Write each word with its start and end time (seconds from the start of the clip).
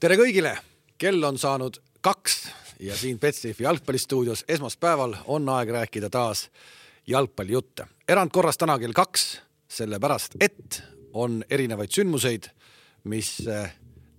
tere 0.00 0.14
kõigile, 0.18 0.52
kell 0.98 1.22
on 1.26 1.38
saanud 1.38 1.80
kaks 2.06 2.36
ja 2.86 2.96
siin 2.96 3.18
Betsafe 3.18 3.64
jalgpallistuudios 3.64 4.44
esmaspäeval 4.48 5.16
on 5.26 5.48
aeg 5.50 5.72
rääkida 5.74 6.10
taas 6.10 6.48
jalgpallijutte. 7.06 7.86
erandkorras 8.08 8.58
täna 8.58 8.78
kell 8.78 8.94
kaks, 8.94 9.40
sellepärast 9.68 10.36
et 10.40 10.82
on 11.12 11.42
erinevaid 11.50 11.90
sündmuseid, 11.90 12.46
mis 13.04 13.40
eh, 13.48 13.72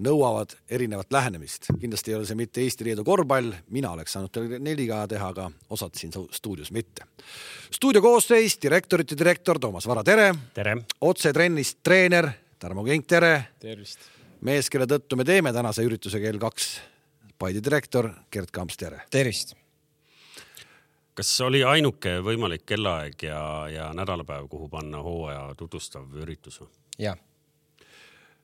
nõuavad 0.04 0.58
erinevat 0.70 1.12
lähenemist. 1.12 1.72
kindlasti 1.80 2.12
ei 2.12 2.16
ole 2.16 2.26
see 2.26 2.36
mitte 2.36 2.62
Eesti-Leedu 2.62 3.04
korvpall, 3.04 3.54
mina 3.70 3.92
oleks 3.92 4.18
saanud 4.18 4.36
teile 4.36 4.60
neliga 4.60 5.06
teha, 5.08 5.32
aga 5.32 5.50
osad 5.70 5.96
siin 5.96 6.12
stuudios 6.32 6.72
mitte. 6.72 7.08
stuudio 7.72 8.02
koosseis, 8.02 8.60
direktorite 8.62 9.18
direktor 9.18 9.60
Toomas 9.60 9.88
Vara, 9.88 10.04
tere! 10.04 10.34
tere! 10.54 10.78
otsetrennist 11.02 11.80
treener 11.84 12.32
Tarmo 12.60 12.84
Kink, 12.84 13.08
tere! 13.08 13.44
tervist! 13.60 14.19
Mees, 14.46 14.70
kelle 14.72 14.88
tõttu 14.90 15.18
me 15.20 15.26
teeme 15.28 15.54
tänase 15.56 15.86
ürituse 15.88 16.22
kell 16.22 16.40
kaks, 16.42 16.78
Paide 17.40 17.62
direktor 17.64 18.10
Gerd 18.32 18.52
Kamps, 18.52 18.78
tere! 18.78 19.06
tervist! 19.12 19.56
kas 21.20 21.32
oli 21.44 21.60
ainuke 21.68 22.20
võimalik 22.24 22.64
kellaaeg 22.68 23.24
ja, 23.28 23.42
ja 23.68 23.90
nädalapäev, 23.96 24.48
kuhu 24.48 24.70
panna 24.72 25.02
hooaja 25.04 25.50
tutvustav 25.60 26.08
üritus 26.16 26.62
jah 27.00 27.18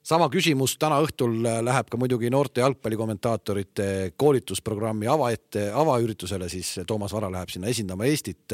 sama 0.05 0.27
küsimus 0.29 0.75
täna 0.79 0.99
õhtul 1.03 1.39
läheb 1.65 1.87
ka 1.89 1.97
muidugi 1.97 2.29
noorte 2.33 2.61
jalgpallikommentaatorite 2.61 3.87
koolitusprogrammi 4.17 5.09
avaette, 5.09 5.69
avaüritusele, 5.73 6.49
siis 6.49 6.75
Toomas 6.87 7.15
Vara 7.15 7.31
läheb 7.33 7.49
sinna 7.49 7.71
esindama 7.71 8.05
Eestit. 8.05 8.53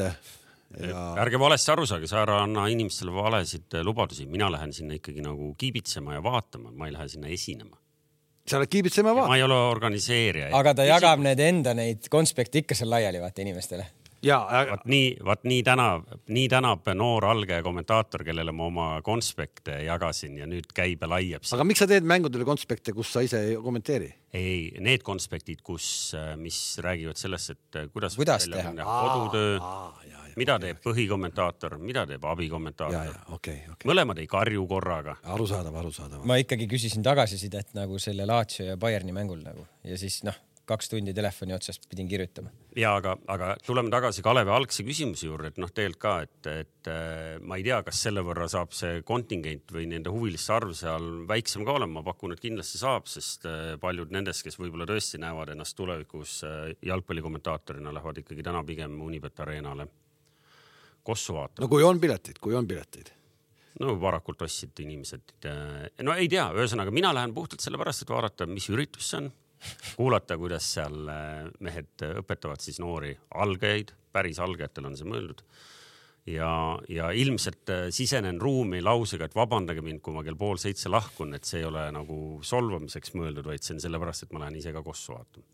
Ja... 0.80 1.04
ärge 1.22 1.40
valesti 1.40 1.72
aru 1.74 1.86
saage, 1.86 2.08
sa 2.10 2.22
ära 2.22 2.42
anna 2.46 2.66
inimestele 2.72 3.12
valesid 3.14 3.80
lubadusi, 3.84 4.26
mina 4.26 4.50
lähen 4.52 4.72
sinna 4.72 4.96
ikkagi 4.98 5.24
nagu 5.24 5.52
kiibitsema 5.58 6.18
ja 6.18 6.24
vaatama, 6.24 6.72
ma 6.72 6.88
ei 6.88 6.96
lähe 6.96 7.08
sinna 7.12 7.32
esinema 7.32 7.76
sa 8.48 8.58
oled 8.58 8.70
kiibitsema 8.70 9.12
ja 9.12 9.14
vaatama. 9.14 9.30
ma 9.30 9.36
ei 9.38 9.42
ole 9.46 9.58
organiseerija. 9.70 10.48
aga 10.58 10.74
ta 10.74 10.86
jagab 10.86 11.20
need 11.22 11.40
enda 11.40 11.74
neid 11.78 12.08
konspekte 12.10 12.64
ikka 12.64 12.74
seal 12.78 12.90
laiali 12.90 13.20
vaata 13.22 13.44
inimestele 13.44 13.86
ja 14.22 14.38
äh... 14.50 14.70
vaat 14.70 14.84
nii, 14.90 15.06
vaat 15.24 15.44
nii 15.48 15.62
tänab, 15.66 16.06
nii 16.32 16.48
tänab 16.50 16.90
noor 16.98 17.26
alge 17.32 17.60
kommentaator, 17.62 18.24
kellele 18.26 18.54
ma 18.54 18.66
oma 18.70 18.88
konspekte 19.04 19.78
jagasin 19.86 20.38
ja 20.42 20.48
nüüd 20.50 20.70
käib 20.74 21.02
ja 21.02 21.10
laiab. 21.10 21.46
aga 21.56 21.66
miks 21.66 21.82
sa 21.82 21.88
teed 21.90 22.06
mängudele 22.08 22.46
konspekte, 22.48 22.94
kus 22.96 23.12
sa 23.14 23.24
ise 23.26 23.42
ei 23.50 23.58
kommenteeri? 23.62 24.12
ei, 24.32 24.72
need 24.80 25.04
konspektid, 25.06 25.62
kus, 25.66 25.86
äh, 26.18 26.34
mis 26.40 26.58
räägivad 26.82 27.18
sellest, 27.20 27.56
et 27.56 27.80
äh, 27.82 27.90
kuidas, 27.92 28.16
kuidas 28.18 28.48
teha 28.50 28.74
kodutöö, 28.74 29.58
mida 30.36 30.58
teeb 30.62 30.80
põhikommentaator, 30.84 31.78
mida 31.82 32.06
teeb 32.08 32.24
abikommentaator. 32.28 33.18
Okay, 33.38 33.64
okay. 33.72 33.88
mõlemad 33.88 34.22
ei 34.22 34.28
karju 34.30 34.66
korraga. 34.70 35.16
arusaadav, 35.34 35.76
arusaadav. 35.82 36.24
ma 36.28 36.38
ikkagi 36.42 36.68
küsisin 36.70 37.04
tagasisidet 37.06 37.74
nagu 37.78 37.98
selle 38.02 38.26
Lazio 38.28 38.72
ja 38.72 38.78
Bayerni 38.80 39.14
mängul 39.16 39.44
nagu 39.44 39.66
ja 39.84 39.98
siis 40.00 40.22
noh 40.28 40.38
kaks 40.68 40.90
tundi 40.92 41.12
telefoni 41.14 41.54
otsas 41.54 41.80
pidin 41.90 42.08
kirjutama. 42.08 42.50
ja 42.76 42.94
aga, 42.96 43.16
aga 43.28 43.54
tuleme 43.66 43.90
tagasi 43.90 44.22
Kalevi 44.22 44.52
algse 44.54 44.84
küsimuse 44.86 45.26
juurde, 45.26 45.50
et 45.52 45.58
noh, 45.60 45.70
tegelikult 45.70 46.02
ka, 46.02 46.12
et, 46.26 46.48
et 46.62 46.90
äh, 46.90 47.40
ma 47.42 47.58
ei 47.58 47.66
tea, 47.66 47.80
kas 47.86 48.02
selle 48.06 48.22
võrra 48.26 48.48
saab 48.50 48.72
see 48.76 49.02
kontingent 49.06 49.74
või 49.74 49.88
nende 49.90 50.12
huviliste 50.14 50.54
arv 50.54 50.72
seal 50.78 51.08
väiksem 51.28 51.66
ka 51.68 51.76
olema, 51.78 52.00
ma 52.00 52.06
pakun, 52.06 52.34
et 52.34 52.42
kindlasti 52.42 52.80
saab, 52.80 53.10
sest 53.10 53.46
äh, 53.50 53.74
paljud 53.82 54.14
nendest, 54.14 54.44
kes 54.46 54.58
võib-olla 54.60 54.88
tõesti 54.88 55.20
näevad 55.22 55.52
ennast 55.54 55.76
tulevikus 55.78 56.38
äh, 56.48 56.62
jalgpallikommentaatorina, 56.92 57.94
lähevad 57.98 58.22
ikkagi 58.22 58.46
täna 58.46 58.64
pigem 58.66 58.96
Unibet 59.02 59.42
Arenale 59.44 59.90
kossu 61.02 61.36
vaatama. 61.36 61.64
no 61.64 61.70
kui 61.72 61.84
on 61.86 62.00
piletid, 62.00 62.40
kui 62.42 62.54
on 62.58 62.68
piletid 62.68 63.12
no 63.80 63.94
varakult 64.00 64.42
ostsid 64.46 64.82
inimesed, 64.84 65.34
no 66.06 66.16
ei 66.16 66.28
tea, 66.30 66.48
ühesõnaga 66.54 66.92
mina 66.94 67.12
lähen 67.16 67.34
puhtalt 67.34 67.64
sellepärast, 67.64 68.04
et 68.04 68.12
vaadata, 68.12 68.46
mis 68.50 68.68
üritus 68.72 69.12
see 69.12 69.22
on 69.22 69.30
kuulata, 69.96 70.36
kuidas 70.38 70.66
seal 70.76 71.10
äh, 71.10 71.44
mehed 71.62 72.06
õpetavad 72.22 72.62
siis 72.62 72.80
noori 72.82 73.12
algajaid, 73.38 73.94
päris 74.12 74.40
algajatel 74.42 74.90
on 74.90 74.98
see 74.98 75.08
mõeldud. 75.08 75.44
ja, 76.26 76.50
ja 76.90 77.10
ilmselt 77.10 77.70
äh, 77.70 77.86
sisenen 77.94 78.40
ruumi 78.42 78.82
lausega, 78.82 79.26
et 79.26 79.38
vabandage 79.38 79.82
mind, 79.82 80.02
kui 80.02 80.14
ma 80.14 80.24
kell 80.26 80.38
pool 80.38 80.60
seitse 80.60 80.90
lahkun, 80.92 81.34
et 81.38 81.48
see 81.48 81.62
ei 81.62 81.68
ole 81.70 81.88
nagu 81.94 82.18
solvamiseks 82.42 83.16
mõeldud, 83.18 83.46
vaid 83.46 83.64
see 83.64 83.76
on 83.78 83.84
sellepärast, 83.86 84.26
et 84.26 84.36
ma 84.36 84.44
lähen 84.44 84.60
ise 84.60 84.74
ka 84.74 84.84
kossu 84.86 85.16
vaatama 85.16 85.48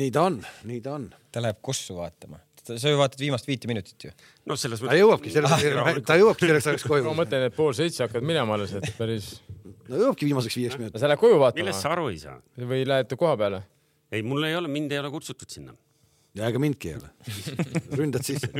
nii 0.00 0.10
ta 0.14 0.22
on, 0.28 0.38
nii 0.64 0.80
ta 0.80 0.94
on. 0.96 1.08
ta 1.32 1.42
läheb 1.42 1.58
kossu 1.64 1.98
vaatama 1.98 2.38
sa 2.74 2.90
ju 2.90 2.98
vaatad 2.98 3.22
viimast 3.22 3.46
viite 3.48 3.68
minutit 3.70 4.08
ju. 4.08 4.12
no 4.46 4.56
selles 4.58 4.82
mõttes. 4.82 4.92
ta 4.92 5.00
jõuabki 5.00 5.32
selleks, 5.34 6.02
ta 6.08 6.18
jõuabki 6.20 6.48
selleks 6.48 6.68
ajaks 6.72 6.86
koju. 6.88 7.06
ma 7.06 7.14
mõtlen, 7.22 7.46
et 7.48 7.56
pool 7.56 7.74
seitse 7.76 8.04
hakkad 8.06 8.26
minema 8.26 8.56
alles, 8.58 8.74
et 8.78 8.90
päris 8.98 9.36
no 9.88 10.02
jõuabki 10.02 10.28
viimaseks 10.28 10.58
viieks 10.58 10.78
minutiks. 10.80 11.02
sa 11.02 11.10
lähed 11.10 11.22
koju 11.22 11.38
vaatama? 11.42 11.62
millest 11.62 11.84
sa 11.84 11.92
aru 11.94 12.08
ei 12.12 12.20
saa? 12.22 12.38
või 12.58 12.84
lähete 12.88 13.18
koha 13.20 13.36
peale? 13.40 13.62
ei, 14.10 14.24
mul 14.26 14.46
ei 14.48 14.56
ole, 14.58 14.70
mind 14.72 14.94
ei 14.94 15.02
ole 15.02 15.12
kutsutud 15.14 15.52
sinna. 15.52 15.76
ja 16.38 16.50
ega 16.50 16.62
mindki 16.62 16.92
ei 16.92 16.98
ole. 17.00 17.12
ründad 18.00 18.26
sisse. 18.26 18.50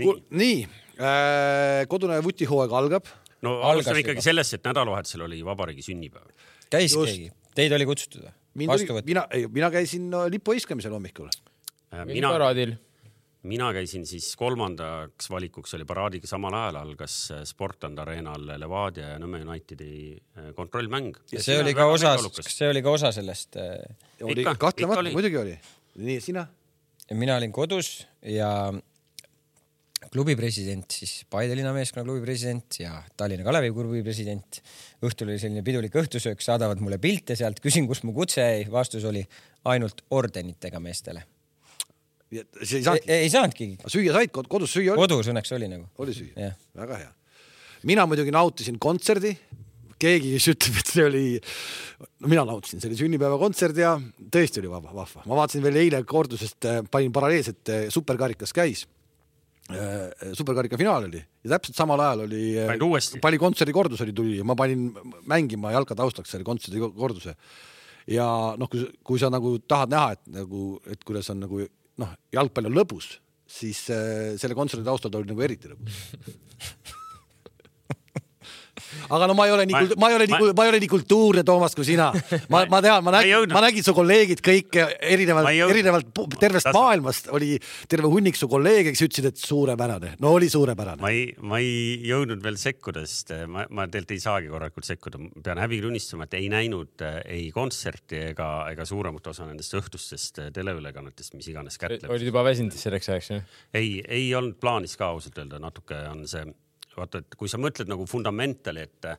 nii, 0.00 0.14
nii 0.42 0.56
äh,, 0.64 1.84
kodune 1.90 2.20
vutihooaeg 2.24 2.76
algab. 2.82 3.12
no 3.46 3.60
alustame 3.68 4.04
ikkagi 4.04 4.24
sellest, 4.24 4.58
et 4.58 4.66
nädalavahetusel 4.70 5.28
oli 5.28 5.44
vabariigi 5.46 5.84
sünnipäev. 5.90 6.32
käis 6.72 6.96
Just. 6.96 7.12
keegi? 7.12 7.32
Teid 7.56 7.74
oli 7.74 7.86
kutsutud 7.88 8.24
või? 8.24 8.36
mina, 9.06 9.26
mina 9.52 9.70
käisin 9.70 10.10
lipu 10.32 10.54
hõiskamisel 10.54 10.94
hommikul. 10.94 11.30
Äh, 11.90 12.04
mina, 12.06 12.30
mina 13.42 13.68
käisin 13.74 14.04
siis 14.06 14.28
kolmandaks 14.38 15.26
valikuks 15.30 15.74
oli 15.74 15.86
paraadiga 15.88 16.28
samal 16.30 16.54
ajal 16.54 16.76
algas 16.84 17.14
äh, 17.34 17.40
Sportland 17.48 17.98
Arenal 17.98 18.44
Levadia 18.62 19.14
ja 19.14 19.16
Nõmme 19.18 19.40
Unitedi 19.42 20.14
äh, 20.14 20.52
kontrollmäng. 20.54 21.16
ja 21.32 21.42
see 21.42 21.56
oli 21.58 21.74
ka 21.74 21.88
osa, 21.90 22.12
kas 22.36 22.52
see 22.54 22.68
oli 22.70 22.82
ka 22.86 22.92
osa 22.94 23.10
sellest? 23.16 23.58
oli, 24.22 24.44
kahtlemata, 24.46 25.02
muidugi 25.10 25.40
oli. 25.40 25.56
nii, 25.98 26.20
sina? 26.22 26.46
mina 27.10 27.40
olin 27.40 27.50
kodus 27.50 28.04
ja 28.22 28.52
klubi 30.14 30.38
president, 30.38 30.86
siis 30.94 31.26
Paide 31.30 31.58
linnameeskonna 31.58 32.06
klubi 32.06 32.22
president 32.22 32.78
ja 32.78 33.02
Tallinna 33.16 33.42
Kalevi 33.46 33.74
klubi 33.74 34.04
president. 34.06 34.62
õhtul 35.02 35.34
oli 35.34 35.42
selline 35.42 35.66
pidulik 35.66 35.98
õhtusöök, 35.98 36.38
saadavad 36.38 36.78
mulle 36.78 37.02
pilte 37.02 37.34
sealt, 37.34 37.58
küsin, 37.58 37.90
kust 37.90 38.06
mu 38.06 38.14
kutse 38.14 38.46
jäi, 38.46 38.64
vastus 38.70 39.10
oli 39.10 39.26
ainult 39.66 40.06
ordenitega 40.14 40.78
meestele 40.78 41.26
see 42.30 42.78
ei 42.78 42.84
saanudki? 42.84 43.12
ei 43.16 43.30
saanudki. 43.30 43.70
süüa 43.90 44.14
said, 44.14 44.30
kodus 44.34 44.74
süüa 44.76 44.94
oli? 44.94 45.02
kodus 45.02 45.30
õnneks 45.32 45.54
oli 45.56 45.70
nagu. 45.70 45.88
oli 45.98 46.14
süüa? 46.14 46.52
väga 46.78 47.00
hea. 47.02 47.10
mina 47.90 48.06
muidugi 48.06 48.34
nautisin 48.34 48.78
kontserdi, 48.82 49.34
keegi, 50.00 50.36
kes 50.36 50.48
ütleb, 50.54 50.78
et 50.80 50.92
see 50.94 51.06
oli, 51.06 51.24
no 52.22 52.30
mina 52.30 52.44
nautisin, 52.48 52.82
see 52.82 52.90
oli 52.90 53.00
sünnipäevakontsert 53.00 53.82
ja 53.82 53.96
tõesti 54.32 54.62
oli 54.62 54.70
vahva, 54.72 54.94
vahva. 55.02 55.24
ma 55.26 55.42
vaatasin 55.42 55.66
veel 55.66 55.80
eile 55.82 56.02
kordusest, 56.08 56.60
äh, 56.70 56.80
panin 56.90 57.12
paralleelselt, 57.14 57.62
äh, 57.72 57.88
superkarikas 57.92 58.54
käis 58.56 58.84
äh, 59.74 60.30
superkarika 60.38 60.78
finaal 60.80 61.08
oli 61.10 61.20
ja 61.20 61.56
täpselt 61.56 61.82
samal 61.82 62.04
ajal 62.04 62.24
oli, 62.28 62.44
pani 63.24 63.42
kontserdi 63.42 63.74
kordus 63.74 64.04
oli 64.06 64.14
tuli 64.16 64.38
ja 64.38 64.46
ma 64.46 64.56
panin 64.58 64.88
mängima 65.30 65.74
jalka 65.74 65.98
taustaks 65.98 66.30
selle 66.36 66.46
kontserdi 66.46 66.80
korduse. 66.94 67.34
ja 68.06 68.30
noh, 68.60 68.70
kui, 68.70 68.86
kui 69.04 69.18
sa 69.18 69.32
nagu 69.32 69.56
tahad 69.66 69.92
näha, 69.92 70.16
et 70.16 70.34
nagu, 70.38 70.64
et 70.86 71.04
kuidas 71.04 71.28
on 71.34 71.42
nagu 71.48 71.64
noh, 71.98 72.14
jalgpall 72.32 72.70
on 72.70 72.78
lõbus, 72.78 73.12
siis 73.50 73.82
äh, 73.90 74.38
selle 74.40 74.54
kontserdi 74.58 74.86
taustal 74.86 75.10
ta 75.10 75.18
oli 75.18 75.32
nagu 75.32 75.42
eriti 75.46 75.72
lõbus 75.72 76.04
aga 79.08 79.30
no 79.30 79.36
ma 79.38 79.46
ei 79.48 79.54
ole 79.54 79.66
nii, 79.70 79.94
ma 80.00 80.10
ei 80.10 80.18
ole 80.18 80.28
nii, 80.30 80.52
ma 80.56 80.66
ei 80.66 80.74
ole 80.74 80.82
nii 80.82 80.90
kultuurne, 80.90 81.44
Toomas, 81.46 81.76
kui 81.78 81.86
sina. 81.88 82.10
ma, 82.52 82.64
ma 82.70 82.82
tean, 82.84 83.04
ma 83.06 83.14
nägin, 83.18 83.50
ma 83.54 83.64
nägin 83.64 83.86
su 83.86 83.94
kolleegid 83.96 84.42
kõik 84.44 84.80
erinevalt, 84.80 85.52
erinevalt 85.70 86.22
tervest 86.40 86.68
Tas... 86.68 86.76
maailmast 86.76 87.30
oli 87.36 87.56
terve 87.90 88.10
hunnik 88.10 88.38
su 88.38 88.48
kolleege, 88.50 88.92
kes 88.94 89.04
ütlesid, 89.06 89.30
et 89.30 89.40
suurepärane. 89.40 90.14
no 90.22 90.34
oli 90.36 90.50
suurepärane. 90.52 91.00
ma 91.02 91.12
ei, 91.14 91.26
ma 91.42 91.60
ei 91.62 92.00
jõudnud 92.08 92.42
veel 92.44 92.58
sekkuda, 92.60 93.04
sest 93.08 93.34
eh, 93.36 93.44
ma, 93.50 93.66
ma 93.68 93.86
tegelikult 93.88 94.16
ei 94.16 94.24
saagi 94.24 94.52
korralikult 94.52 94.88
sekkuda. 94.88 95.20
pean 95.44 95.62
häbi 95.62 95.80
tunnistama, 95.84 96.28
et 96.28 96.38
ei 96.40 96.48
näinud 96.52 97.04
eh, 97.06 97.20
ei 97.38 97.50
kontserti 97.54 98.24
ega, 98.30 98.50
ega 98.72 98.86
suuremat 98.88 99.30
osa 99.32 99.48
nendest 99.48 99.76
õhtustest 99.78 100.42
eh, 100.44 100.50
teleülekannetest, 100.56 101.36
mis 101.38 101.50
iganes 101.52 101.78
kätleb. 101.80 102.08
olid 102.10 102.30
juba 102.30 102.44
väsinud 102.46 102.76
selleks 102.76 103.12
ajaks, 103.12 103.30
jah? 103.34 103.60
ei, 103.74 104.00
ei 104.08 104.30
olnud 104.34 104.58
plaanis 104.62 104.96
ka 105.00 105.12
ausalt 105.14 105.38
öelda, 105.40 105.62
natuke 105.62 105.98
on 106.10 106.26
see 106.30 106.44
vaata, 107.00 107.24
et 107.24 107.38
kui 107.38 107.50
sa 107.50 107.60
mõtled 107.60 107.90
nagu 107.90 108.06
fundamentali, 108.08 108.88
et 108.88 109.14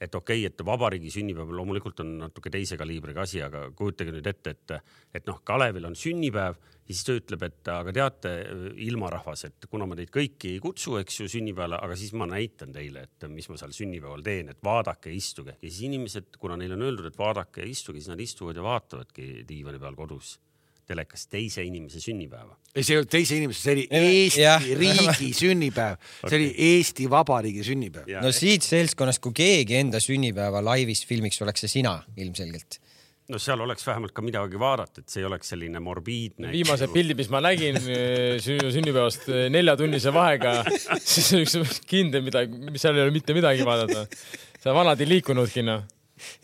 et 0.00 0.14
okei 0.14 0.42
okay,, 0.42 0.50
et 0.50 0.62
vabariigi 0.66 1.10
sünnipäev 1.14 1.52
loomulikult 1.54 2.00
on 2.02 2.16
natuke 2.24 2.50
teise 2.52 2.76
kaliibriga 2.76 3.22
asi, 3.24 3.40
aga 3.44 3.68
kujutage 3.78 4.12
nüüd 4.12 4.26
ette, 4.26 4.54
et, 4.56 4.72
et 5.14 5.28
noh, 5.30 5.38
Kalevil 5.46 5.86
on 5.86 5.94
sünnipäev 5.98 6.58
ja 6.58 6.90
siis 6.90 7.04
ta 7.06 7.14
ütleb, 7.16 7.44
et 7.46 7.70
aga 7.72 7.94
teate, 7.94 8.32
ilmarahvas, 8.84 9.46
et 9.48 9.68
kuna 9.70 9.86
ma 9.88 9.96
teid 9.98 10.10
kõiki 10.14 10.50
ei 10.56 10.62
kutsu, 10.62 10.98
eks 11.00 11.20
ju, 11.22 11.28
sünnipäevale, 11.36 11.78
aga 11.78 11.96
siis 11.98 12.12
ma 12.18 12.26
näitan 12.28 12.74
teile, 12.74 13.06
et 13.06 13.28
mis 13.30 13.48
ma 13.48 13.60
seal 13.60 13.72
sünnipäeval 13.76 14.24
teen, 14.26 14.50
et 14.52 14.60
vaadake, 14.64 15.14
istuge. 15.14 15.56
ja 15.60 15.68
siis 15.68 15.84
inimesed, 15.88 16.34
kuna 16.42 16.58
neile 16.60 16.76
on 16.76 16.88
öeldud, 16.88 17.08
et 17.08 17.18
vaadake 17.18 17.62
ja 17.62 17.70
istuge, 17.70 18.02
siis 18.02 18.10
nad 18.12 18.20
istuvad 18.20 18.58
ja 18.58 18.66
vaatavadki 18.66 19.46
diivani 19.48 19.80
peal 19.80 19.96
kodus 19.96 20.38
telekas 20.88 21.26
teise 21.32 21.62
inimese 21.64 22.00
sünnipäeva. 22.02 22.56
ei, 22.74 22.82
see 22.84 22.94
ei 22.94 23.00
olnud 23.00 23.10
teise 23.12 23.36
inimese, 23.38 23.60
see 23.64 23.74
oli 23.76 23.84
Ei, 23.90 24.14
Eesti 24.24 24.40
jah. 24.44 24.64
riigi 24.78 25.30
sünnipäev, 25.36 25.98
see 26.28 26.38
oli 26.40 26.48
Eesti 26.70 27.10
Vabariigi 27.10 27.64
sünnipäev. 27.66 28.10
no 28.24 28.32
siit 28.34 28.62
seltskonnast, 28.66 29.22
kui 29.24 29.32
keegi 29.36 29.78
enda 29.80 30.00
sünnipäeva 30.02 30.60
laivis 30.64 31.04
filmiks, 31.08 31.40
oleks 31.44 31.64
see 31.66 31.72
sina 31.80 31.94
ilmselgelt. 32.16 32.80
no 33.32 33.38
seal 33.40 33.60
oleks 33.64 33.86
vähemalt 33.88 34.12
ka 34.12 34.20
midagi 34.22 34.58
vaadata, 34.60 35.00
et 35.00 35.08
see 35.08 35.22
ei 35.22 35.28
oleks 35.30 35.48
selline 35.54 35.80
morbiidne. 35.80 36.50
viimased 36.52 36.92
pildid, 36.92 37.16
mis 37.22 37.30
ma 37.32 37.40
nägin 37.44 37.78
sünni- 38.44 38.72
sünnipäevast 38.78 39.28
eh, 39.32 39.46
neljatunnise 39.54 40.12
vahega, 40.12 40.58
siis 41.00 41.32
üks 41.60 41.80
kindel 41.88 42.24
midagi, 42.26 42.60
seal 42.76 42.98
ei 43.00 43.06
ole 43.06 43.14
mitte 43.14 43.36
midagi 43.36 43.64
vaadata. 43.64 44.04
seal 44.60 44.76
vanad 44.76 45.00
ei 45.00 45.08
liikunudki 45.16 45.64
noh. 45.64 45.86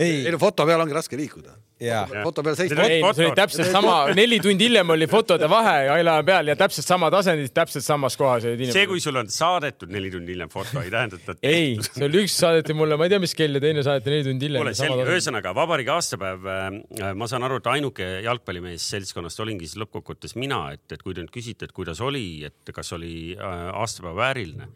ei 0.00 0.22
ei, 0.24 0.32
no 0.32 0.40
foto 0.40 0.64
peal 0.68 0.80
ongi 0.86 0.96
raske 0.96 1.18
liikuda. 1.20 1.52
jaa. 1.80 2.04
foto 2.22 2.42
peal 2.44 2.56
seista. 2.58 2.84
ei, 2.84 3.00
see 3.00 3.26
oli 3.26 3.36
täpselt 3.38 3.70
sama, 3.72 3.94
neli 4.16 4.40
tundi 4.42 4.68
hiljem 4.68 4.92
oli 4.94 5.08
fotode 5.10 5.48
vahe 5.50 5.88
aila 5.94 6.16
peal 6.26 6.52
ja 6.52 6.56
täpselt 6.58 6.86
samad 6.86 7.14
asendid, 7.16 7.52
täpselt 7.56 7.84
samas 7.86 8.16
kohas 8.20 8.44
olid 8.44 8.58
see, 8.58 8.66
inimesed. 8.68 8.90
kui 8.90 9.02
sul 9.02 9.20
on 9.20 9.30
saadetud 9.32 9.92
neli 9.92 10.10
tundi 10.12 10.34
hiljem 10.34 10.52
foto, 10.52 10.80
ei 10.82 10.92
tähenda, 10.92 11.20
et 11.20 11.26
ta 11.26 11.36
ei, 11.46 11.76
see 11.86 12.06
oli 12.06 12.24
üks 12.26 12.36
saadeti 12.42 12.76
mulle, 12.76 12.98
ma 13.00 13.08
ei 13.08 13.14
tea, 13.14 13.22
mis 13.22 13.34
kell 13.38 13.56
ja 13.56 13.62
teine 13.64 13.84
saadeti 13.86 14.14
neli 14.14 14.26
tundi 14.28 14.50
hiljem 14.50 14.64
kuule,. 14.64 14.76
selge, 14.78 15.06
ühesõnaga 15.08 15.54
vabariigi 15.56 15.94
aastapäev, 15.96 16.50
ma 17.16 17.30
saan 17.30 17.48
aru, 17.48 17.60
et 17.62 17.70
ainuke 17.72 18.10
jalgpallimees 18.26 18.90
seltskonnast 18.94 19.44
olingi 19.44 19.68
siis 19.68 19.80
lõppkokkuvõttes 19.84 20.36
mina, 20.40 20.62
et, 20.76 20.86
et 20.92 21.02
kui 21.04 21.16
te 21.16 21.24
nüüd 21.24 21.34
küsite, 21.34 21.68
et 21.68 21.76
kuidas 21.76 22.02
oli, 22.04 22.42
et 22.48 22.74
kas 22.76 22.92
oli 22.96 23.14
äh, 23.36 23.66
aastapäev 23.80 24.20
vääriline, 24.20 24.70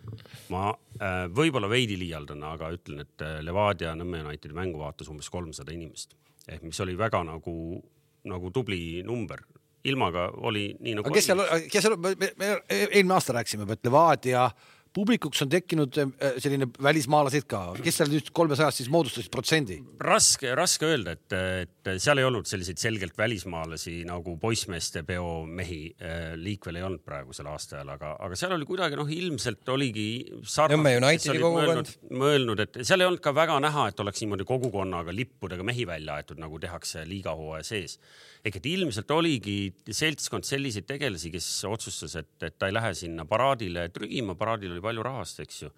ma 0.55 0.71
äh, 0.73 1.25
võib-olla 1.35 1.71
veidi 1.71 1.99
liialdan, 2.01 2.45
aga 2.55 2.73
ütlen, 2.75 3.05
et 3.05 3.25
äh, 3.25 3.41
Levadia 3.45 3.95
Nõmme 3.99 4.25
Unitedi 4.25 4.57
mängu 4.57 4.81
vaatas 4.83 5.11
umbes 5.13 5.31
kolmsada 5.33 5.75
inimest 5.75 6.17
ehk 6.49 6.63
mis 6.63 6.81
oli 6.81 6.97
väga 6.99 7.23
nagu, 7.25 7.83
nagu 8.25 8.51
tubli 8.51 9.03
number. 9.03 9.43
ilmaga 9.85 10.31
oli 10.49 10.77
nii 10.81 10.95
nagu 10.97 11.11
aga 11.11 11.15
kes 11.19 11.27
seal, 11.29 11.41
kes 11.69 11.85
seal, 11.85 11.97
me 12.01 12.15
me 12.41 12.47
eelmine 12.73 13.15
aasta 13.15 13.35
rääkisime, 13.37 13.67
et 13.73 13.85
Levadia 13.85 14.47
publikuks 14.95 15.43
on 15.45 15.51
tekkinud 15.53 15.99
äh, 15.99 16.37
selline 16.43 16.69
välismaalased 16.83 17.47
ka, 17.51 17.63
kes 17.83 17.99
seal 18.01 18.11
nüüd 18.13 18.31
kolmesajast 18.37 18.83
siis 18.83 18.91
moodustasid 18.93 19.33
protsendi? 19.35 19.81
raske, 20.05 20.53
raske 20.57 20.89
öelda, 20.89 21.17
et, 21.17 21.37
et 21.65 21.91
seal 22.03 22.21
ei 22.21 22.27
olnud 22.29 22.49
selliseid 22.49 22.81
selgelt 22.83 23.19
välismaalasi 23.19 24.01
nagu 24.09 24.37
poissmeeste 24.43 25.05
peo 25.07 25.45
mehi 25.47 25.81
äh, 25.99 26.35
liikvel 26.41 26.79
ei 26.79 26.87
olnud 26.87 27.05
praegusel 27.07 27.49
aastaajal, 27.51 27.95
aga, 27.97 28.15
aga 28.27 28.39
seal 28.39 28.55
oli 28.57 28.69
kuidagi 28.69 28.99
noh, 29.01 29.11
ilmselt 29.11 29.75
oligi 29.75 30.07
Nõmme 30.75 30.95
Unitedi 31.01 31.41
kogukond. 31.43 31.65
mõelnud, 31.65 32.21
mõelnud, 32.23 32.63
et 32.65 32.79
seal 32.87 33.03
ei 33.03 33.09
olnud 33.09 33.23
ka 33.25 33.35
väga 33.35 33.59
näha, 33.63 33.89
et 33.91 34.01
oleks 34.05 34.23
niimoodi 34.23 34.47
kogukonnaga 34.49 35.15
lippudega 35.15 35.67
mehi 35.67 35.87
välja 35.89 36.21
aetud, 36.21 36.39
nagu 36.41 36.61
tehakse 36.63 37.05
liigahooaja 37.09 37.67
sees. 37.67 37.99
Ehk 38.45 38.59
et 38.61 38.67
ilmselt 38.69 39.11
oligi 39.15 39.59
seltskond 39.89 40.45
selliseid 40.45 40.87
tegelasi, 40.89 41.31
kes 41.33 41.47
otsustas, 41.69 42.19
et, 42.21 42.35
et 42.45 42.59
ta 42.59 42.69
ei 42.69 42.77
lähe 42.77 42.93
sinna 42.99 43.25
paraadile 43.29 43.89
trügima, 43.95 44.37
paraadil 44.37 44.75
oli 44.75 44.85
palju 44.85 45.07
rahvast, 45.07 45.41
eks 45.47 45.63
ju 45.65 45.73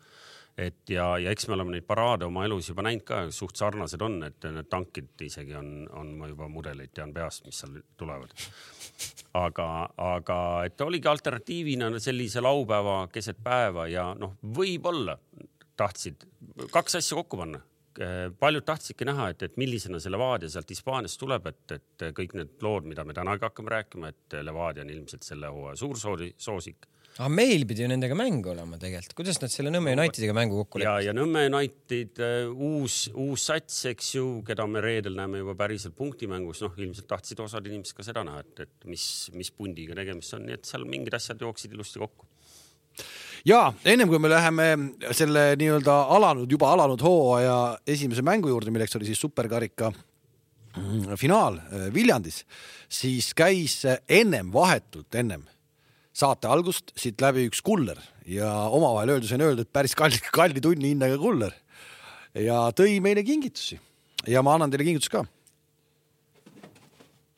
et 0.56 0.88
ja, 0.90 1.04
ja 1.20 1.32
eks 1.32 1.48
me 1.48 1.56
oleme 1.56 1.74
neid 1.74 1.84
paraade 1.88 2.24
oma 2.24 2.46
elus 2.46 2.70
juba 2.70 2.84
näinud 2.86 3.04
ka, 3.06 3.18
suht 3.34 3.58
sarnased 3.60 4.00
on, 4.02 4.16
et 4.24 4.46
need 4.48 4.68
tankid 4.72 5.24
isegi 5.26 5.56
on, 5.58 5.68
on 6.00 6.14
ma 6.16 6.30
juba 6.30 6.48
mudeleid 6.48 6.94
tean 6.96 7.12
peast, 7.16 7.44
mis 7.46 7.60
seal 7.60 7.76
tulevad. 8.00 8.32
aga, 9.36 9.68
aga 10.00 10.38
et 10.64 10.80
oligi 10.80 11.10
alternatiivina 11.12 11.90
sellise 12.00 12.40
laupäeva 12.40 13.02
keset 13.12 13.42
päeva 13.44 13.84
ja 13.92 14.08
noh, 14.16 14.38
võib-olla 14.56 15.18
tahtsid 15.76 16.24
kaks 16.72 17.02
asja 17.02 17.20
kokku 17.20 17.36
panna. 17.42 17.60
Paljud 18.38 18.64
tahtsidki 18.66 19.06
näha, 19.08 19.30
et, 19.32 19.46
et 19.46 19.56
millisena 19.60 20.00
see 20.02 20.12
Levadia 20.12 20.50
sealt 20.52 20.70
Hispaaniast 20.70 21.20
tuleb, 21.20 21.46
et, 21.52 21.76
et 21.78 22.04
kõik 22.16 22.36
need 22.36 22.66
lood, 22.66 22.88
mida 22.90 23.04
me 23.08 23.16
tänagi 23.16 23.46
hakkame 23.48 23.72
rääkima, 23.72 24.12
et 24.12 24.36
Levadia 24.44 24.84
on 24.84 24.92
ilmselt 24.92 25.24
selle 25.24 25.48
hooaja 25.52 25.80
suursoodi, 25.80 26.34
soosik 26.36 26.90
aga 27.16 27.28
meil 27.32 27.64
pidi 27.68 27.84
ju 27.84 27.88
nendega 27.88 28.16
mäng 28.18 28.44
olema 28.50 28.76
tegelikult, 28.80 29.14
kuidas 29.16 29.38
nad 29.40 29.52
selle 29.52 29.70
Nõmme 29.72 29.94
Unitediga 29.96 30.34
mängu 30.36 30.58
kokku 30.60 30.82
ja, 30.82 30.96
leppisid? 30.96 31.08
ja 31.08 31.14
Nõmme 31.16 31.44
United 31.48 32.20
äh, 32.24 32.50
uus, 32.52 32.98
uus 33.14 33.46
sats, 33.48 33.78
eks 33.92 34.10
ju, 34.18 34.26
keda 34.46 34.66
me 34.68 34.82
reedel 34.84 35.16
näeme 35.16 35.40
juba 35.40 35.56
päriselt 35.58 35.96
punktimängus, 35.96 36.60
noh, 36.66 36.76
ilmselt 36.76 37.08
tahtsid 37.08 37.40
osad 37.44 37.68
inimesed 37.68 37.96
ka 37.96 38.04
seda 38.04 38.24
näha, 38.26 38.42
et, 38.44 38.66
et 38.66 38.88
mis, 38.90 39.06
mis 39.36 39.52
pundiga 39.54 39.96
tegemist 39.96 40.36
on, 40.36 40.44
nii 40.48 40.58
et 40.58 40.68
seal 40.68 40.84
mingid 40.88 41.16
asjad 41.16 41.40
jooksid 41.46 41.72
ilusti 41.76 42.04
kokku. 42.04 42.28
Ja 43.46 43.60
ennem 43.84 44.10
kui 44.10 44.20
me 44.22 44.30
läheme 44.30 44.68
selle 45.14 45.48
nii-öelda 45.58 45.96
alanud, 46.16 46.50
juba 46.50 46.72
alanud 46.74 47.02
hooaja 47.02 47.58
esimese 47.86 48.24
mängu 48.26 48.50
juurde, 48.50 48.72
milleks 48.74 48.96
oli 48.98 49.08
siis 49.08 49.20
superkarika 49.22 49.92
mm, 49.92 51.16
finaal 51.20 51.60
äh, 51.60 51.86
Viljandis, 51.94 52.42
siis 52.88 53.32
käis 53.36 53.82
ennem, 54.08 54.52
vahetult 54.54 55.14
ennem 55.14 55.46
saate 56.16 56.48
algust 56.48 56.94
siit 56.96 57.20
läbi 57.20 57.44
üks 57.50 57.60
kuller 57.64 58.00
ja 58.26 58.48
omavahel 58.72 59.16
öeldes 59.16 59.34
on 59.36 59.44
öeldud 59.44 59.68
päris 59.72 59.94
kalli, 59.98 60.20
kalli 60.32 60.62
tunni 60.64 60.94
hinnaga 60.94 61.18
kuller 61.20 61.54
ja 62.40 62.66
tõi 62.76 62.98
meile 63.04 63.24
kingitusi 63.26 63.78
ja 64.28 64.42
ma 64.44 64.56
annan 64.56 64.72
teile 64.72 64.86
kingituse 64.88 65.12
ka. 65.12 65.24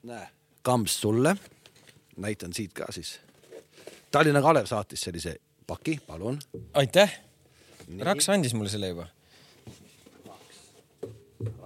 näe, 0.08 0.28
kamps 0.62 1.00
sulle, 1.02 1.34
näitan 2.16 2.55
siit 2.55 2.72
ka 2.72 2.87
siis. 2.94 3.19
Tallinna 4.14 4.40
Kalev 4.40 4.66
saatis 4.70 5.02
sellise 5.05 5.37
paki, 5.69 5.99
palun. 6.06 6.38
aitäh. 6.75 7.12
Raks 8.05 8.29
andis 8.32 8.55
mulle 8.56 8.69
selle 8.73 8.88
juba. 8.94 9.06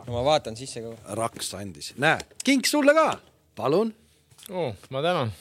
no 0.07 0.13
ma 0.13 0.25
vaatan 0.27 0.57
sisse 0.59 0.83
ka. 0.85 0.93
Raks 1.19 1.55
andis, 1.59 1.93
näe, 2.03 2.19
kink 2.45 2.67
sulle 2.71 2.95
ka, 2.95 3.07
palun. 3.59 3.95
oh,. 4.51 4.75
ma 4.91 5.03
tänan. 5.03 5.33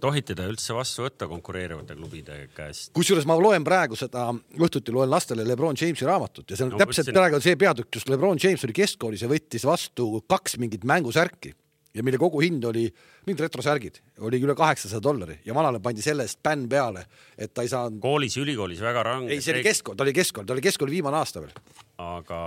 tohite 0.00 0.34
te 0.36 0.44
üldse 0.50 0.74
vastu 0.76 1.04
võtta 1.06 1.28
konkureerivate 1.30 1.94
klubide 1.98 2.38
käest? 2.56 2.90
kusjuures 2.96 3.26
ma 3.28 3.36
loen 3.38 3.64
praegu 3.64 3.96
seda, 3.98 4.26
õhtuti 4.58 4.92
loen 4.94 5.10
lastele 5.10 5.44
Lebron 5.46 5.76
Jamesi 5.78 6.04
raamatut 6.08 6.50
ja 6.50 6.56
see 6.58 6.66
on 6.66 6.74
No 6.74 6.80
täpselt 6.82 7.06
mõtlesin- 7.06 7.18
praegu 7.20 7.40
see 7.44 7.56
peatükk, 7.60 7.92
kus 7.98 8.08
Lebron 8.10 8.38
James 8.42 8.64
oli 8.66 8.74
keskkoolis 8.76 9.22
ja 9.22 9.28
võttis 9.30 9.64
vastu 9.66 10.08
kaks 10.28 10.58
mingit 10.62 10.84
mängusärki 10.84 11.54
ja 11.96 12.04
mille 12.04 12.20
koguhind 12.20 12.64
oli, 12.68 12.84
mingid 13.26 13.42
retrosärgid, 13.46 14.00
oli 14.26 14.40
üle 14.44 14.56
kaheksasada 14.58 15.02
dollari 15.02 15.38
ja 15.46 15.54
vanale 15.56 15.80
pandi 15.82 16.04
selle 16.04 16.26
eest 16.28 16.42
bänn 16.44 16.68
peale, 16.70 17.06
et 17.38 17.54
ta 17.54 17.64
ei 17.64 17.72
saanud, 17.72 18.00
koolis, 18.02 18.36
ülikoolis 18.42 18.82
väga 18.84 19.04
range. 19.06 19.32
ei, 19.32 19.44
see 19.44 19.56
oli 19.56 19.64
keskkool, 19.66 19.96
ta 19.96 20.04
oli 20.04 20.14
keskkool, 20.16 20.46
ta 20.48 20.56
oli 20.56 20.64
keskkooli 20.64 20.98
viimane 20.98 21.20
aasta 21.20 21.42
veel. 21.44 21.56
aga, 22.04 22.40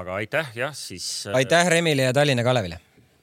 aga 0.00 0.18
aitäh, 0.18 0.52
jah, 0.58 0.74
siis. 0.76 1.06
aitäh 1.34 1.70
Remile 1.70 2.10
ja 2.10 2.16
Tallinna 2.16 2.44
Kalevile. 2.46 2.80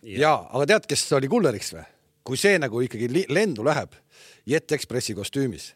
ja, 0.07 0.33
aga 0.47 0.65
tead, 0.74 0.89
kes 0.94 1.07
oli 1.19 1.31
kulleriks 1.31 1.75
või? 1.75 1.85
kui 2.27 2.39
see 2.39 2.57
nagu 2.59 2.81
ikkagi 2.83 3.25
lendu 3.31 3.63
läheb, 3.63 3.94
Jet 4.47 4.71
Expressi 4.75 5.15
kostüümis. 5.15 5.74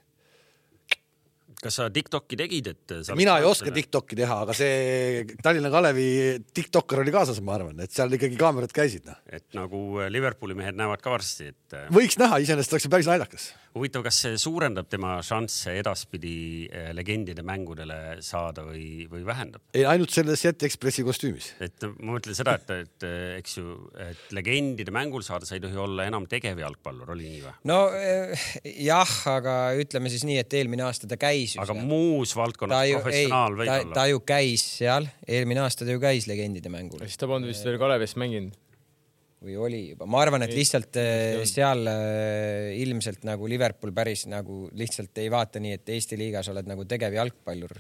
Kas 1.62 1.78
sa 1.80 1.88
Tiktoki 1.94 2.38
tegid, 2.40 2.72
et? 2.74 2.94
mina 3.18 3.38
ei 3.40 3.48
oska 3.48 3.74
Tiktoki 3.74 4.18
teha, 4.20 4.42
aga 4.46 4.56
see 4.58 5.26
Tallinna 5.44 5.72
Kalevi 5.74 6.08
tiktokker 6.56 7.04
oli 7.04 7.14
kaasas, 7.14 7.42
ma 7.46 7.56
arvan, 7.58 7.80
et 7.84 7.94
seal 7.94 8.14
ikkagi 8.18 8.40
kaamerad 8.40 8.74
käisid, 8.76 9.06
noh. 9.10 9.20
et 9.30 9.46
nagu 9.58 10.02
Liverpooli 10.12 10.58
mehed 10.58 10.80
näevad 10.80 11.04
ka 11.04 11.14
varsti, 11.14 11.52
et 11.54 11.78
võiks 11.94 12.18
näha, 12.22 12.42
iseenesest 12.44 12.76
oleks 12.76 12.88
see 12.88 12.94
päris 12.94 13.10
naljakas. 13.12 13.52
huvitav, 13.76 14.04
kas 14.06 14.20
see 14.26 14.40
suurendab 14.42 14.90
tema 14.92 15.18
šansse 15.26 15.74
edaspidi 15.80 16.34
eh, 16.68 16.90
legendide 16.96 17.44
mängudele 17.48 18.20
saada 18.26 18.66
või, 18.68 19.06
või 19.12 19.24
vähendab? 19.28 19.64
ei, 19.76 19.86
ainult 19.88 20.14
selles 20.14 20.44
Jet 20.44 20.66
Expressi 20.68 21.06
kostüümis. 21.08 21.52
et 21.64 21.88
ma 22.00 22.16
mõtlen 22.18 22.38
seda, 22.38 22.58
et, 22.60 22.74
et 22.86 23.08
eh, 23.08 23.38
eks 23.40 23.58
ju, 23.60 23.78
et 24.08 24.36
legendide 24.36 24.94
mängul 24.96 25.26
saada, 25.26 25.48
sa 25.48 25.58
ei 25.58 25.64
tohi 25.64 25.80
olla 25.80 26.08
enam 26.10 26.28
tegevjalgpallur, 26.32 27.14
oli 27.16 27.30
nii 27.30 27.44
või? 27.46 27.56
no 27.72 27.80
eh, 27.96 28.48
jah, 28.88 29.16
aga 29.36 29.58
ütleme 29.80 30.12
siis 30.14 30.26
nii, 30.28 30.42
et 30.44 30.60
eelmine 30.60 30.86
aasta 30.88 31.10
ta 31.10 31.20
käis 31.22 31.56
aga 31.62 31.76
seal. 31.76 31.86
muus 31.88 32.36
valdkonnas 32.38 32.96
professionaal 32.98 33.60
võib 33.62 33.72
ta, 33.72 33.80
olla 33.86 34.00
ta. 34.02 34.08
ju 34.12 34.24
käis 34.34 34.68
seal, 34.82 35.08
eelmine 35.28 35.64
aasta 35.64 35.88
ta 35.88 35.96
ju 35.96 36.04
käis 36.04 36.28
legendide 36.32 36.74
mängul 36.74 37.04
siis 37.06 37.20
ta 37.20 37.30
polnud 37.30 37.52
vist 37.52 37.66
veel 37.66 37.80
Kalevist 37.82 38.20
mänginud. 38.20 38.56
Või 39.42 39.56
oli 39.58 39.80
juba, 39.92 40.08
ma 40.10 40.22
arvan, 40.22 40.46
et 40.46 40.54
lihtsalt 40.54 40.98
eh, 41.02 41.12
ei 41.12 41.38
olnud. 41.40 41.50
seal 41.50 41.88
eh, 41.90 42.68
ilmselt 42.84 43.26
nagu 43.28 43.50
Liverpool 43.50 43.94
päris 43.96 44.28
nagu 44.30 44.68
lihtsalt 44.78 45.18
ei 45.24 45.32
vaata 45.34 45.62
nii, 45.64 45.80
et 45.80 45.90
Eesti 45.96 46.20
liigas 46.20 46.52
oled 46.54 46.70
nagu 46.70 46.86
tegevjalgpallur. 46.90 47.74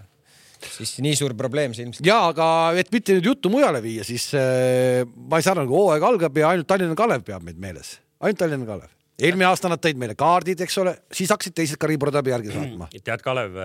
siis 0.61 0.95
nii 1.05 1.17
suur 1.17 1.35
probleem 1.37 1.75
see 1.77 1.85
ilmselt. 1.87 2.05
ja 2.05 2.17
aga 2.31 2.47
et 2.81 2.89
mitte 2.93 3.17
nüüd 3.17 3.29
juttu 3.29 3.53
mujale 3.53 3.81
viia, 3.83 4.05
siis 4.07 4.31
äh, 4.37 5.03
ma 5.05 5.37
ei 5.37 5.45
saa 5.45 5.53
aru, 5.55 5.67
nagu 5.67 5.77
hooaeg 5.83 6.07
algab 6.09 6.41
ja 6.41 6.49
ainult 6.49 6.69
Tallinna 6.69 6.97
Kalev 6.97 7.27
peab 7.27 7.45
meid 7.45 7.61
meeles, 7.61 7.99
ainult 8.21 8.41
Tallinna 8.41 8.69
Kalev. 8.69 8.89
Eelmine 9.21 9.47
aasta 9.47 9.69
nad 9.71 9.81
tõid 9.83 9.99
meile 10.01 10.15
kaardid, 10.19 10.63
eks 10.65 10.77
ole, 10.81 10.93
siis 11.13 11.31
hakkasid 11.33 11.55
teised 11.57 11.79
ka 11.81 11.89
riburadabi 11.89 12.33
järgi 12.33 12.55
saatma. 12.55 12.89
tead, 12.95 13.23
Kalev, 13.25 13.55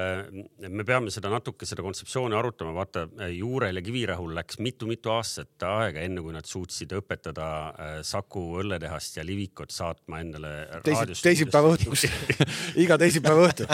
me 0.68 0.86
peame 0.88 1.12
seda 1.14 1.32
natuke, 1.32 1.68
seda 1.68 1.84
kontseptsiooni 1.86 2.36
arutama, 2.38 2.75
vaata 2.76 3.06
Juurel 3.32 3.80
ja 3.80 3.84
Kivirahul 3.86 4.36
läks 4.36 4.60
mitu-mitu 4.62 5.12
aastat 5.14 5.66
aega, 5.68 6.04
enne 6.04 6.25
kui 6.25 6.36
nad 6.36 6.48
suutsid 6.48 6.92
õpetada 6.98 7.48
äh, 7.72 7.98
Saku 8.06 8.46
õlletehast 8.62 9.20
ja 9.20 9.26
Livikut 9.26 9.75
saatma 9.75 10.22
endale 10.22 10.54
teisi, 10.86 11.20
teisipäeva 11.22 11.75
õhtuks, 11.75 12.06
iga 12.84 13.00
teisipäeva 13.00 13.50
õhtu. 13.50 13.68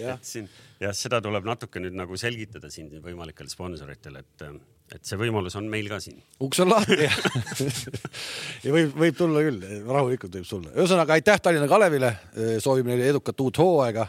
et 0.00 0.26
siin 0.26 0.50
jah, 0.80 0.94
seda 0.96 1.20
tuleb 1.24 1.46
natuke 1.48 1.82
nüüd 1.82 1.96
nagu 1.96 2.18
selgitada 2.20 2.70
siin 2.72 2.90
võimalikele 3.04 3.52
sponsoritele, 3.52 4.24
et, 4.24 4.46
et 4.94 5.06
see 5.06 5.18
võimalus 5.20 5.54
on 5.58 5.68
meil 5.70 5.88
ka 5.90 6.00
siin. 6.02 6.18
uks 6.42 6.60
on 6.64 6.70
lahti 6.72 6.98
ja, 7.04 7.10
ja 8.64 8.74
võib, 8.74 8.94
võib 8.98 9.18
tulla 9.18 9.44
küll, 9.46 9.62
rahulikult 9.86 10.34
võib 10.38 10.48
tulla. 10.48 10.74
ühesõnaga 10.74 11.16
aitäh 11.16 11.40
Tallinna 11.42 11.70
Kalevile, 11.70 12.12
soovime 12.62 12.94
neile 12.94 13.10
edukat 13.14 13.40
uut 13.44 13.60
hooaega. 13.62 14.08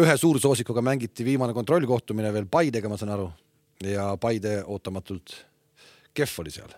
ühe 0.00 0.16
suursoosikuga 0.20 0.82
mängiti 0.84 1.24
viimane 1.24 1.56
kontrollkohtumine 1.56 2.32
veel 2.32 2.48
Paidega, 2.52 2.88
ma 2.88 2.98
saan 3.00 3.14
aru, 3.16 3.30
ja 3.84 4.10
Paide 4.20 4.60
ootamatult 4.66 5.36
kehv 6.16 6.40
oli 6.42 6.52
seal. 6.52 6.72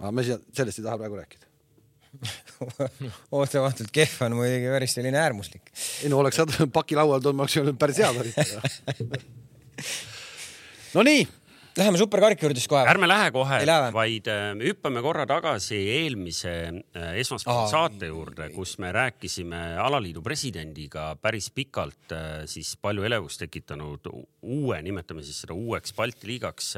aga 0.00 0.12
me 0.12 0.24
sellest 0.24 0.80
ei 0.80 0.84
taha 0.84 1.00
praegu 1.00 1.20
rääkida 1.20 1.48
ootamatult 3.38 3.92
kehv 3.94 4.24
on 4.26 4.38
muidugi 4.40 4.72
päris 4.72 4.96
selline 4.98 5.20
äärmuslik. 5.24 5.72
ei 6.02 6.12
no 6.12 6.20
oleks 6.20 6.40
sa 6.40 6.68
paki 6.72 6.98
laual 6.98 7.20
toonud, 7.20 7.40
ma 7.40 7.48
oleks 7.48 7.60
öelnud 7.60 7.80
päris 7.80 8.00
head 8.02 8.16
olid 8.20 8.34
Nonii. 10.90 11.22
Läheme 11.78 12.00
superkarika 12.00 12.42
juurde 12.42 12.58
siis 12.58 12.68
kohe. 12.68 12.82
ärme 12.90 13.06
lähe 13.06 13.28
kohe, 13.30 13.60
vaid 13.94 14.26
äh, 14.26 14.48
hüppame 14.58 14.98
korra 15.04 15.22
tagasi 15.30 15.78
eelmise 16.00 16.54
äh, 16.66 17.12
esmaspäeva 17.22 17.68
saate 17.70 18.08
juurde, 18.10 18.48
kus 18.50 18.72
me 18.82 18.90
rääkisime 18.92 19.60
alaliidu 19.78 20.18
presidendiga 20.22 21.12
päris 21.22 21.46
pikalt 21.54 22.10
äh, 22.16 22.42
siis 22.50 22.72
palju 22.82 23.06
elevust 23.06 23.38
tekitanud 23.44 24.10
uue, 24.10 24.80
nimetame 24.82 25.22
siis 25.22 25.38
seda 25.44 25.54
uueks 25.54 25.94
Balti 25.94 26.32
liigaks 26.32 26.72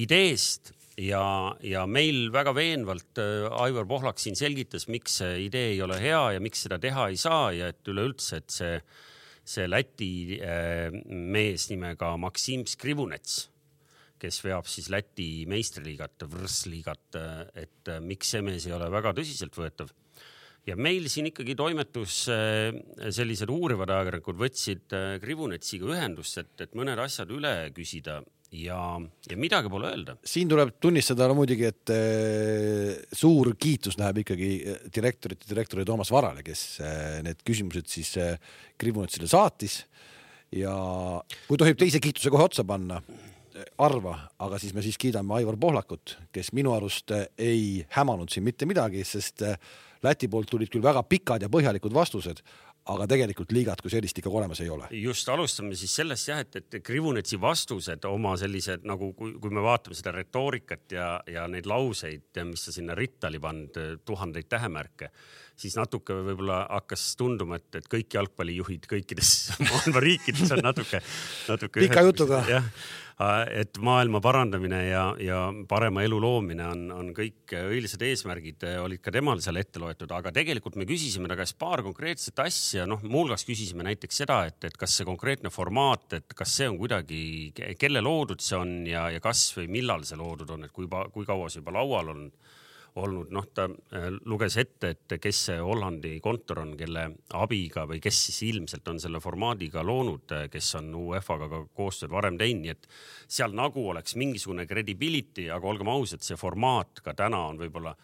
ideest 0.00 0.72
ja, 0.96 1.52
ja 1.60 1.84
meil 1.84 2.30
väga 2.32 2.56
veenvalt 2.56 3.20
Aivar 3.60 3.84
Pohlak 3.90 4.18
siin 4.22 4.38
selgitas, 4.38 4.88
miks 4.88 5.20
see 5.20 5.44
idee 5.44 5.74
ei 5.74 5.84
ole 5.84 6.00
hea 6.00 6.24
ja 6.38 6.40
miks 6.40 6.64
seda 6.64 6.80
teha 6.80 7.10
ei 7.12 7.20
saa 7.20 7.52
ja 7.52 7.68
et 7.74 7.92
üleüldse, 7.92 8.40
et 8.40 8.60
see 8.62 8.80
see 9.50 9.68
Läti 9.70 10.12
äh, 10.38 10.90
mees 11.10 11.68
nimega 11.70 12.12
Maksim 12.20 12.66
Skrivunets, 12.68 13.42
kes 14.20 14.42
veab 14.44 14.68
siis 14.70 14.90
Läti 14.92 15.46
meistriliigat, 15.50 16.26
Vršliigat, 16.30 17.06
äh, 17.18 17.40
et 17.64 17.90
äh, 17.90 18.02
miks 18.04 18.34
see 18.34 18.44
mees 18.46 18.68
ei 18.68 18.76
ole 18.76 18.90
väga 18.92 19.14
tõsiseltvõetav. 19.16 19.90
ja 20.68 20.76
meil 20.76 21.08
siin 21.08 21.30
ikkagi 21.30 21.54
toimetus 21.56 22.26
sellised 22.28 23.48
uurivad 23.50 23.90
ajakirjanikud 23.90 24.36
võtsid 24.42 24.92
Krivunetsiga 25.22 25.88
ühendust, 25.88 26.36
et, 26.38 26.52
et 26.60 26.76
mõned 26.76 27.00
asjad 27.00 27.32
üle 27.32 27.54
küsida 27.74 28.18
ja, 28.52 29.00
ja 29.30 29.38
midagi 29.38 29.70
pole 29.70 29.90
öelda. 29.90 30.16
siin 30.26 30.50
tuleb 30.50 30.74
tunnistada 30.82 31.28
no 31.30 31.36
muidugi, 31.38 31.68
et 31.70 31.92
äh, 31.94 32.98
suur 33.16 33.52
kiitus 33.60 33.98
läheb 34.00 34.22
ikkagi 34.24 34.50
eh, 34.58 34.80
direktorite 34.94 35.48
direktori 35.50 35.86
Toomas 35.86 36.10
Varale, 36.12 36.44
kes 36.46 36.64
äh, 36.84 37.20
need 37.26 37.42
küsimused 37.46 37.90
siis 37.90 38.14
äh, 38.18 38.36
Kribunutsile 38.80 39.30
saatis. 39.30 39.84
ja 40.50 40.72
kui 41.46 41.58
tohib 41.58 41.78
teise 41.78 42.00
kiituse 42.02 42.30
kohe 42.30 42.48
otsa 42.48 42.64
panna, 42.66 42.98
arva, 43.78 44.16
aga 44.42 44.58
siis 44.58 44.72
me 44.74 44.82
siis 44.82 44.98
kiidame 44.98 45.36
Aivar 45.36 45.58
Pohlakut, 45.60 46.16
kes 46.34 46.50
minu 46.56 46.72
arust 46.74 47.12
ei 47.38 47.84
hämanud 47.94 48.32
siin 48.32 48.46
mitte 48.46 48.66
midagi, 48.66 49.04
sest 49.06 49.44
Läti 50.00 50.30
poolt 50.32 50.48
tulid 50.48 50.70
küll 50.72 50.80
väga 50.80 51.02
pikad 51.04 51.42
ja 51.44 51.50
põhjalikud 51.52 51.92
vastused, 51.92 52.38
aga 52.94 53.06
tegelikult 53.10 53.52
liigat 53.54 53.82
kui 53.82 53.92
sellist 53.92 54.18
ikkagi 54.20 54.40
olemas 54.40 54.60
ei 54.64 54.70
ole. 54.72 54.88
just, 55.00 55.28
alustame 55.32 55.76
siis 55.78 55.94
sellest 56.00 56.30
jah, 56.30 56.42
et, 56.44 56.56
et 56.60 56.78
Krivunetsi 56.84 57.40
vastused 57.40 58.04
oma 58.08 58.36
sellised 58.40 58.86
nagu, 58.88 59.12
kui, 59.18 59.36
kui 59.42 59.54
me 59.54 59.64
vaatame 59.64 59.98
seda 59.98 60.14
retoorikat 60.16 60.96
ja, 60.96 61.10
ja 61.30 61.46
neid 61.50 61.68
lauseid, 61.70 62.28
mis 62.48 62.66
ta 62.66 62.74
sinna 62.74 62.96
ritta 62.98 63.30
oli 63.30 63.42
pannud, 63.42 63.80
tuhandeid 64.06 64.50
tähemärke, 64.50 65.10
siis 65.60 65.76
natuke 65.78 66.16
võib-olla 66.30 66.62
hakkas 66.68 67.10
tunduma, 67.20 67.60
et, 67.60 67.68
et 67.80 67.90
kõik 67.90 68.16
jalgpallijuhid 68.18 68.88
kõikides 68.90 69.34
maailma 69.68 70.02
riikides 70.06 70.56
on 70.56 70.64
natuke, 70.64 71.02
natuke. 71.50 71.86
pika 71.86 72.04
jutuga. 72.08 72.42
jah 72.48 72.66
et 73.52 73.76
maailma 73.84 74.20
parandamine 74.24 74.78
ja, 74.86 75.02
ja 75.20 75.40
parema 75.68 76.00
elu 76.06 76.16
loomine 76.22 76.64
on, 76.64 76.84
on 76.94 77.10
kõik 77.16 77.52
õilised 77.52 78.00
eesmärgid, 78.06 78.64
olid 78.80 79.02
ka 79.04 79.12
temal 79.12 79.42
seal 79.44 79.60
ette 79.60 79.80
loetud, 79.82 80.10
aga 80.16 80.32
tegelikult 80.32 80.78
me 80.80 80.86
küsisime 80.88 81.28
ta 81.28 81.36
käest 81.36 81.58
paar 81.60 81.82
konkreetset 81.84 82.40
asja, 82.46 82.86
noh, 82.88 83.02
muuhulgas 83.04 83.44
küsisime 83.48 83.84
näiteks 83.84 84.22
seda, 84.22 84.40
et, 84.48 84.64
et 84.64 84.78
kas 84.80 84.96
see 84.96 85.08
konkreetne 85.08 85.52
formaat, 85.52 86.06
et 86.16 86.36
kas 86.36 86.54
see 86.60 86.70
on 86.70 86.78
kuidagi, 86.80 87.20
kelle 87.80 88.00
loodud 88.04 88.40
see 88.44 88.56
on 88.56 88.72
ja, 88.88 89.10
ja 89.12 89.20
kas 89.20 89.50
või 89.58 89.68
millal 89.80 90.06
see 90.08 90.20
loodud 90.20 90.56
on, 90.56 90.64
et 90.64 90.72
kui, 90.72 90.88
kui 90.88 91.28
kaua 91.28 91.52
see 91.52 91.60
juba 91.60 91.76
laual 91.76 92.14
on 92.14 92.24
olnud, 92.98 93.30
noh, 93.34 93.46
ta 93.54 93.66
äh, 93.68 94.08
luges 94.26 94.56
ette, 94.60 94.92
et 94.94 95.14
kes 95.22 95.42
see 95.48 95.58
Hollandi 95.62 96.16
kontor 96.22 96.62
on, 96.64 96.72
kelle 96.78 97.06
abiga 97.38 97.84
või 97.88 98.00
kes 98.02 98.22
siis 98.28 98.40
ilmselt 98.48 98.88
on 98.90 98.98
selle 99.02 99.20
formaadiga 99.22 99.84
loonud, 99.86 100.26
äh, 100.34 100.48
kes 100.50 100.72
on 100.80 100.90
UEFA-ga 100.98 101.50
ka 101.52 101.60
koostööd 101.76 102.10
varem 102.14 102.38
teinud, 102.40 102.64
nii 102.64 102.74
et 102.74 102.88
seal 103.30 103.54
nagu 103.56 103.86
oleks 103.92 104.16
mingisugune 104.20 104.66
credibility, 104.70 105.46
aga 105.52 105.70
olgem 105.70 105.92
ausad, 105.92 106.24
see 106.26 106.38
formaat 106.40 107.04
ka 107.04 107.14
täna 107.18 107.44
on 107.52 107.60
võib-olla 107.62 107.94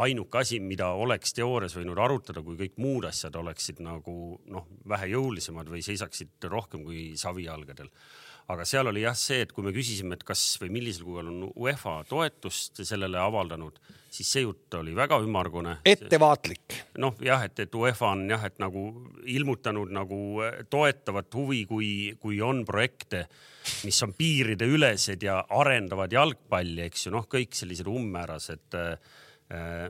ainuke 0.00 0.40
asi, 0.40 0.60
mida 0.64 0.88
oleks 0.96 1.34
teoorias 1.36 1.76
võinud 1.76 1.98
arutada, 2.00 2.40
kui 2.44 2.56
kõik 2.56 2.78
muud 2.80 3.04
asjad 3.04 3.36
oleksid 3.36 3.82
nagu 3.84 4.14
noh, 4.48 4.68
vähe 4.88 5.10
jõulisemad 5.12 5.68
või 5.68 5.84
seisaksid 5.84 6.48
rohkem 6.48 6.86
kui 6.86 7.10
savijalgadel 7.20 7.92
aga 8.52 8.66
seal 8.68 8.90
oli 8.90 9.04
jah 9.04 9.16
see, 9.18 9.42
et 9.44 9.52
kui 9.54 9.64
me 9.64 9.72
küsisime, 9.74 10.16
et 10.18 10.24
kas 10.26 10.40
või 10.60 10.72
millisel 10.76 11.06
kujul 11.06 11.30
on 11.30 11.42
UEFA 11.50 11.98
toetust 12.08 12.82
sellele 12.86 13.20
avaldanud, 13.20 13.78
siis 14.12 14.28
see 14.34 14.44
jutt 14.44 14.74
oli 14.78 14.94
väga 14.96 15.18
ümmargune. 15.24 15.78
ettevaatlik. 15.88 16.76
noh, 17.02 17.16
jah, 17.24 17.44
et, 17.46 17.64
et 17.64 17.74
UEFA 17.74 18.12
on 18.16 18.26
jah, 18.30 18.44
et 18.48 18.60
nagu 18.62 18.84
ilmutanud 19.32 19.92
nagu 19.94 20.20
toetavat 20.70 21.34
huvi, 21.38 21.64
kui, 21.70 21.90
kui 22.20 22.40
on 22.44 22.64
projekte, 22.68 23.26
mis 23.86 23.98
on 24.04 24.14
piirideülesed 24.18 25.24
ja 25.24 25.40
arendavad 25.62 26.12
jalgpalli, 26.12 26.86
eks 26.88 27.06
ju, 27.06 27.16
noh, 27.16 27.28
kõik 27.30 27.56
sellised 27.56 27.88
umbmäärased 27.90 28.78
äh, 28.78 29.18
äh, 29.52 29.82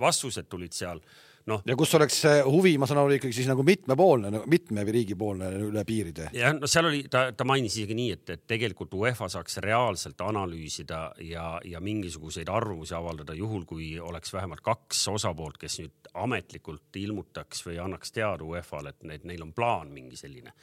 vastused 0.00 0.48
tulid 0.48 0.76
seal 0.76 1.02
noh. 1.50 1.62
ja 1.66 1.76
kus 1.78 1.94
oleks 1.98 2.20
huvi, 2.46 2.74
ma 2.80 2.88
saan 2.88 3.02
aru, 3.02 3.16
ikkagi 3.16 3.36
siis 3.36 3.48
nagu 3.50 3.64
mitmepoolne, 3.66 4.42
mitme 4.50 4.84
riigipoolne 4.88 5.50
üle 5.68 5.84
piiride. 5.88 6.30
jah, 6.36 6.54
no 6.56 6.70
seal 6.70 6.90
oli, 6.90 7.04
ta, 7.12 7.28
ta 7.36 7.46
mainis 7.48 7.78
isegi 7.78 7.96
nii, 7.98 8.16
et, 8.16 8.34
et 8.36 8.46
tegelikult 8.54 8.94
UEFA 8.98 9.28
saaks 9.32 9.60
reaalselt 9.64 10.20
analüüsida 10.26 11.02
ja, 11.26 11.46
ja 11.64 11.82
mingisuguseid 11.84 12.50
arvamusi 12.52 12.96
avaldada, 12.98 13.36
juhul 13.36 13.64
kui 13.68 13.94
oleks 14.00 14.34
vähemalt 14.36 14.64
kaks 14.66 15.06
osapoolt, 15.14 15.60
kes 15.62 15.80
nüüd 15.82 16.12
ametlikult 16.16 17.00
ilmutaks 17.00 17.66
või 17.68 17.80
annaks 17.82 18.14
teada 18.16 18.44
UEFA-le, 18.46 18.94
et 18.94 19.08
need, 19.08 19.30
neil 19.30 19.46
on 19.46 19.54
plaan 19.56 19.94
mingi 19.94 20.18
selline 20.18 20.54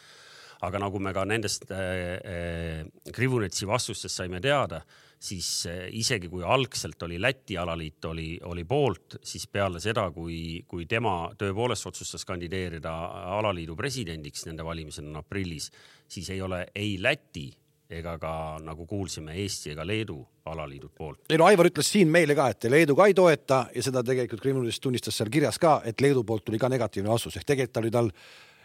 aga 0.63 0.79
nagu 0.79 0.99
me 1.03 1.11
ka 1.15 1.25
nendest 1.27 1.71
äh, 1.75 1.79
äh, 2.23 3.11
Krivunetsi 3.13 3.67
vastustest 3.67 4.15
saime 4.15 4.39
teada, 4.43 4.83
siis 5.23 5.47
eh, 5.71 5.87
isegi 5.95 6.27
kui 6.31 6.43
algselt 6.43 7.03
oli 7.07 7.19
Läti 7.21 7.57
alaliit 7.57 8.05
oli, 8.05 8.27
oli 8.43 8.65
poolt, 8.67 9.19
siis 9.23 9.47
peale 9.47 9.79
seda, 9.83 10.09
kui, 10.11 10.63
kui 10.67 10.85
tema 10.89 11.31
tõepoolest 11.39 11.87
otsustas 11.87 12.25
kandideerida 12.27 12.93
alaliidu 13.37 13.75
presidendiks, 13.79 14.47
nende 14.49 14.65
valimised 14.67 15.07
on 15.07 15.21
aprillis, 15.21 15.69
siis 16.07 16.29
ei 16.33 16.41
ole 16.41 16.65
ei 16.75 16.97
Läti 17.01 17.49
ega 17.93 18.15
ka 18.17 18.33
nagu 18.63 18.87
kuulsime 18.89 19.35
Eesti 19.37 19.73
ega 19.73 19.85
Leedu 19.85 20.17
alaliidud 20.49 20.91
poolt. 20.97 21.27
ei 21.29 21.39
no 21.39 21.47
Aivar 21.47 21.69
ütles 21.69 21.91
siin 21.93 22.09
meile 22.11 22.35
ka, 22.35 22.49
et 22.51 22.67
Leedu 22.71 22.95
ka 22.97 23.07
ei 23.07 23.15
toeta 23.15 23.65
ja 23.75 23.83
seda 23.85 24.03
tegelikult 24.03 24.41
Kremlis 24.41 24.79
tunnistas 24.83 25.19
seal 25.19 25.31
kirjas 25.31 25.59
ka, 25.61 25.81
et 25.85 26.01
Leedu 26.01 26.23
poolt 26.27 26.45
tuli 26.47 26.59
ka 26.59 26.71
negatiivne 26.73 27.11
vastus 27.11 27.37
ehk 27.37 27.47
tegelikult 27.47 27.83
oli 27.83 27.93
tal 27.93 28.11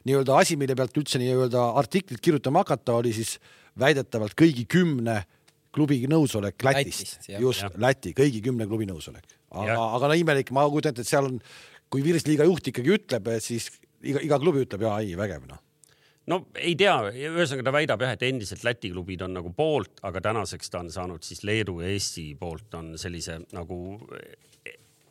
nii-öelda 0.08 0.38
asi, 0.40 0.56
mille 0.56 0.74
pealt 0.78 0.96
üldse 0.96 1.20
nii-öelda 1.20 1.72
artiklit 1.78 2.22
kirjutama 2.24 2.64
hakata, 2.64 2.94
oli 2.98 3.12
siis 3.12 3.36
väidetavalt 3.78 4.34
kõigi 4.38 4.64
kümne 4.70 5.20
klubi 5.74 6.00
nõusolek 6.10 6.64
Lätist, 6.64 7.18
Lätist, 7.18 7.30
just 7.42 7.66
ja. 7.66 7.70
Läti, 7.80 8.14
kõigi 8.16 8.42
kümne 8.44 8.66
klubi 8.68 8.88
nõusolek. 8.88 9.24
aga, 9.50 9.78
aga 9.98 10.10
no 10.10 10.18
imelik, 10.18 10.52
ma 10.56 10.66
kujutan 10.68 10.94
ette, 10.94 11.06
et 11.06 11.10
seal 11.10 11.28
on, 11.30 11.38
kui 11.92 12.04
Virsliiga 12.04 12.46
juht 12.48 12.70
ikkagi 12.72 12.94
ütleb, 12.98 13.30
siis 13.44 13.70
iga, 14.02 14.22
iga 14.24 14.38
klubi 14.40 14.64
ütleb 14.66 14.84
ja 14.86 14.98
ei, 15.02 15.16
vägev 15.18 15.48
noh. 15.48 15.62
No 16.28 16.42
ei 16.60 16.74
tea, 16.76 16.92
ühesõnaga 17.08 17.64
ta 17.64 17.72
väidab 17.72 18.02
jah, 18.04 18.12
et 18.12 18.24
endiselt 18.26 18.64
Läti 18.66 18.90
klubid 18.92 19.22
on 19.24 19.32
nagu 19.38 19.52
poolt, 19.56 20.02
aga 20.04 20.20
tänaseks 20.28 20.68
ta 20.68 20.82
on 20.82 20.90
saanud 20.92 21.24
siis 21.24 21.40
Leedu 21.48 21.78
ja 21.80 21.88
Eesti 21.88 22.34
poolt 22.36 22.74
on 22.76 22.92
sellise 23.00 23.38
nagu 23.56 23.78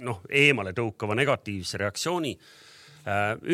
noh, 0.06 0.22
eemale 0.30 0.76
tõukava 0.78 1.18
negatiivse 1.18 1.80
reaktsiooni 1.82 2.36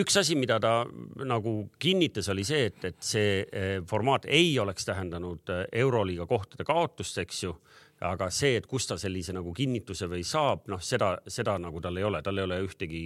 üks 0.02 0.18
asi, 0.18 0.38
mida 0.40 0.60
ta 0.62 0.82
nagu 1.30 1.56
kinnitas, 1.82 2.30
oli 2.34 2.46
see, 2.48 2.68
et, 2.72 2.86
et 2.90 3.00
see 3.06 3.44
äh, 3.44 3.76
formaat 3.90 4.26
ei 4.26 4.56
oleks 4.60 4.88
tähendanud 4.90 5.54
äh, 5.54 5.66
Euroliiga 5.84 6.28
kohtade 6.30 6.66
kaotust, 6.68 7.20
eks 7.22 7.44
ju 7.46 7.54
aga 8.04 8.28
see, 8.34 8.58
et 8.60 8.66
kust 8.70 8.90
ta 8.92 8.98
sellise 9.00 9.34
nagu 9.36 9.54
kinnituse 9.56 10.08
või 10.12 10.24
saab, 10.28 10.66
noh, 10.72 10.82
seda, 10.84 11.14
seda 11.30 11.56
nagu 11.62 11.82
tal 11.84 11.98
ei 12.00 12.06
ole, 12.08 12.22
tal 12.26 12.40
ei 12.40 12.46
ole 12.48 12.60
ühtegi 12.66 13.02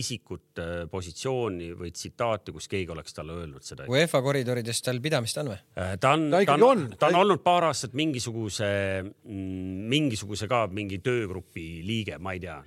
isikut, 0.00 0.60
positsiooni 0.90 1.70
või 1.78 1.92
tsitaati, 1.94 2.54
kus 2.54 2.68
keegi 2.70 2.94
oleks 2.94 3.16
talle 3.16 3.36
öelnud 3.38 3.66
seda. 3.66 3.88
UEFA 3.90 4.22
koridorides 4.24 4.82
tal 4.84 5.00
pidamist 5.04 5.38
on 5.42 5.52
või? 5.52 5.60
ta 6.00 6.14
on, 6.16 6.26
ta 6.34 6.58
on, 6.58 6.86
ta 6.98 7.10
on 7.12 7.20
olnud 7.22 7.44
paar 7.44 7.68
aastat 7.70 7.94
mingisuguse, 7.98 8.68
mm, 9.04 9.84
mingisuguse 9.92 10.50
ka 10.50 10.64
mingi 10.72 10.98
töögrupi 11.04 11.68
liige, 11.86 12.18
ma 12.18 12.34
ei 12.34 12.42
tea, 12.42 12.58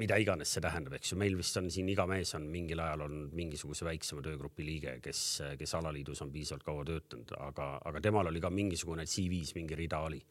mida 0.00 0.16
iganes 0.20 0.54
see 0.54 0.62
tähendab, 0.64 0.96
eks 0.96 1.12
ju, 1.12 1.18
meil 1.20 1.36
vist 1.38 1.56
on 1.60 1.68
siin 1.72 1.88
iga 1.92 2.06
mees 2.08 2.32
on 2.38 2.46
mingil 2.50 2.80
ajal 2.82 3.06
olnud 3.06 3.34
mingisuguse 3.36 3.86
väiksema 3.86 4.24
töögrupi 4.24 4.64
liige, 4.66 4.96
kes, 5.04 5.20
kes 5.60 5.76
alaliidus 5.78 6.22
on 6.24 6.32
piisavalt 6.32 6.64
kaua 6.66 6.86
töötanud, 6.88 7.34
aga, 7.50 7.74
aga 7.90 8.02
temal 8.04 8.30
oli 8.30 8.42
ka 8.42 8.52
mingisugune 8.54 9.06
CV-s 9.08 9.54
mingi 9.58 9.78
rida 9.78 10.00
oli 10.06 10.22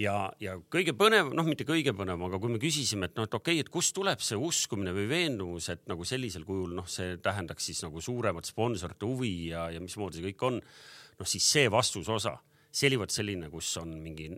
ja, 0.00 0.14
ja 0.42 0.56
kõige 0.72 0.94
põnev, 0.96 1.30
noh, 1.34 1.46
mitte 1.48 1.66
kõige 1.68 1.94
põnevam, 1.96 2.26
aga 2.28 2.40
kui 2.42 2.52
me 2.52 2.60
küsisime, 2.62 3.08
et 3.08 3.18
noh, 3.18 3.28
et 3.28 3.36
okei 3.36 3.58
okay,, 3.58 3.64
et 3.64 3.72
kust 3.72 3.94
tuleb 3.96 4.22
see 4.24 4.38
uskumine 4.38 4.94
või 4.96 5.06
veendumus, 5.10 5.68
et 5.72 5.84
nagu 5.90 6.06
sellisel 6.08 6.46
kujul 6.46 6.74
noh, 6.78 6.88
see 6.90 7.18
tähendaks 7.22 7.70
siis 7.70 7.82
nagu 7.86 8.02
suuremat 8.04 8.48
sponsorite 8.50 9.08
huvi 9.08 9.34
ja, 9.52 9.68
ja 9.74 9.82
mismoodi 9.82 10.20
see 10.20 10.28
kõik 10.30 10.48
on. 10.50 10.60
noh, 11.20 11.30
siis 11.30 11.46
see 11.46 11.70
vastusosa, 11.70 12.36
see 12.74 12.90
oli 12.90 13.00
vot 13.04 13.14
selline, 13.14 13.50
kus 13.52 13.70
on 13.82 13.96
mingi 14.02 14.30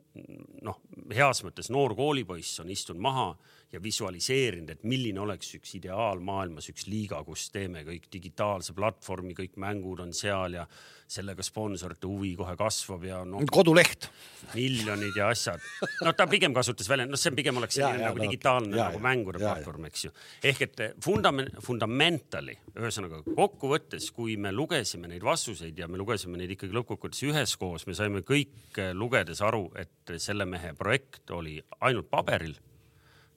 noh, 0.67 0.81
heas 1.15 1.43
mõttes 1.47 1.71
noor 1.73 1.97
koolipoiss 1.97 2.61
on 2.65 2.73
istunud 2.73 3.03
maha 3.03 3.31
ja 3.73 3.83
visualiseerinud, 3.83 4.71
et 4.71 4.85
milline 4.87 5.21
oleks 5.21 5.57
üks 5.59 5.75
ideaalmaailmas 5.81 6.71
üks 6.71 6.87
liiga, 6.91 7.19
kus 7.27 7.49
teeme 7.55 7.83
kõik 7.87 8.07
digitaalse 8.13 8.75
platvormi, 8.77 9.35
kõik 9.35 9.57
mängud 9.63 10.01
on 10.05 10.13
seal 10.15 10.55
ja 10.61 10.67
sellega 11.11 11.43
sponsorite 11.47 12.07
huvi 12.07 12.33
kohe 12.39 12.55
kasvab 12.59 13.05
ja 13.07 13.21
no 13.27 13.43
koduleht. 13.51 14.09
miljonid 14.55 15.17
ja 15.19 15.29
asjad. 15.35 15.63
no 16.07 16.13
ta 16.13 16.27
pigem 16.31 16.55
kasutas 16.55 16.89
välja, 16.89 17.07
noh, 17.07 17.19
see 17.19 17.35
pigem 17.35 17.59
oleks 17.59 17.79
selline 17.79 18.03
ja, 18.03 18.11
nagu 18.11 18.23
ja, 18.23 18.29
digitaalne 18.29 18.77
ja, 18.77 18.89
nagu 18.89 19.03
mängude 19.03 19.43
ja, 19.43 19.55
platvorm, 19.55 19.89
eks 19.91 20.07
ju. 20.07 20.13
ehk 20.51 20.63
et 20.67 20.85
fundament, 21.03 21.59
fundamentally, 21.67 22.57
ühesõnaga 22.75 23.23
kokkuvõttes, 23.27 24.11
kui 24.15 24.39
me 24.41 24.55
lugesime 24.55 25.11
neid 25.11 25.27
vastuseid 25.27 25.79
ja 25.79 25.91
me 25.91 25.99
lugesime 25.99 26.39
neid 26.39 26.55
ikkagi 26.55 26.75
lõppkokkuvõttes 26.75 27.27
üheskoos, 27.27 27.87
me 27.91 27.99
saime 27.99 28.23
kõik 28.27 28.81
lugedes 28.95 29.43
aru, 29.43 29.69
et 29.79 30.17
selle 30.23 30.47
mehe 30.47 30.75
projekt 30.79 31.35
oli 31.35 31.59
ainult 31.81 32.11
paberil 32.11 32.55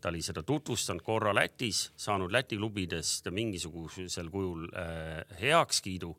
ta 0.01 0.09
oli 0.09 0.21
seda 0.21 0.43
tutvustanud 0.43 1.03
korra 1.03 1.33
Lätis, 1.35 1.91
saanud 1.97 2.31
Läti 2.31 2.57
klubidest 2.57 3.27
mingisugusel 3.31 4.29
kujul 4.31 4.67
äh, 4.71 5.39
heakskiidu, 5.41 6.13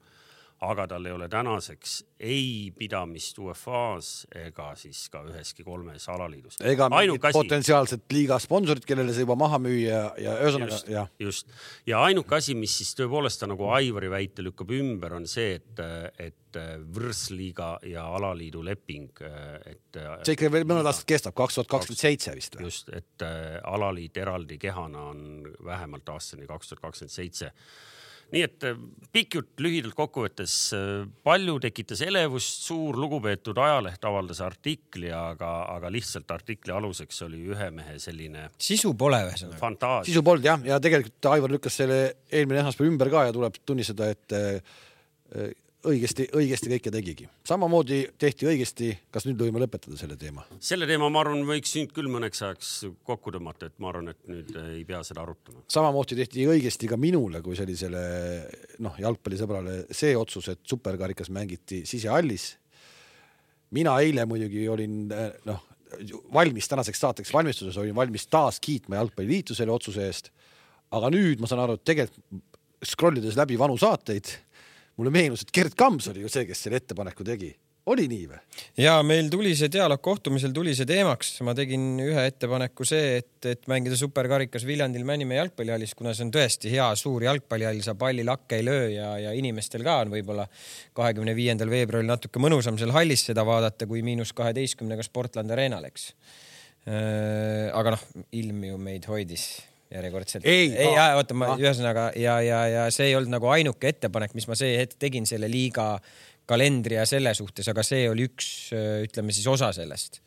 aga 0.61 0.85
tal 0.91 1.07
ei 1.09 1.13
ole 1.13 1.27
tänaseks 1.33 1.93
ei 2.21 2.73
pidamist 2.77 3.39
UEFA-s 3.41 4.27
ega 4.43 4.67
siis 4.77 5.07
ka 5.13 5.23
üheski 5.25 5.65
kolmes 5.65 6.05
alaliidus. 6.13 6.59
ega 6.69 6.91
mingit 6.93 7.25
asi... 7.25 7.37
potentsiaalset 7.39 8.05
liiga 8.13 8.37
sponsorit, 8.43 8.85
kellele 8.85 9.15
see 9.17 9.25
juba 9.25 9.39
maha 9.41 9.61
müüa 9.63 10.03
ja 10.21 10.35
ühesõnaga 10.43 10.81
jah. 10.93 11.09
just 11.21 11.49
ja 11.89 12.03
ainuke 12.05 12.37
asi, 12.37 12.57
mis 12.59 12.77
siis 12.83 12.93
tõepoolest 12.99 13.41
ta 13.41 13.49
nagu 13.49 13.71
Aivari 13.73 14.11
väite 14.13 14.45
lükkab 14.45 14.73
ümber, 14.77 15.17
on 15.17 15.29
see, 15.31 15.57
et, 15.61 15.81
et 16.21 16.37
Võrsliiga 16.91 17.77
ja 17.87 18.03
alaliidu 18.19 18.65
leping, 18.67 19.21
et. 19.71 20.01
see 20.27 20.35
ikka 20.35 20.51
veel 20.53 20.67
mõned 20.67 20.89
aastad 20.91 21.07
kestab, 21.09 21.37
kaks 21.39 21.57
tuhat 21.57 21.71
kakskümmend 21.71 22.03
seitse 22.03 22.35
vist 22.37 22.59
või? 22.59 22.67
just, 22.67 22.91
et 22.93 23.25
alaliit 23.71 24.19
eraldi 24.21 24.59
kehana 24.61 25.07
on 25.15 25.47
vähemalt 25.65 26.13
aastani 26.13 26.51
kaks 26.51 26.73
tuhat 26.73 26.85
kakskümmend 26.89 27.17
seitse 27.17 27.55
nii 28.35 28.43
et 28.47 28.67
äh, 28.69 28.81
pikk 29.15 29.39
jutt 29.39 29.63
lühidalt 29.65 29.97
kokkuvõttes, 29.99 30.57
äh, 30.77 30.91
palju 31.27 31.57
tekitas 31.63 32.03
elevust, 32.07 32.65
suur 32.69 32.99
lugupeetud 33.01 33.59
ajaleht 33.59 34.05
avaldas 34.07 34.43
artikli, 34.45 35.11
aga, 35.15 35.51
aga 35.77 35.91
lihtsalt 35.93 36.31
artikli 36.35 36.75
aluseks 36.75 37.23
oli 37.27 37.43
ühe 37.51 37.71
mehe 37.75 37.99
selline. 38.03 38.49
sisu 38.59 38.95
pole 38.99 39.23
ühesõnaga. 39.29 39.95
sisu 40.07 40.23
polnud 40.27 40.51
jah, 40.51 40.63
ja 40.67 40.81
tegelikult 40.83 41.31
Aivar 41.31 41.53
lükkas 41.53 41.81
selle 41.83 41.99
eelmine 42.31 42.63
esmaspäev 42.63 42.93
ümber 42.93 43.11
ka 43.13 43.27
ja 43.29 43.35
tuleb 43.35 43.59
tunnistada, 43.67 44.11
et 44.15 44.37
äh, 44.37 44.79
õigesti, 45.87 46.27
õigesti 46.37 46.71
kõike 46.75 46.93
tegigi. 46.93 47.27
samamoodi 47.47 48.01
tehti 48.21 48.49
õigesti, 48.51 48.91
kas 49.13 49.27
nüüd 49.27 49.41
võime 49.41 49.63
lõpetada 49.63 49.97
selle 49.99 50.17
teema? 50.21 50.45
selle 50.61 50.89
teema, 50.89 51.09
ma 51.13 51.23
arvan, 51.23 51.43
võiks 51.49 51.73
nüüd 51.79 51.95
küll 51.97 52.11
mõneks 52.13 52.43
ajaks 52.45 52.73
kokku 53.07 53.33
tõmmata, 53.35 53.71
et 53.71 53.79
ma 53.83 53.91
arvan, 53.93 54.13
et 54.13 54.21
nüüd 54.31 54.53
ei 54.77 54.85
pea 54.89 55.03
seda 55.07 55.25
arutama. 55.25 55.65
samamoodi 55.73 56.19
tehti 56.21 56.47
õigesti 56.51 56.91
ka 56.91 56.99
minule 57.01 57.43
kui 57.45 57.57
sellisele 57.59 58.03
noh, 58.85 58.99
jalgpallisõbrale 59.01 59.83
see 59.95 60.13
otsus, 60.19 60.51
et 60.53 60.61
superkarikas 60.69 61.33
mängiti 61.33 61.83
sisehallis. 61.89 62.53
mina 63.71 63.97
eile 64.01 64.27
muidugi 64.27 64.69
olin 64.69 65.09
noh, 65.49 65.65
valmis 66.35 66.69
tänaseks 66.69 67.01
saateks 67.01 67.33
valmistuses, 67.35 67.77
olin 67.81 67.97
valmis 67.97 68.27
taas 68.27 68.61
kiitma 68.61 69.01
Jalgpalliliitu 69.01 69.55
selle 69.55 69.73
otsuse 69.73 70.07
eest. 70.07 70.31
aga 70.91 71.11
nüüd 71.11 71.41
ma 71.41 71.47
saan 71.47 71.65
aru, 71.65 71.79
et 71.79 71.85
tegelikult 71.85 72.47
scroll 72.85 73.21
ides 73.21 73.37
läbi 73.37 73.59
vanu 73.61 73.77
saateid 73.77 74.31
mulle 75.01 75.15
meenus, 75.15 75.47
et 75.47 75.53
Gerd 75.57 75.77
Kams 75.79 76.13
oli 76.13 76.25
ju 76.25 76.31
see, 76.33 76.47
kes 76.49 76.67
selle 76.67 76.81
ettepaneku 76.83 77.27
tegi 77.27 77.55
oli 77.89 78.07
nii 78.11 78.27
või? 78.29 78.39
ja 78.83 78.99
meil 79.07 79.31
tuli 79.33 79.53
see 79.57 79.71
dialoog 79.73 80.03
kohtumisel 80.05 80.53
tuli 80.55 80.75
see 80.77 80.89
teemaks, 80.89 81.33
ma 81.47 81.55
tegin 81.57 81.85
ühe 82.03 82.25
ettepaneku 82.29 82.85
see, 82.89 83.21
et, 83.21 83.49
et 83.49 83.65
mängida 83.71 83.97
superkarikas 83.99 84.67
Viljandil 84.69 85.07
Männimäe 85.09 85.41
jalgpallihallis, 85.41 85.95
kuna 85.99 86.13
see 86.17 86.27
on 86.27 86.35
tõesti 86.35 86.73
hea 86.73 86.89
suur 86.99 87.25
jalgpallihall, 87.27 87.81
sa 87.85 87.97
palli 87.99 88.27
lakke 88.27 88.61
ei 88.61 88.67
löö 88.67 88.85
ja, 88.93 89.15
ja 89.25 89.33
inimestel 89.37 89.85
ka 89.87 90.01
on 90.05 90.13
võib-olla 90.13 90.47
kahekümne 90.97 91.35
viiendal 91.39 91.73
veebruaril 91.73 92.11
natuke 92.11 92.43
mõnusam 92.43 92.79
seal 92.81 92.95
hallis 92.97 93.25
seda 93.31 93.47
vaadata 93.49 93.89
kui 93.91 94.05
miinus 94.07 94.35
kaheteistkümnega 94.37 95.07
Sportlandi 95.07 95.57
areenal, 95.57 95.89
eks. 95.89 96.13
Äh, 96.89 97.69
aga 97.77 97.97
noh, 97.97 98.07
ilm 98.37 98.65
ju 98.71 98.79
meid 98.81 99.09
hoidis 99.09 99.51
järjekordselt. 99.95 100.47
ei, 100.47 100.71
ei, 100.77 100.97
oota, 101.19 101.37
ma 101.37 101.55
ühesõnaga 101.59 102.11
ja, 102.19 102.39
ja, 102.45 102.65
ja 102.71 102.89
see 102.95 103.11
ei 103.11 103.17
olnud 103.19 103.35
nagu 103.35 103.51
ainuke 103.51 103.91
ettepanek, 103.91 104.35
mis 104.39 104.47
ma 104.51 104.59
see 104.59 104.77
hetk 104.79 104.99
tegin 105.03 105.27
selle 105.29 105.51
liiga 105.51 105.97
kalendri 106.51 106.99
ja 106.99 107.07
selle 107.07 107.33
suhtes, 107.37 107.69
aga 107.71 107.85
see 107.87 108.09
oli 108.11 108.27
üks, 108.31 108.51
ütleme 109.07 109.35
siis 109.35 109.47
osa 109.51 109.71
sellest. 109.75 110.21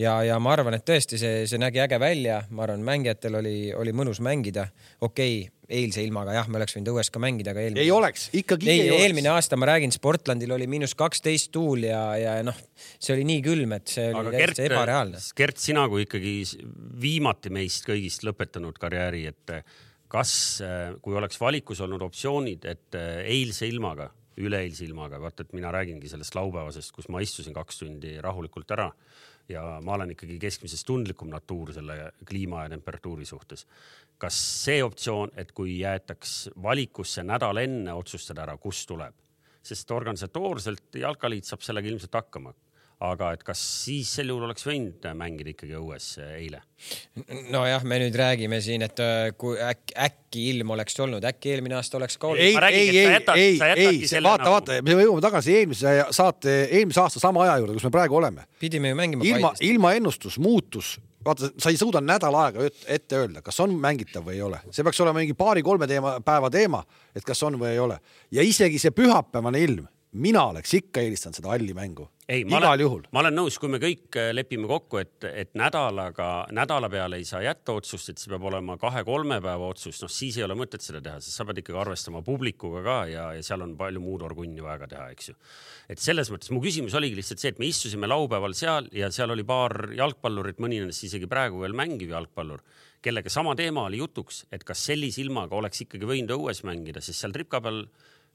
Ja, 0.00 0.16
ja 0.26 0.38
ma 0.42 0.54
arvan, 0.54 0.76
et 0.76 0.84
tõesti 0.86 1.18
see, 1.20 1.46
see 1.50 1.60
nägi 1.60 1.80
äge 1.82 1.98
välja, 2.00 2.40
ma 2.54 2.64
arvan, 2.66 2.84
mängijatel 2.86 3.38
oli, 3.40 3.56
oli 3.76 3.94
mõnus 3.96 4.20
mängida. 4.24 4.68
okei 5.00 5.40
okay,, 5.44 5.56
eilse 5.70 6.02
ilmaga 6.02 6.34
jah, 6.34 6.48
me 6.50 6.58
oleks 6.58 6.74
võinud 6.74 6.90
õues 6.90 7.12
ka 7.14 7.20
mängida, 7.22 7.52
aga 7.54 7.62
eelmine. 7.62 7.84
ei 7.84 7.92
oleks, 7.94 8.28
ikkagi 8.34 8.66
ei, 8.66 8.80
ei 8.80 8.90
oleks. 8.90 9.04
eelmine 9.04 9.32
aasta 9.34 9.58
ma 9.60 9.68
räägin, 9.70 9.94
Sportlandil 9.94 10.54
oli 10.56 10.66
miinus 10.70 10.96
kaksteist 10.98 11.52
tuul 11.54 11.86
ja, 11.86 12.00
ja 12.18 12.38
noh, 12.46 12.56
see 12.98 13.14
oli 13.14 13.26
nii 13.28 13.44
külm, 13.44 13.76
et 13.78 13.92
see 13.92 14.08
oli 14.10 14.32
aga 14.32 14.34
täitsa 14.34 14.66
ebareaalne. 14.66 15.22
Gert, 15.38 15.62
sina 15.62 15.86
kui 15.92 16.06
ikkagi 16.08 16.34
viimati 17.00 17.54
meist 17.54 17.86
kõigist 17.88 18.26
lõpetanud 18.26 18.80
karjääri, 18.82 19.26
et 19.30 19.54
kas, 20.10 20.32
kui 21.04 21.14
oleks 21.14 21.38
valikus 21.38 21.84
olnud 21.86 22.02
optsioonid, 22.08 22.66
et 22.66 22.98
eilse 23.22 23.68
ilmaga, 23.70 24.10
üleeilse 24.40 24.86
ilmaga, 24.88 25.20
vaata, 25.22 25.44
et 25.44 25.54
mina 25.54 25.70
räägingi 25.74 26.10
sellest 26.10 26.34
laupäevasest, 26.34 26.90
kus 26.96 27.10
ma 27.12 27.22
istusin 27.22 27.54
kaks 27.54 27.84
tundi 27.84 28.16
rahulikult 28.24 28.74
ära 28.74 28.88
ja 29.50 29.62
ma 29.84 29.96
olen 29.96 30.14
ikkagi 30.14 30.38
keskmisest 30.40 30.86
tundlikum 30.86 31.30
natuur 31.32 31.72
selle 31.74 32.12
kliima 32.28 32.64
ja 32.64 32.72
temperatuuri 32.74 33.26
suhtes. 33.28 33.66
Kas 34.20 34.36
see 34.64 34.82
optsioon, 34.84 35.32
et 35.40 35.52
kui 35.56 35.78
jäetaks 35.80 36.50
valikusse 36.62 37.24
nädal 37.26 37.62
enne 37.62 37.94
otsustada 37.96 38.44
ära, 38.46 38.56
kust 38.60 38.88
tuleb, 38.88 39.16
sest 39.62 39.90
organisatoorselt 39.90 41.00
Jalkaliit 41.02 41.48
saab 41.48 41.64
sellega 41.64 41.88
ilmselt 41.90 42.14
hakkama 42.20 42.54
aga 43.00 43.30
et 43.32 43.42
kas 43.44 43.60
siis 43.84 44.10
sel 44.18 44.28
juhul 44.28 44.44
oleks 44.44 44.66
võinud 44.66 45.06
mängida 45.16 45.54
ikkagi 45.54 45.76
õues 45.78 46.08
eile? 46.36 46.60
nojah, 47.52 47.84
me 47.88 47.98
nüüd 48.02 48.16
räägime 48.16 48.60
siin, 48.64 48.84
et 48.84 49.00
äh, 49.04 49.30
kui 49.40 49.58
äkki, 49.60 49.94
äkki 50.00 50.44
ilm 50.52 50.72
oleks 50.76 50.96
olnud, 51.00 51.24
äkki 51.28 51.54
eelmine 51.54 51.76
aasta 51.78 51.98
oleks 51.98 52.16
ka 52.20 52.30
olnud. 52.30 52.40
ei, 52.40 52.56
ei, 52.56 52.88
ei, 52.98 53.20
ei, 53.34 53.58
ei, 53.76 54.22
vaata 54.22 54.44
nagu..., 54.44 54.54
vaata, 54.54 54.80
me 54.84 54.96
jõuame 54.96 55.24
tagasi 55.24 55.56
eelmise 55.60 55.94
saate, 56.16 56.56
eelmise 56.70 57.02
aasta 57.02 57.22
sama 57.22 57.44
aja 57.46 57.58
juurde, 57.60 57.76
kus 57.76 57.86
me 57.88 57.92
praegu 57.94 58.20
oleme. 58.20 58.48
pidime 58.60 58.92
ju 58.92 59.00
mängima. 59.00 59.28
ilma, 59.28 59.52
ilmaennustus 59.64 60.38
muutus 60.40 60.98
vaata, 61.24 61.50
sa 61.60 61.72
ei 61.72 61.80
suuda 61.80 62.00
nädal 62.04 62.36
aega 62.40 62.68
ette 62.88 63.20
öelda, 63.20 63.44
kas 63.44 63.60
on 63.64 63.76
mängitav 63.80 64.24
või 64.28 64.38
ei 64.38 64.44
ole, 64.44 64.60
see 64.72 64.84
peaks 64.86 65.00
olema 65.04 65.20
mingi 65.20 65.36
paari-kolme 65.36 65.88
teema, 65.88 66.18
päeva 66.24 66.52
teema, 66.52 66.84
et 67.16 67.24
kas 67.24 67.42
on 67.48 67.60
või 67.60 67.74
ei 67.74 67.80
ole 67.80 68.00
ja 68.32 68.44
isegi 68.44 68.80
see 68.80 68.92
pühapäevane 68.96 69.60
ilm, 69.64 69.88
mina 70.12 70.46
oleks 70.50 70.72
ikka 70.74 71.04
eelistanud 71.04 71.38
seda 71.38 71.52
halli 71.52 71.74
mängu 71.76 72.08
ei, 72.30 72.44
ma 72.46 72.60
olen, 72.60 73.06
ma 73.10 73.22
olen 73.24 73.34
nõus, 73.34 73.56
kui 73.58 73.70
me 73.72 73.80
kõik 73.82 74.14
äh, 74.18 74.30
lepime 74.34 74.68
kokku, 74.70 75.00
et, 75.00 75.24
et 75.26 75.50
nädalaga, 75.58 76.46
nädala 76.54 76.90
peale 76.92 77.18
ei 77.18 77.26
saa 77.26 77.40
jätta 77.42 77.74
otsust, 77.74 78.12
et 78.12 78.22
see 78.22 78.30
peab 78.30 78.44
olema 78.50 78.76
kahe-kolme 78.80 79.40
päeva 79.42 79.70
otsus, 79.70 79.98
noh 80.02 80.12
siis 80.12 80.38
ei 80.38 80.46
ole 80.46 80.54
mõtet 80.58 80.84
seda 80.84 81.00
teha, 81.02 81.18
sest 81.22 81.40
sa 81.40 81.46
pead 81.48 81.62
ikkagi 81.62 81.80
arvestama 81.82 82.22
publikuga 82.26 82.84
ka 82.86 82.98
ja, 83.10 83.24
ja 83.34 83.46
seal 83.46 83.64
on 83.66 83.74
palju 83.78 84.02
muud 84.02 84.22
orgunni 84.26 84.62
vaja 84.62 84.78
ka 84.84 84.90
teha, 84.92 85.08
eks 85.14 85.32
ju. 85.32 85.38
et 85.90 86.02
selles 86.02 86.30
mõttes 86.30 86.52
mu 86.54 86.62
küsimus 86.62 86.94
oligi 86.98 87.18
lihtsalt 87.18 87.42
see, 87.42 87.54
et 87.54 87.62
me 87.62 87.70
istusime 87.70 88.10
laupäeval 88.10 88.54
seal 88.58 88.86
ja 88.94 89.10
seal 89.14 89.34
oli 89.34 89.46
paar 89.46 89.90
jalgpallurit, 89.98 90.62
mõni 90.62 90.78
nendest 90.84 91.08
isegi 91.10 91.30
praegu 91.30 91.64
veel 91.64 91.74
mängiv 91.74 92.14
jalgpallur 92.14 92.62
kellega 93.02 93.32
sama 93.32 93.56
teema 93.56 93.88
oli 93.88 93.98
jutuks, 94.02 94.44
et 94.52 94.62
kas 94.66 94.82
sellise 94.90 95.22
ilmaga 95.24 95.56
oleks 95.56 95.86
ikkagi 95.86 96.06
võinud 96.06 96.34
õues 96.36 96.62
mängida, 96.68 97.02
sest 97.02 97.24
seal 97.24 97.34
tripka 97.34 97.62
peal 97.64 97.86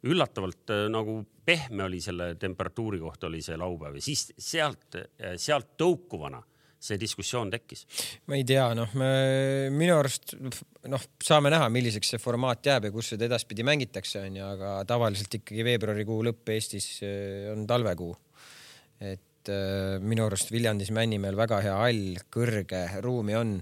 üllatavalt 0.05 0.73
äh, 0.73 0.85
nagu 0.91 1.19
pehme 1.45 1.85
oli 1.85 2.01
selle 2.01 2.33
temperatuuri 2.41 2.99
kohta 3.01 3.29
oli 3.29 3.41
see 3.45 3.57
laupäev 3.59 3.99
ja 3.99 4.05
siis 4.05 4.27
sealt, 4.37 4.97
äh, 4.99 5.35
sealt 5.41 5.73
tõukuvana 5.81 6.41
see 6.85 6.99
diskussioon 7.01 7.49
tekkis? 7.53 7.85
ma 8.29 8.37
ei 8.37 8.45
tea, 8.47 8.65
noh, 8.77 8.91
minu 9.73 9.95
arust 9.97 10.35
noh, 10.91 11.05
saame 11.23 11.49
näha, 11.53 11.69
milliseks 11.73 12.13
see 12.13 12.21
formaat 12.21 12.65
jääb 12.67 12.89
ja 12.89 12.93
kus 12.93 13.13
seda 13.13 13.25
edaspidi 13.29 13.65
mängitakse, 13.65 14.21
onju, 14.27 14.43
aga 14.45 14.75
tavaliselt 14.89 15.39
ikkagi 15.39 15.65
veebruarikuu 15.65 16.19
lõpp 16.29 16.53
Eestis 16.55 16.91
äh, 17.05 17.49
on 17.53 17.65
talvekuu. 17.69 18.13
et 19.01 19.49
minu 20.01 20.23
arust 20.25 20.49
Viljandis 20.49 20.89
Männimäel 20.95 21.35
väga 21.37 21.59
hea 21.61 21.73
hall, 21.77 22.15
kõrge, 22.33 22.79
ruumi 23.03 23.35
on. 23.37 23.59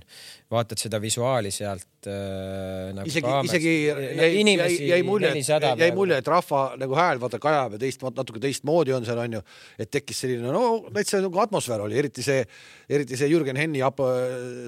vaatad 0.52 0.80
seda 0.80 1.02
visuaali 1.04 1.52
sealt, 1.52 1.88
äh, 2.12 2.92
nagu 2.98 3.10
isegi, 3.10 3.34
isegi 3.48 3.74
no 3.90 4.04
jäi, 4.04 4.16
jäi, 4.20 4.40
inimesi 4.42 4.90
jäi 4.90 5.02
mulje, 5.08 5.32
400 5.36 5.74
jäi 5.80 5.92
mulje, 5.96 6.18
et 6.22 6.30
rahva 6.32 6.62
nagu 6.80 6.98
hääl 6.98 7.22
vaata 7.22 7.40
kajab 7.44 7.78
ja 7.78 7.82
teist, 7.86 8.04
natuke 8.04 8.42
teistmoodi 8.44 8.94
on 8.96 9.06
seal 9.08 9.22
onju, 9.24 9.42
et 9.80 9.92
tekkis 9.94 10.24
selline 10.26 10.54
no 10.54 10.64
täitsa 10.94 11.22
nagu 11.24 11.42
atmosfäär 11.44 11.86
oli, 11.86 11.98
eriti 12.02 12.26
see, 12.26 12.42
eriti 12.90 13.20
see 13.20 13.30
Jürgen 13.32 13.60
Henni 13.60 13.84
ap- 13.86 14.02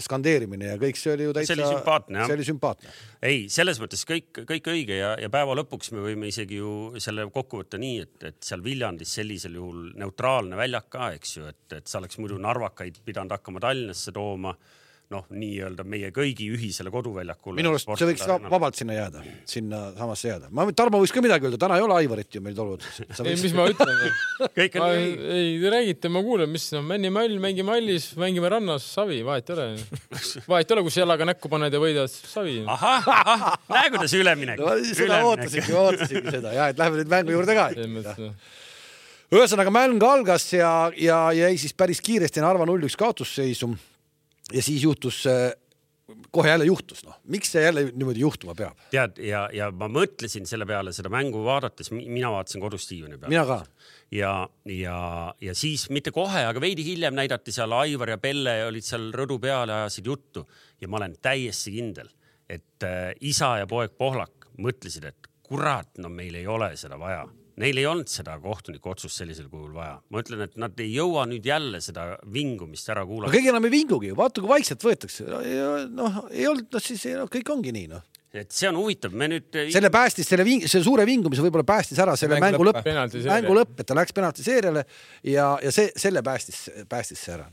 skandeerimine 0.06 0.74
ja 0.74 0.78
kõik 0.82 1.00
see 1.00 1.14
oli 1.16 1.28
ju 1.28 1.36
täitsa, 1.36 1.56
See 1.56 1.62
oli 1.62 1.76
sümpaatne, 1.78 2.20
jah. 2.20 2.30
see 2.30 2.38
oli 2.40 2.48
sümpaatne. 2.48 2.94
ei, 3.26 3.42
selles 3.54 3.80
mõttes 3.82 4.06
kõik, 4.08 4.44
kõik 4.48 4.72
õige 4.74 5.00
ja, 5.00 5.14
ja 5.22 5.30
päeva 5.34 5.56
lõpuks 5.60 5.92
me 5.96 6.04
võime 6.06 6.30
isegi 6.32 6.60
ju 6.62 6.72
selle 7.04 7.28
kokku 7.34 7.64
võtta 7.64 7.80
nii, 7.82 8.00
et, 8.06 8.16
et 8.32 8.40
seal 8.46 8.64
Viljandis 8.66 9.14
sellisel 9.20 9.58
juhul 9.60 9.92
neutraalne 10.00 10.58
väljak 10.60 10.90
ka, 10.96 11.12
eks 11.18 11.38
ju, 11.38 11.46
et, 11.52 11.78
et 11.80 11.88
sa 11.92 12.00
oleks 12.02 12.20
muidu 12.22 12.40
narvakaid 12.42 13.02
pidanud 13.06 13.36
hakkama 13.38 13.62
Tallinnasse 13.64 14.14
tooma 14.16 14.56
noh, 15.14 15.26
nii-öelda 15.30 15.84
meie 15.86 16.10
kõigi 16.14 16.48
ühisele 16.56 16.90
koduväljakule. 16.94 17.60
minu 17.60 17.70
arust 17.72 17.90
see 18.00 18.08
võiks 18.10 18.24
va- 18.26 18.40
vabalt 18.50 18.78
sinna 18.80 18.96
jääda, 18.98 19.22
sinna 19.50 19.82
samasse 19.98 20.32
jääda. 20.32 20.50
ma, 20.50 20.66
Tarmo 20.76 21.02
võiks 21.04 21.14
ka 21.14 21.22
midagi 21.22 21.46
öelda, 21.46 21.60
täna 21.62 21.78
ei 21.78 21.86
ole 21.86 21.98
Aivarit 22.00 22.36
ju 22.36 22.42
meil 22.42 22.58
tolmudes. 22.58 23.04
ei, 23.22 23.36
mis 23.38 23.54
ma 23.58 23.68
ütlen? 23.70 23.94
kõik 24.60 24.80
on 24.82 24.88
ei 24.90 25.14
nii,, 25.14 25.54
te 25.62 25.74
räägite, 25.76 26.12
ma 26.14 26.26
kuulen, 26.26 26.50
mis 26.52 26.68
no, 26.74 26.82
männime 26.90 27.22
all, 27.22 27.38
mängime 27.44 27.76
hallis, 27.76 28.10
mängime 28.22 28.50
rannas, 28.56 28.90
savi, 28.98 29.22
vahet 29.28 29.54
ei 29.54 29.58
ole. 29.60 29.70
vahet 30.52 30.72
ei 30.72 30.78
ole, 30.78 30.86
kus 30.90 31.00
jalaga 31.04 31.30
näkku 31.30 31.54
paned 31.54 31.78
ja 31.78 31.86
võidad, 31.86 32.10
savi. 32.10 32.60
ahah, 32.66 33.10
ahah, 33.14 33.48
näe 33.72 33.94
kuidas 33.94 34.18
üleminek. 34.18 34.62
no 34.62 34.76
seda 34.90 35.22
ootasingi, 35.30 35.80
ootasingi 35.86 36.38
seda 36.40 36.54
ja 36.58 36.70
et 36.74 36.82
lähme 36.82 37.04
nüüd 37.04 37.14
mängu 37.14 37.38
juurde 37.38 37.58
ka. 37.58 37.70
ühesõnaga 39.36 39.74
mäng 39.74 40.02
algas 40.06 40.50
ja, 40.54 40.72
ja 40.98 41.28
jäi 41.46 41.58
siis 41.62 41.78
päris 41.78 42.02
kiiresti 42.02 42.42
Narva 42.42 42.66
null-üks 42.66 42.98
kaotusseisu. 42.98 43.76
Ja 44.54 44.62
siis 44.62 44.84
juhtus, 44.84 45.24
kohe 46.32 46.50
jälle 46.50 46.66
juhtus, 46.66 47.04
noh, 47.06 47.18
miks 47.32 47.52
see 47.56 47.64
jälle 47.64 47.86
niimoodi 47.92 48.20
juhtuma 48.20 48.56
peab? 48.56 48.78
tead 48.92 49.18
ja, 49.26 49.46
ja 49.54 49.72
ma 49.74 49.88
mõtlesin 49.92 50.46
selle 50.50 50.68
peale 50.70 50.94
seda 50.94 51.10
mängu 51.14 51.42
vaadates, 51.46 51.90
mina 51.96 52.30
vaatasin 52.34 52.62
kodus 52.62 52.86
diivani 52.90 53.18
peal. 53.18 53.32
mina 53.34 53.46
ka. 53.50 53.60
ja, 54.14 54.34
ja, 54.70 55.00
ja 55.42 55.56
siis 55.58 55.88
mitte 55.90 56.14
kohe, 56.16 56.46
aga 56.46 56.62
veidi 56.62 56.86
hiljem 56.86 57.18
näidati 57.18 57.54
seal 57.56 57.74
Aivar 57.80 58.14
ja 58.16 58.20
Pelle 58.22 58.60
olid 58.68 58.86
seal 58.86 59.10
rõdu 59.16 59.40
peal 59.42 59.72
ja 59.72 59.84
ajasid 59.86 60.12
juttu 60.12 60.46
ja 60.82 60.90
ma 60.92 61.02
olen 61.02 61.18
täiesti 61.22 61.74
kindel, 61.80 62.12
et 62.50 62.86
äh, 62.86 63.14
isa 63.22 63.56
ja 63.64 63.70
poeg 63.70 63.98
Pohlak 63.98 64.52
mõtlesid, 64.62 65.10
et 65.10 65.32
kurat, 65.46 65.90
no 66.02 66.10
meil 66.10 66.38
ei 66.38 66.48
ole 66.48 66.72
seda 66.78 67.00
vaja. 67.00 67.26
Neil 67.62 67.78
ei 67.80 67.86
olnud 67.88 68.10
seda 68.12 68.36
kohtuniku 68.44 68.92
otsust 68.92 69.22
sellisel 69.22 69.48
kujul 69.52 69.72
vaja. 69.76 69.96
ma 70.12 70.24
ütlen, 70.24 70.44
et 70.44 70.58
nad 70.60 70.82
ei 70.84 70.90
jõua 70.92 71.24
nüüd 71.30 71.46
jälle 71.48 71.80
seda 71.84 72.08
vingumist 72.32 72.90
ära 72.92 73.06
kuulata. 73.08 73.32
keegi 73.36 73.52
enam 73.54 73.68
ei 73.68 73.74
vingugi 73.78 74.12
vaata 74.18 74.44
kui 74.44 74.52
vaikselt 74.52 74.84
võetakse. 74.84 75.28
noh, 75.96 76.20
ei 76.32 76.50
olnud, 76.52 76.68
noh 76.74 76.84
siis 76.84 77.06
no, 77.16 77.30
kõik 77.32 77.52
ongi 77.56 77.72
nii 77.76 77.88
noh. 77.94 78.04
et 78.36 78.52
see 78.52 78.68
on 78.68 78.80
huvitav, 78.82 79.16
me 79.16 79.30
nüüd. 79.32 79.48
selle 79.72 79.92
päästis 79.94 80.28
selle 80.28 80.44
ving-, 80.48 80.68
selle 80.68 80.84
suure 80.88 81.08
vingumise 81.08 81.46
võib-olla 81.46 81.68
päästis 81.68 82.02
ära 82.04 82.18
selle 82.20 82.42
Mängu 82.44 82.68
lõpp. 82.68 82.84
mängu 83.30 83.56
lõpp, 83.56 83.80
et 83.80 83.88
ta 83.88 83.96
läks 83.96 84.16
penaltiseeriale 84.18 84.84
ja, 85.32 85.54
ja 85.64 85.72
see, 85.72 85.94
selle 85.96 86.26
päästis, 86.28 86.66
päästis 86.92 87.24
see 87.24 87.38
ära. 87.38 87.48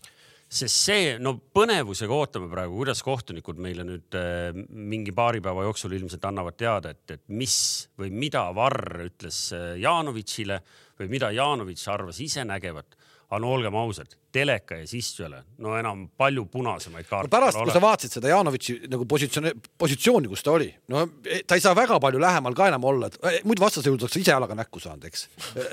Sest 0.52 0.84
see, 0.84 1.12
no 1.22 1.34
põnevusega 1.56 2.12
ootame 2.12 2.48
praegu, 2.52 2.76
kuidas 2.82 3.00
kohtunikud 3.04 3.60
meile 3.62 3.86
nüüd 3.88 4.16
äh, 4.18 4.50
mingi 4.68 5.14
paari 5.16 5.40
päeva 5.44 5.64
jooksul 5.68 5.94
ilmselt 5.96 6.24
annavad 6.28 6.58
teada, 6.60 6.92
et, 6.92 7.16
et 7.16 7.22
mis 7.32 7.54
või 7.98 8.12
mida 8.12 8.44
Varr 8.56 9.06
ütles 9.06 9.46
äh, 9.56 9.72
Janovitšile 9.80 10.58
või 11.00 11.08
mida 11.12 11.32
Janovitš 11.32 11.86
arvas 11.92 12.20
ise 12.22 12.44
nägevat. 12.48 12.98
aga 13.32 13.38
no 13.40 13.48
olgem 13.54 13.76
ausad, 13.80 14.10
teleka 14.28 14.76
ees 14.76 14.90
istujale, 14.92 15.38
no 15.64 15.72
enam 15.78 16.02
palju 16.20 16.42
punasemaid 16.52 17.06
no 17.06 17.08
kaarte 17.08 17.30
pärast, 17.32 17.56
kui 17.56 17.72
sa 17.72 17.80
vaatasid 17.80 18.18
seda 18.18 18.28
Janovitši 18.28 18.74
nagu 18.92 19.06
positsiooni, 19.08 19.54
positsiooni, 19.80 20.28
kus 20.28 20.44
ta 20.44 20.52
oli, 20.52 20.68
no 20.92 21.06
ta 21.48 21.56
ei 21.56 21.64
saa 21.64 21.72
väga 21.78 21.96
palju 21.96 22.20
lähemal 22.20 22.58
ka 22.58 22.66
enam 22.68 22.84
olla, 22.90 23.08
et 23.08 23.46
muidu 23.48 23.64
vastasel 23.64 23.88
juhul 23.88 24.04
oleks 24.04 24.20
ise 24.20 24.34
jalaga 24.34 24.58
näkku 24.58 24.84
saanud, 24.84 25.08
eks. 25.08 25.24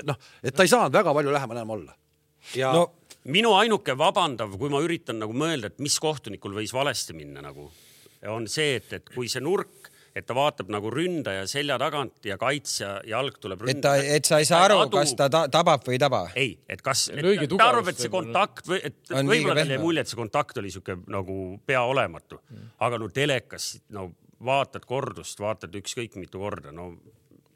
noh, 0.08 0.16
et 0.40 0.56
ta 0.56 0.64
ei 0.64 0.72
saanud 0.72 0.96
väga 0.96 1.12
palju 1.18 1.36
lähemal 1.36 1.60
enam 1.60 1.76
olla. 1.76 1.98
ja 2.56 2.72
no 2.72 2.86
no, 2.86 2.88
minu 3.28 3.52
ainuke 3.58 3.96
vabandav, 3.98 4.56
kui 4.58 4.72
ma 4.72 4.80
üritan 4.84 5.20
nagu 5.20 5.34
mõelda, 5.36 5.70
et 5.70 5.82
mis 5.82 5.98
kohtunikul 6.00 6.54
võis 6.56 6.72
valesti 6.72 7.16
minna 7.16 7.42
nagu, 7.44 7.68
on 8.30 8.48
see, 8.48 8.78
et, 8.80 8.92
et 8.96 9.12
kui 9.14 9.28
see 9.28 9.42
nurk, 9.44 9.90
et 10.16 10.26
ta 10.26 10.34
vaatab 10.34 10.70
nagu 10.72 10.90
ründaja 10.90 11.44
selja 11.48 11.76
tagant 11.78 12.26
ja 12.26 12.36
kaitsja 12.40 12.96
jalg 13.06 13.36
tuleb 13.42 13.62
et 13.70 13.78
ta, 13.84 13.94
et 14.00 14.26
sa 14.26 14.40
ei 14.42 14.48
saa 14.48 14.64
aru, 14.66 14.80
kas 14.90 15.14
ta 15.18 15.28
ta 15.30 15.44
tabab 15.52 15.84
või 15.86 15.96
ei 15.96 16.02
taba. 16.02 16.22
ei, 16.34 16.56
et 16.68 16.82
kas, 16.82 17.06
ta 17.14 17.68
arvab, 17.68 17.92
et 17.92 18.02
see 18.02 18.10
kontakt 18.10 18.66
või, 18.70 18.80
et 18.90 18.98
võib-olla 19.12 19.60
talle 19.60 19.76
jäi 19.76 19.84
mulje, 19.84 20.04
et 20.04 20.10
see 20.10 20.18
kontakt 20.18 20.58
oli 20.58 20.72
sihuke 20.74 20.98
nagu 21.14 21.36
peaolematu, 21.66 22.40
aga 22.82 22.98
no 22.98 23.10
telekas, 23.14 23.76
no 23.94 24.10
vaatad 24.44 24.86
kordust, 24.88 25.40
vaatad 25.40 25.74
ükskõik 25.78 26.16
mitu 26.18 26.42
korda, 26.42 26.74
no 26.74 26.94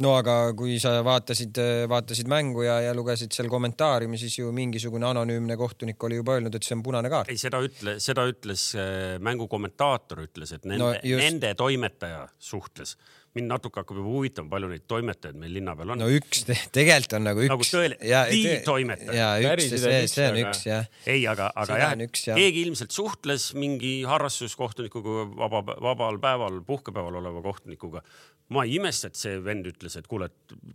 no 0.02 0.14
aga 0.18 0.34
kui 0.58 0.76
sa 0.82 0.96
vaatasid, 1.06 1.58
vaatasid 1.90 2.30
mängu 2.30 2.64
ja, 2.66 2.80
ja 2.82 2.94
lugesid 2.96 3.34
seal 3.34 3.48
kommentaariumi, 3.52 4.18
siis 4.18 4.38
ju 4.40 4.50
mingisugune 4.54 5.06
anonüümne 5.06 5.56
kohtunik 5.60 6.02
oli 6.08 6.18
juba 6.18 6.38
öelnud, 6.38 6.54
et 6.58 6.66
see 6.66 6.74
on 6.78 6.82
punane 6.86 7.10
kaart. 7.12 7.30
ei, 7.30 7.38
seda 7.40 7.60
ütle, 7.64 7.98
seda 8.02 8.24
ütles 8.30 8.70
äh, 8.78 9.16
mängu 9.22 9.46
kommentaator 9.50 10.24
ütles, 10.26 10.54
et 10.56 10.64
nende 10.66 10.82
No 10.82 10.90
just. 10.98 11.22
nende 11.22 11.54
toimetaja 11.58 12.24
suhtles. 12.42 12.96
mind 13.34 13.50
natuke 13.50 13.80
hakkab 13.82 13.96
juba 13.98 14.10
huvitama, 14.14 14.46
palju 14.50 14.68
neid 14.70 14.84
toimetajaid 14.86 15.38
meil 15.42 15.54
linna 15.56 15.72
peal 15.74 15.90
on 15.90 15.98
no 15.98 16.06
üks, 16.06 16.44
tegelikult 16.74 17.16
on 17.18 17.24
nagu 17.26 17.42
üks. 17.42 17.50
Nagu 17.50 17.66
tõele- 17.66 17.96
the 17.98 18.60
toimetaja. 18.66 19.16
ja 19.42 19.54
üks, 19.56 19.72
see, 19.74 20.04
see 20.10 20.28
on 20.30 20.38
üks, 20.44 20.60
jah. 20.68 20.86
ei, 21.06 21.24
aga, 21.26 21.48
aga 21.50 21.78
jah, 21.80 21.96
jah. 21.98 22.38
keegi 22.38 22.62
ilmselt 22.68 22.94
suhtles 22.94 23.48
mingi 23.58 23.96
harrastuskohtunikuga 24.06 25.26
vaba, 25.34 25.64
vabal 25.66 26.20
päeval, 26.22 26.60
puhkepäeval 26.66 27.18
oleva 27.22 27.42
kohtunikuga. 27.42 28.04
Ma 28.52 28.64
ei 28.64 28.76
imesta, 28.78 29.08
et 29.08 29.18
see 29.18 29.38
vend 29.44 29.66
ütles, 29.70 29.96
et 29.98 30.08
kuule, 30.10 30.28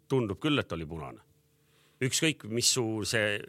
tundub 0.10 0.39
küll, 0.41 0.60
et 0.62 0.71
oli 0.73 0.88
punane. 0.89 1.25
ükskõik, 1.99 2.45
mis 2.47 2.69
su 2.71 3.03
see, 3.03 3.39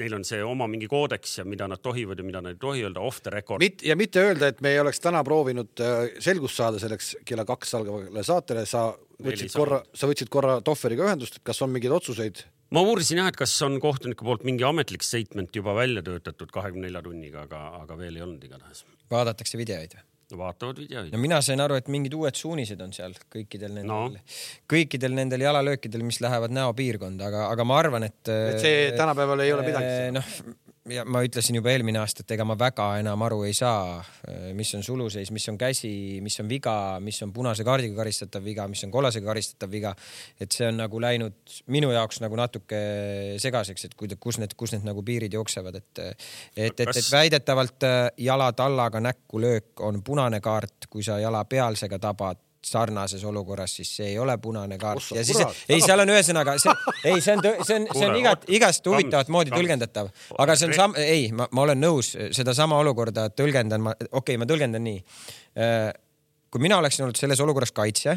neil 0.00 0.16
on 0.16 0.24
see 0.26 0.40
oma 0.42 0.66
mingi 0.66 0.88
koodeks 0.90 1.36
ja 1.38 1.44
mida 1.46 1.68
nad 1.70 1.78
tohivad 1.78 2.18
ja 2.18 2.24
mida 2.26 2.40
nad 2.42 2.56
ei 2.56 2.58
tohi 2.58 2.82
öelda 2.82 3.00
off 3.00 3.20
the 3.22 3.30
record. 3.30 3.62
mit- 3.62 3.84
ja 3.86 3.94
mitte 3.96 4.18
öelda, 4.18 4.48
et 4.48 4.60
me 4.60 4.72
ei 4.74 4.80
oleks 4.80 4.98
täna 5.00 5.22
proovinud 5.24 5.80
äh, 5.80 6.10
selgust 6.18 6.58
saada 6.58 6.82
selleks 6.82 7.16
kella 7.24 7.44
kaks 7.44 7.74
algavale 7.78 8.24
saatele, 8.26 8.66
sa 8.66 8.90
võtsid 9.22 9.54
korra, 9.54 9.82
sa 9.94 10.10
võtsid 10.10 10.28
korra 10.28 10.60
Tohveriga 10.60 11.06
ühendust, 11.06 11.38
et 11.38 11.46
kas 11.46 11.62
on 11.62 11.70
mingeid 11.70 11.94
otsuseid? 11.94 12.42
ma 12.72 12.82
uurisin 12.82 13.20
jah, 13.20 13.28
et 13.30 13.36
kas 13.38 13.54
on 13.62 13.78
kohtuniku 13.80 14.26
poolt 14.26 14.46
mingi 14.48 14.64
ametlik 14.66 15.04
statement 15.06 15.54
juba 15.54 15.74
välja 15.76 16.02
töötatud 16.02 16.50
kahekümne 16.50 16.88
nelja 16.88 17.02
tunniga, 17.04 17.46
aga, 17.46 17.66
aga 17.84 17.98
veel 18.00 18.16
ei 18.16 18.24
olnud 18.26 18.42
igatahes. 18.42 18.84
vaadatakse 19.12 19.60
videoid 19.60 19.94
või? 19.94 20.08
Vaatavad 20.38 20.80
videoid 20.82 21.12
no. 21.14 21.20
mina 21.22 21.40
sain 21.44 21.60
aru, 21.64 21.78
et 21.80 21.88
mingid 21.92 22.14
uued 22.18 22.38
suunised 22.38 22.80
on 22.84 22.92
seal 22.96 23.14
kõikidel 23.32 23.76
nendel 23.76 23.90
No. 23.92 24.24
kõikidel 24.70 25.14
nendel 25.16 25.44
jalalöökidel, 25.44 26.04
mis 26.06 26.20
lähevad 26.24 26.54
näopiirkonda, 26.56 27.28
aga, 27.30 27.46
aga 27.52 27.66
ma 27.68 27.78
arvan, 27.82 28.08
et. 28.08 28.20
et 28.28 28.60
see 28.62 28.90
tänapäeval 28.96 29.44
ei 29.44 29.52
ole 29.52 29.66
midagi. 29.66 30.12
noh, 30.16 30.32
ja 30.90 31.04
ma 31.06 31.22
ütlesin 31.22 31.56
juba 31.58 31.70
eelmine 31.70 32.00
aasta, 32.00 32.24
et 32.24 32.34
ega 32.34 32.44
ma 32.46 32.56
väga 32.58 32.88
enam 33.00 33.22
aru 33.26 33.42
ei 33.46 33.54
saa, 33.54 34.00
mis 34.56 34.72
on 34.74 34.82
suluseis, 34.82 35.30
mis 35.34 35.46
on 35.52 35.58
käsi, 35.60 35.92
mis 36.24 36.38
on 36.42 36.48
viga, 36.50 36.74
mis 37.02 37.20
on 37.22 37.32
punase 37.34 37.64
kaardiga 37.66 37.96
karistatav 38.00 38.44
viga, 38.44 38.66
mis 38.70 38.82
on 38.86 38.94
kollasega 38.94 39.28
karistatav 39.30 39.70
viga. 39.70 39.94
et 40.40 40.50
see 40.52 40.66
on 40.66 40.80
nagu 40.82 41.00
läinud 41.00 41.56
minu 41.70 41.92
jaoks 41.94 42.20
nagu 42.24 42.36
natuke 42.36 42.82
segaseks, 43.42 43.84
et 43.84 43.94
kuida- 43.94 44.18
kus 44.18 44.38
need, 44.42 44.54
kus 44.58 44.72
need 44.74 44.86
nagu 44.88 45.02
piirid 45.02 45.32
jooksevad, 45.32 45.78
et, 45.78 45.98
et, 46.56 46.80
et, 46.80 46.80
et 46.80 47.10
väidetavalt 47.12 47.86
äh, 47.86 47.98
jala 48.18 48.52
tallaga 48.52 49.00
näkku 49.00 49.40
löök 49.40 49.80
on 49.80 50.02
punane 50.02 50.40
kaart, 50.40 50.90
kui 50.90 51.02
sa 51.02 51.18
jala 51.22 51.44
pealsega 51.44 51.98
tabad 51.98 52.40
sarnases 52.66 53.24
olukorras, 53.24 53.74
siis 53.76 53.90
see 53.96 54.08
ei 54.12 54.18
ole 54.18 54.36
punane 54.38 54.78
kaart 54.78 55.00
Ossa, 55.02 55.16
ja 55.16 55.24
siis 55.26 55.38
kurat,, 55.38 55.62
ei, 55.68 55.80
seal 55.82 56.02
on 56.04 56.12
ühesõnaga 56.14 56.54
see, 56.62 56.74
ei, 57.10 57.20
see 57.24 57.34
on, 57.34 57.42
see 57.42 57.78
on, 57.80 57.86
see 57.90 58.06
on 58.06 58.18
igat, 58.20 58.44
igast 58.54 58.86
huvitavat 58.86 59.30
moodi 59.34 59.50
tõlgendatav, 59.54 60.10
aga 60.42 60.56
see 60.58 60.68
on 60.70 60.74
sam-, 60.78 60.96
ei, 61.02 61.26
ma, 61.34 61.48
ma 61.50 61.64
olen 61.66 61.80
nõus, 61.82 62.12
sedasama 62.36 62.78
olukorda 62.84 63.28
tõlgendan 63.34 63.82
ma, 63.82 63.94
okei 63.98 64.20
okay,, 64.20 64.40
ma 64.40 64.46
tõlgendan 64.48 64.84
nii. 64.86 65.00
kui 66.52 66.62
mina 66.62 66.78
oleksin 66.78 67.06
olnud 67.06 67.18
selles 67.18 67.42
olukorras 67.42 67.74
kaitsja, 67.74 68.14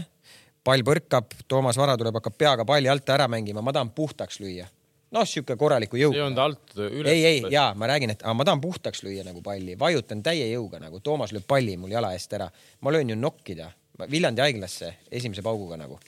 pall 0.65 0.85
põrkab, 0.85 1.33
Toomas 1.49 1.79
Vara 1.81 1.95
tuleb, 1.97 2.19
hakkab 2.19 2.37
peaga 2.37 2.65
palli 2.67 2.91
alt 2.91 3.09
ära 3.15 3.25
mängima, 3.31 3.63
ma 3.65 3.73
tahan 3.73 3.89
puhtaks 3.97 4.37
lüüa. 4.43 4.67
noh, 5.15 5.25
sihuke 5.29 5.55
korraliku 5.57 5.97
jõuga 5.97 6.17
ei. 6.17 6.21
olnud 6.25 6.41
alt 6.43 6.75
üles. 6.75 7.09
ei, 7.09 7.25
ei, 7.25 7.41
ja 7.53 7.71
ma 7.77 7.87
räägin, 7.89 8.13
et 8.13 8.21
ma 8.25 8.45
tahan 8.45 8.61
puhtaks 8.61 9.01
lüüa 9.05 9.25
nagu 9.25 9.41
palli, 9.41 9.73
vajutan 9.79 10.21
täie 10.21 10.45
jõuga 10.51 10.81
nagu 10.83 10.99
Toomas 10.99 11.33
lööb 11.33 11.47
palli 11.47 11.77
mul 11.81 11.97
jala 11.97 12.13
eest 12.13 12.33
ära. 12.37 12.49
ma 12.81 12.93
löön 12.93 13.09
ju 13.09 13.17
nokkida 13.17 13.71
Viljandi 14.11 14.41
haiglasse 14.43 14.91
esimese 15.11 15.41
pauguga 15.45 15.77
nagu. 15.79 15.99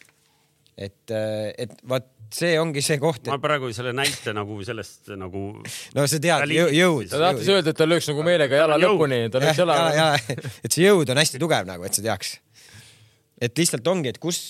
et, 0.77 1.09
et 1.57 1.71
vot 1.87 2.05
see 2.33 2.57
ongi 2.59 2.81
see 2.83 2.97
koht, 3.01 3.25
ma 3.31 3.37
et 3.39 3.41
praegu 3.41 3.69
selle 3.73 3.93
näite 3.95 4.33
nagu 4.35 4.57
sellest 4.67 5.07
nagu 5.15 5.43
no 5.95 6.03
sa 6.11 6.19
tead, 6.19 6.51
Ja 6.51 6.67
jõud. 6.67 7.07
ta 7.09 7.21
tahtis 7.23 7.47
öelda, 7.53 7.71
et 7.71 7.79
ta 7.79 7.87
lööks 7.87 8.09
nagu 8.11 8.25
meelega 8.27 8.59
jala 8.59 8.75
Jõud. 8.77 8.97
lõpuni, 8.99 9.19
ta 9.31 9.39
lööks 9.41 9.61
jala. 9.63 9.77
et 10.63 10.71
see 10.71 10.83
jõud 10.83 11.09
on 11.13 11.21
hästi 11.23 11.39
tugev 11.41 11.65
nagu, 11.69 11.87
et 11.87 11.95
sa 11.95 12.03
teaks. 12.03 12.35
et 13.41 13.57
lihtsalt 13.57 13.87
ongi, 13.87 14.11
et 14.11 14.19
kus 14.19 14.41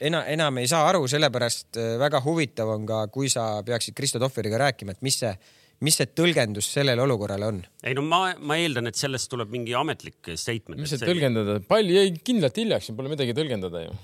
enam, 0.00 0.24
enam 0.32 0.58
ei 0.62 0.66
saa 0.70 0.88
aru, 0.88 1.04
sellepärast 1.08 1.76
äh, 1.76 1.92
väga 2.00 2.20
huvitav 2.24 2.72
on 2.72 2.86
ka, 2.88 3.04
kui 3.12 3.28
sa 3.32 3.62
peaksid 3.66 3.94
Kristo 3.96 4.18
Tohveriga 4.22 4.58
rääkima, 4.66 4.96
et 4.96 5.02
mis 5.06 5.20
see, 5.22 5.32
mis 5.84 5.98
see 6.00 6.08
tõlgendus 6.08 6.68
sellele 6.72 7.02
olukorrale 7.04 7.48
on? 7.52 7.62
ei 7.84 7.96
no 7.96 8.04
ma, 8.06 8.20
ma 8.40 8.58
eeldan, 8.60 8.88
et 8.90 8.98
sellest 8.98 9.30
tuleb 9.32 9.50
mingi 9.52 9.74
ametlik 9.76 10.32
statement. 10.34 10.80
mis 10.80 10.94
see 10.94 11.02
tõlgendada, 11.02 11.58
pall 11.68 11.90
jäi 11.90 12.12
kindlalt 12.24 12.60
hiljaks, 12.62 12.88
siin 12.88 12.98
pole 12.98 13.12
midagi 13.12 13.36
tõlgendada 13.36 13.84
ju. 13.84 13.96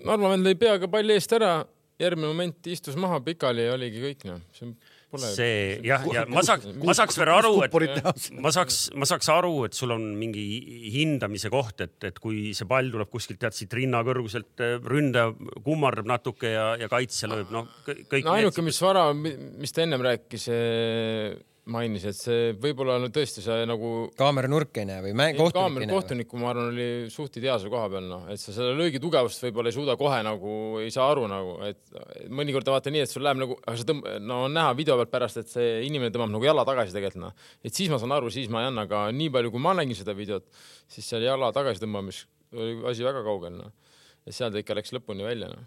Narva 0.00 0.32
vend 0.32 0.46
lõi 0.46 0.56
peaga 0.58 0.88
palli 0.90 1.14
eest 1.14 1.32
ära, 1.36 1.60
järgmine 2.00 2.32
moment 2.32 2.70
istus 2.72 2.96
maha 2.98 3.20
pikali 3.24 3.68
ja 3.68 3.76
oligi 3.76 4.02
kõik 4.02 4.26
noh, 4.28 4.40
see 4.56 4.72
pole. 5.10 5.30
see 5.34 5.80
jah, 5.86 6.04
ja 6.14 6.24
ma 6.30 6.42
saaks, 6.46 6.70
ma 6.80 6.94
saaks 6.96 7.18
veel 7.20 7.32
aru, 7.34 7.52
et 7.66 7.74
ma 8.40 8.52
saaks, 8.54 8.78
ma 8.98 9.08
saaks 9.08 9.30
aru, 9.34 9.52
et 9.68 9.76
sul 9.76 9.94
on 9.94 10.06
mingi 10.18 10.44
hindamise 10.94 11.50
koht, 11.52 11.82
et, 11.86 11.96
et 12.08 12.22
kui 12.22 12.54
see 12.56 12.68
pall 12.70 12.90
tuleb 12.92 13.10
kuskilt 13.12 13.40
tead 13.42 13.56
siit 13.56 13.74
rinna 13.76 14.02
kõrguselt, 14.06 14.64
ründaja 14.86 15.34
kummardab 15.66 16.08
natuke 16.10 16.54
ja, 16.54 16.72
ja 16.80 16.90
kaitsja 16.92 17.30
lööb, 17.30 17.52
noh 17.54 17.68
kõik. 17.86 18.24
no 18.26 18.36
ainuke, 18.36 18.64
mis 18.66 18.80
vara, 18.82 19.08
mis 19.14 19.74
ta 19.74 19.84
ennem 19.86 20.04
rääkis, 20.06 20.48
mainis, 21.70 22.04
et 22.10 22.18
see 22.18 22.50
võib-olla 22.60 22.96
no 23.02 23.10
tõesti 23.14 23.44
see 23.44 23.66
nagu 23.68 23.90
kaameranurk 24.18 24.80
ei 24.82 24.88
näe 24.88 25.04
või 25.06 25.14
mäng, 25.20 25.38
kohtunik 25.38 25.58
kaamera 25.60 25.86
ei 25.86 25.90
näe? 25.90 25.96
kohtuniku, 25.96 26.40
ma 26.40 26.50
arvan, 26.52 26.72
oli 26.72 26.88
suht 27.12 27.38
ideaalse 27.40 27.70
koha 27.72 27.90
peal, 27.92 28.08
noh, 28.10 28.26
et 28.32 28.42
sa 28.42 28.54
selle 28.56 28.74
löögi 28.78 29.02
tugevust 29.02 29.44
võib-olla 29.46 29.72
ei 29.72 29.76
suuda 29.76 29.96
kohe 30.00 30.20
nagu, 30.26 30.56
ei 30.82 30.90
saa 30.94 31.06
aru 31.12 31.28
nagu, 31.30 31.54
et 31.68 32.28
mõnikord 32.40 32.72
vaata 32.74 32.92
nii, 32.92 33.04
et 33.06 33.12
sul 33.12 33.24
läheb 33.26 33.40
nagu, 33.42 33.56
aga 33.64 33.76
sa 33.78 33.88
tõmb-, 33.88 34.10
no 34.26 34.42
on 34.48 34.56
näha 34.56 34.74
video 34.78 34.98
pealt 35.00 35.14
pärast, 35.14 35.40
et 35.42 35.52
see 35.52 35.80
inimene 35.86 36.12
tõmbab 36.14 36.34
nagu 36.34 36.50
jala 36.50 36.66
tagasi 36.68 36.96
tegelikult 36.96 37.24
noh. 37.24 37.48
et 37.64 37.74
siis 37.74 37.92
ma 37.92 38.00
saan 38.02 38.18
aru, 38.18 38.34
siis 38.34 38.50
ma 38.52 38.64
ei 38.64 38.70
anna, 38.72 38.88
aga 38.88 39.06
nii 39.14 39.32
palju, 39.38 39.54
kui 39.54 39.64
ma 39.64 39.76
nägin 39.78 39.98
seda 39.98 40.16
videot, 40.16 40.46
siis 40.90 41.06
seal 41.06 41.24
jala 41.26 41.52
tagasi 41.56 41.82
tõmbamis 41.86 42.24
oli 42.56 42.80
asi 42.90 43.06
väga 43.06 43.22
kaugel 43.26 43.56
noh. 43.58 43.72
ja 44.26 44.34
seal 44.34 44.52
ta 44.52 44.60
ikka 44.62 44.76
läks 44.78 44.94
lõpuni 44.96 45.26
välja 45.26 45.50
noh. 45.52 45.66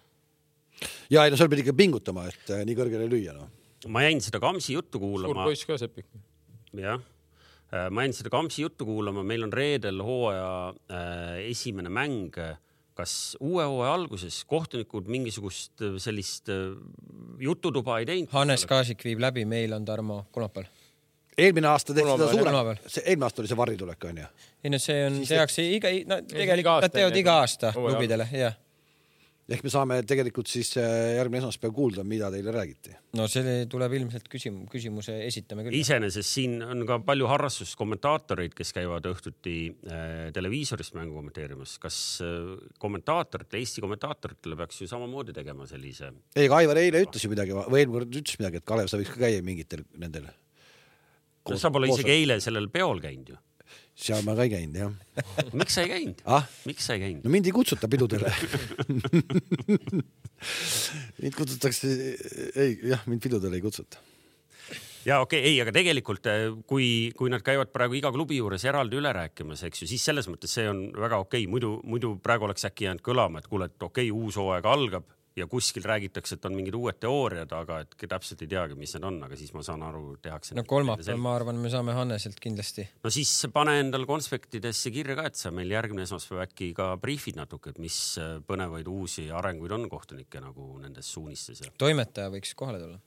ja 1.13 1.25
ei 1.25 1.33
no 1.33 1.39
seal 1.39 1.51
pidi 1.51 1.65
ikka 1.65 1.75
pingutama, 1.77 2.27
et 2.31 2.55
äh, 2.55 2.63
nii 2.67 2.77
kõrgele 2.77 3.07
lüüa 3.11 3.35
noh. 3.37 3.51
Ma 3.87 4.03
jäin 4.05 4.21
seda 4.23 4.39
Kamsi 4.43 4.75
juttu 4.77 4.99
suur 4.99 5.07
kuulama, 5.07 5.47
poiss 5.47 5.65
ka 5.67 5.77
Sepik. 5.77 6.05
jah. 6.77 7.01
ma 7.91 8.05
jäin 8.05 8.13
seda 8.15 8.31
Kamsi 8.33 8.61
juttu 8.61 8.85
kuulama, 8.85 9.23
meil 9.23 9.43
on 9.47 9.53
reedel 9.53 10.03
hooaja 10.03 10.51
äh, 10.91 11.41
esimene 11.49 11.89
mäng. 11.89 12.37
kas 12.93 13.33
uue 13.41 13.63
hooaja 13.65 13.93
alguses 13.97 14.43
kohtunikud 14.45 15.07
mingisugust 15.09 15.81
äh, 15.81 15.95
sellist 15.97 16.49
äh, 16.53 16.75
jututuba 17.41 17.97
ei 17.99 18.05
teinud? 18.05 18.29
Hannes 18.31 18.67
Kaasik 18.69 19.01
viib 19.03 19.19
läbi, 19.19 19.45
meil 19.49 19.73
on 19.73 19.85
Tarmo 19.85 20.25
kolmapäeval. 20.31 20.69
eelmine 21.37 21.67
aasta 21.67 21.93
tehti 21.93 22.11
seda 22.11 22.27
suurem 22.29 22.59
eelmine 22.59 23.25
aasta 23.25 23.41
oli 23.41 23.49
see 23.49 23.57
varritulek 23.57 24.05
onju. 24.11 24.27
ei 24.63 24.69
no 24.69 24.79
see 24.79 25.07
on, 25.07 25.17
tehakse 25.27 25.65
iga, 25.65 25.89
no 26.05 26.21
tegelikult 26.29 26.75
aasta 26.75 26.91
nad 26.91 26.99
teevad 26.99 27.17
iga 27.23 27.39
aasta 27.41 27.73
klubidele, 27.73 28.29
jah. 28.37 28.59
Ehk 29.51 29.63
me 29.65 29.71
saame 29.71 29.97
tegelikult 30.07 30.47
siis 30.47 30.69
äh, 30.79 31.17
järgmine 31.17 31.41
esmaspäev 31.41 31.73
kuulda, 31.75 32.05
mida 32.07 32.29
teile 32.31 32.53
räägiti. 32.55 32.93
no 33.19 33.25
see 33.31 33.65
tuleb 33.71 33.95
ilmselt 33.97 34.29
küsim-, 34.31 34.61
küsimuse 34.71 35.17
esitame 35.25 35.65
küll. 35.65 35.75
iseenesest 35.81 36.29
siin 36.29 36.61
on 36.63 36.85
ka 36.87 37.01
palju 37.03 37.27
harrastuskomentaatoreid, 37.31 38.55
kes 38.55 38.71
käivad 38.75 39.07
õhtuti 39.11 39.57
äh, 39.67 40.29
televiisorist 40.35 40.95
mängu 40.95 41.17
kommenteerimas. 41.19 41.75
kas 41.83 41.97
äh, 42.23 42.53
kommentaatoritel, 42.79 43.59
Eesti 43.59 43.83
kommentaatoritel 43.83 44.55
peaks 44.63 44.79
ju 44.81 44.87
samamoodi 44.91 45.35
tegema 45.35 45.67
sellise? 45.67 46.13
ei, 46.35 46.47
aga 46.47 46.61
Aivar 46.61 46.79
eile 46.79 47.03
ütles 47.03 47.27
ju 47.27 47.31
midagi 47.33 47.57
või 47.57 47.83
eelmine 47.83 47.99
kord 47.99 48.21
ütles 48.23 48.39
midagi, 48.39 48.63
et 48.63 48.69
Kalev, 48.71 48.91
sa 48.91 49.01
võiks 49.01 49.11
ka 49.11 49.25
käia 49.25 49.43
mingitel 49.43 49.83
nendel. 49.99 50.31
sa 51.59 51.71
pole 51.73 51.91
isegi 51.91 52.15
eile 52.15 52.39
sellel 52.39 52.71
peol 52.71 53.03
käinud 53.03 53.35
ju. 53.35 53.41
Seal 53.93 54.23
ma 54.25 54.33
ka 54.37 54.45
ei 54.47 54.51
käinud 54.53 54.77
jah. 54.77 54.93
miks 55.59 55.77
sa 55.77 55.83
ei 55.85 55.91
käinud 55.91 56.23
ah, 56.25 56.47
miks 56.69 56.87
sa 56.87 56.97
ei 56.97 57.03
käinud? 57.03 57.25
no 57.25 57.33
mind 57.33 57.49
ei 57.49 57.55
kutsuta 57.55 57.89
pidudele 57.91 58.31
mind 61.21 61.37
kutsutakse, 61.37 61.93
ei 62.55 62.79
jah, 62.89 63.05
mind 63.05 63.21
pidudele 63.23 63.59
ei 63.59 63.63
kutsuta. 63.63 64.01
ja 65.05 65.19
okei 65.21 65.39
okay,, 65.39 65.51
ei, 65.51 65.61
aga 65.61 65.75
tegelikult 65.75 66.27
äh, 66.31 66.47
kui, 66.67 66.87
kui 67.17 67.31
nad 67.33 67.45
käivad 67.45 67.71
praegu 67.75 67.99
iga 67.99 68.11
klubi 68.15 68.39
juures 68.41 68.65
eraldi 68.65 68.97
üle 68.99 69.13
rääkimas, 69.13 69.65
eks 69.69 69.83
ju, 69.83 69.89
siis 69.93 70.05
selles 70.09 70.29
mõttes 70.31 70.57
see 70.57 70.67
on 70.69 70.87
väga 70.97 71.21
okei 71.21 71.45
okay., 71.45 71.51
muidu, 71.51 71.75
muidu 71.85 72.15
praegu 72.23 72.49
oleks 72.49 72.65
äkki 72.69 72.89
jäänud 72.89 73.05
kõlama, 73.05 73.43
et 73.43 73.51
kuule, 73.51 73.69
et 73.69 73.77
okei 73.77 74.09
okay,, 74.09 74.23
uus 74.23 74.39
hooaeg 74.41 74.65
algab 74.73 75.05
ja 75.35 75.47
kuskil 75.49 75.85
räägitakse, 75.85 76.37
et 76.37 76.45
on 76.45 76.55
mingid 76.57 76.75
uued 76.77 76.99
teooriad, 77.01 77.51
aga 77.57 77.79
et 77.83 77.95
täpselt 78.09 78.43
ei 78.45 78.49
teagi, 78.51 78.77
mis 78.79 78.93
need 78.95 79.07
on, 79.07 79.19
aga 79.27 79.37
siis 79.39 79.53
ma 79.55 79.63
saan 79.65 79.83
aru, 79.85 80.17
tehakse. 80.21 80.55
no 80.57 80.65
kolmapäeval 80.67 81.21
ma 81.21 81.35
arvan, 81.37 81.61
me 81.61 81.71
saame 81.73 81.95
Hanneselt 81.97 82.39
kindlasti. 82.43 82.85
no 83.03 83.13
siis 83.13 83.31
pane 83.53 83.77
endal 83.81 84.05
konspektidesse 84.09 84.91
kirja 84.93 85.17
ka, 85.19 85.27
et 85.31 85.39
sa 85.39 85.53
meil 85.55 85.71
järgmine 85.73 86.05
esmaspäev 86.07 86.43
äkki 86.47 86.73
ka 86.77 86.91
briifid 87.01 87.39
natuke, 87.39 87.73
et 87.73 87.81
mis 87.81 87.97
äh, 88.21 88.37
põnevaid 88.47 88.89
uusi 88.91 89.29
arenguid 89.31 89.73
on 89.73 89.89
kohtunike 89.91 90.43
nagu 90.43 90.69
nendes 90.83 91.09
suunistes 91.15 91.65
ja. 91.65 91.73
toimetaja 91.77 92.33
võiks 92.33 92.53
kohale 92.57 92.83
tulla. 92.83 93.01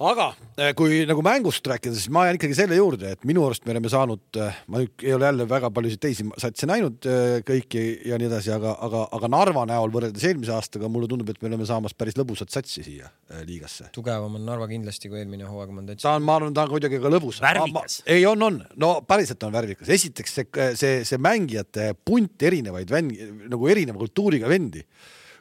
Aga 0.00 0.28
eh, 0.56 0.72
kui 0.78 1.02
nagu 1.08 1.22
mängust 1.24 1.66
rääkida, 1.68 1.94
siis 1.96 2.08
ma 2.12 2.24
jään 2.26 2.38
ikkagi 2.38 2.56
selle 2.56 2.76
juurde, 2.78 3.12
et 3.14 3.26
minu 3.28 3.44
arust 3.46 3.66
me 3.66 3.74
oleme 3.74 3.90
saanud, 3.92 4.38
ma 4.72 4.82
nüüd 4.82 5.04
ei 5.04 5.14
ole 5.16 5.28
jälle 5.28 5.46
väga 5.50 5.70
paljusid 5.74 6.02
teisi 6.02 6.26
satse 6.40 6.68
näinud 6.70 7.08
eh, 7.08 7.36
kõiki 7.46 7.84
ja 8.08 8.18
nii 8.20 8.28
edasi, 8.30 8.52
aga, 8.54 8.74
aga, 8.86 9.04
aga 9.18 9.30
Narva 9.32 9.64
näol 9.68 9.92
võrreldes 9.94 10.26
eelmise 10.28 10.54
aastaga 10.56 10.90
mulle 10.92 11.10
tundub, 11.10 11.30
et 11.32 11.40
me 11.42 11.50
oleme 11.50 11.66
saamas 11.68 11.96
päris 11.98 12.18
lõbusat 12.18 12.52
satsi 12.54 12.84
siia 12.86 13.08
eh, 13.30 13.42
liigasse. 13.48 13.90
tugevam 13.94 14.38
on 14.38 14.46
Narva 14.48 14.68
kindlasti 14.70 15.10
kui 15.12 15.22
eelmine 15.22 15.48
hooaeg, 15.48 15.74
ma 15.74 15.86
täitsa. 15.88 16.08
ta 16.08 16.14
on, 16.18 16.26
ma 16.28 16.38
arvan, 16.40 16.54
ta 16.56 16.66
on 16.66 16.74
kuidagi 16.74 17.00
ka 17.02 17.12
lõbus. 17.12 17.42
Värvikas. 17.44 17.98
ei, 18.06 18.26
on, 18.28 18.46
on, 18.48 18.60
no 18.82 18.94
päriselt 19.08 19.42
on 19.48 19.54
värvikas. 19.54 19.90
esiteks 19.92 20.38
see, 20.38 20.68
see, 20.78 21.02
see 21.08 21.22
mängijate 21.22 21.92
punt 22.04 22.48
erinevaid 22.48 22.90
vendi, 22.90 23.28
nagu 23.52 23.68
erineva 23.70 24.00
kultuuriga 24.02 24.50
vendi. 24.50 24.84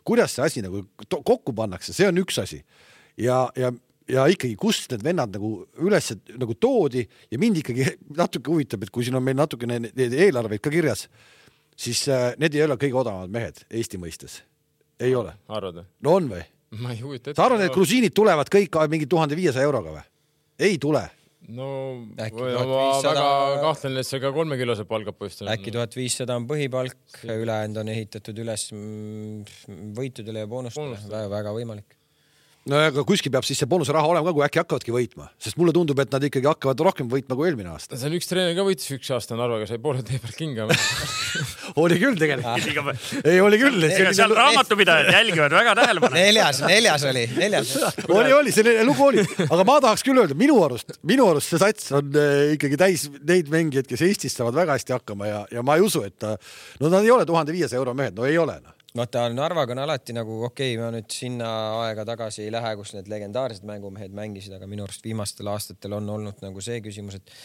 kuidas 0.08 0.36
see 0.36 0.46
asi 0.46 0.66
nagu 0.66 0.86
kokku 1.10 1.54
pannakse, 1.54 1.94
see 1.94 2.10
on 2.10 2.20
üks 2.22 2.42
asi. 2.42 2.64
ja, 3.18 3.46
ja, 3.58 3.72
ja 4.12 4.26
ikkagi, 4.32 4.56
kust 4.60 4.92
need 4.94 5.04
vennad 5.06 5.36
nagu 5.36 5.52
üles 5.82 6.12
nagu 6.36 6.56
toodi 6.60 7.04
ja 7.06 7.40
mind 7.42 7.62
ikkagi 7.62 7.88
natuke 8.22 8.54
huvitab, 8.54 8.86
et 8.86 8.94
kui 8.94 9.08
siin 9.08 9.18
on 9.20 9.26
meil 9.26 9.40
natukene 9.40 9.80
neid 9.88 10.18
eelarveid 10.28 10.64
ka 10.64 10.74
kirjas, 10.74 11.08
siis 11.78 12.04
äh, 12.12 12.32
need 12.42 12.58
ei 12.58 12.66
ole 12.68 12.80
kõige 12.82 13.00
odavamad 13.04 13.32
mehed 13.34 13.64
Eesti 13.70 14.02
mõistes. 14.02 14.42
ei 15.02 15.16
ole, 15.18 15.34
arvad 15.50 15.82
või? 15.82 15.88
no 16.06 16.18
on 16.20 16.30
või? 16.36 16.44
ma 16.82 16.94
ei 16.96 17.02
kujuta 17.02 17.32
ette. 17.32 17.40
sa 17.40 17.48
arvad, 17.48 17.66
et 17.66 17.74
grusiinid 17.76 18.16
tulevad 18.16 18.52
kõik 18.52 18.78
mingi 18.92 19.10
tuhande 19.10 19.40
viiesaja 19.40 19.68
euroga 19.68 19.98
või? 19.98 20.06
ei 20.62 20.78
tule 20.82 21.08
no 21.50 21.68
Äkki 22.22 22.38
ma 22.38 22.62
1500 22.62 23.14
väga 23.16 23.62
kahtlen, 23.64 23.98
et 24.02 24.08
see 24.08 24.22
ka 24.24 24.32
kolmekilosed 24.36 24.88
palgad 24.90 25.18
poistel 25.18 25.48
on. 25.48 25.54
äkki 25.56 25.74
tuhat 25.74 25.96
viissada 25.98 26.38
on 26.38 26.46
põhipalk, 26.50 27.00
ülejäänud 27.26 27.82
on 27.82 27.92
ehitatud 27.96 28.44
üles 28.44 28.68
mm, 28.76 29.90
võitudele 29.98 30.46
ja 30.46 30.52
boonustele, 30.52 31.26
väga 31.32 31.56
võimalik. 31.56 31.98
No 32.70 32.78
aga 32.78 33.04
kuskil 33.08 33.34
peab 33.34 33.46
siis 33.48 33.58
see 33.62 33.70
boonusraha 33.70 34.10
olema 34.12 34.30
ka, 34.30 34.36
kui 34.38 34.44
äkki 34.46 34.60
hakkavadki 34.62 34.94
võitma, 34.94 35.28
sest 35.42 35.58
mulle 35.58 35.74
tundub, 35.74 35.98
et 36.04 36.12
nad 36.14 36.26
ikkagi 36.28 36.46
hakkavad 36.46 36.84
rohkem 36.86 37.08
võitma 37.10 37.38
kui 37.38 37.48
eelmine 37.50 37.72
aasta. 37.74 37.98
see 37.98 38.10
on 38.10 38.18
üks 38.20 38.30
treener 38.30 38.54
ka 38.58 38.66
võitis 38.68 38.92
üks 38.94 39.10
aasta 39.16 39.38
Narvaga, 39.40 39.66
sai 39.70 39.80
poole 39.82 40.04
tee 40.06 40.20
pealt 40.22 40.38
kinga. 40.38 40.68
oli 41.82 41.98
küll 42.02 42.20
tegelikult, 42.22 43.08
ei 43.26 43.40
oli 43.42 43.58
küll. 43.62 43.88
seal 44.14 44.36
raamatupidajad 44.38 45.10
jälgivad 45.16 45.56
väga 45.58 45.74
tähelepanelikult. 45.80 46.28
neljas, 46.28 46.62
neljas 46.68 47.06
oli, 47.10 47.24
neljas. 47.40 47.72
oli, 48.06 48.36
oli, 48.38 48.54
selline 48.54 48.86
lugu 48.86 49.08
oli, 49.08 49.26
aga 49.48 49.66
ma 49.66 49.80
tahaks 49.88 50.06
küll 50.06 50.22
öelda, 50.22 50.38
minu 50.38 50.60
arust, 50.62 50.94
minu 51.08 51.26
arust 51.32 51.56
see 51.56 51.62
sats 51.62 51.90
on 51.98 52.14
äh, 52.14 52.54
ikkagi 52.58 52.78
täis 52.82 53.08
neid 53.26 53.50
mängijaid, 53.54 53.90
kes 53.90 54.06
Eestis 54.06 54.38
saavad 54.38 54.60
väga 54.60 54.78
hästi 54.78 55.00
hakkama 55.00 55.32
ja, 55.32 55.42
ja 55.58 55.66
ma 55.66 55.80
ei 55.80 55.88
usu, 55.88 56.06
et 56.06 56.20
ta, 56.22 56.36
no 56.84 56.94
nad 56.94 57.02
ei 57.02 57.16
ole 57.16 57.26
tuhande 57.26 57.56
viiesaja 57.56 57.82
euro 57.82 57.98
mehed, 57.98 58.14
no 58.18 58.30
ei 58.30 58.38
ole 58.38 58.60
noh. 58.62 58.78
vaata, 58.98 59.26
Narvaga 59.34 59.76
on 59.76 59.84
alati 59.86 60.16
nagu 60.16 60.42
okei 60.48 60.76
okay,, 60.76 60.80
ma 60.82 60.92
nüüd 60.96 61.10
sinna 61.14 61.50
aega 61.86 62.06
tagasi 62.08 62.46
ei 62.46 62.54
lähe, 62.54 62.76
kus 62.80 62.96
need 62.98 63.12
legendaarsed 63.12 63.68
mängumehed 63.68 64.16
mängisid, 64.16 64.56
aga 64.58 64.70
minu 64.70 64.88
arust 64.88 65.06
viimastel 65.08 65.52
aastatel 65.52 66.00
on 66.00 66.10
olnud 66.18 66.42
nagu 66.44 66.64
see 66.64 66.82
küsimus, 66.84 67.20
et 67.22 67.36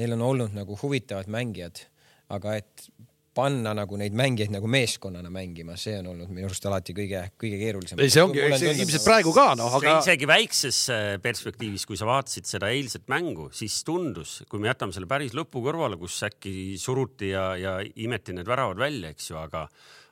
neil 0.00 0.14
on 0.18 0.26
olnud 0.32 0.54
nagu 0.56 0.78
huvitavad 0.82 1.30
mängijad, 1.32 1.86
aga 2.32 2.58
et 2.60 2.86
panna 3.32 3.72
nagu 3.76 3.96
neid 3.96 4.12
mängijaid 4.16 4.52
nagu 4.52 4.68
meeskonnana 4.68 5.30
mängima, 5.32 5.74
see 5.80 5.94
on 6.02 6.10
olnud 6.10 6.32
minu 6.32 6.50
arust 6.50 6.66
alati 6.68 6.92
kõige, 6.96 7.22
kõige 7.40 7.60
keerulisem. 7.60 8.00
ei, 8.04 8.12
see 8.12 8.24
ongi, 8.24 8.42
ilmselt 8.44 9.06
praegu 9.06 9.32
ka 9.32 9.46
noh, 9.56 9.72
aga 9.78 9.94
aga... 9.94 10.02
isegi 10.04 10.28
väikses 10.28 10.80
äh, 10.92 11.06
perspektiivis, 11.24 11.86
kui 11.88 11.96
sa 12.00 12.08
vaatasid 12.08 12.48
seda 12.50 12.68
eilset 12.74 13.08
mängu, 13.12 13.48
siis 13.56 13.78
tundus, 13.88 14.42
kui 14.52 14.60
me 14.60 14.68
jätame 14.68 14.92
selle 14.92 15.08
päris 15.08 15.32
lõpu 15.36 15.64
kõrvale, 15.64 15.96
kus 16.00 16.20
äkki 16.28 16.76
suruti 16.80 17.32
ja, 17.32 17.46
ja 17.56 17.78
imeti 18.04 18.36
need 18.36 18.48
väravad 18.48 18.84
välja, 18.84 19.14
eks 19.16 19.32
ju, 19.32 19.40
aga 19.40 19.64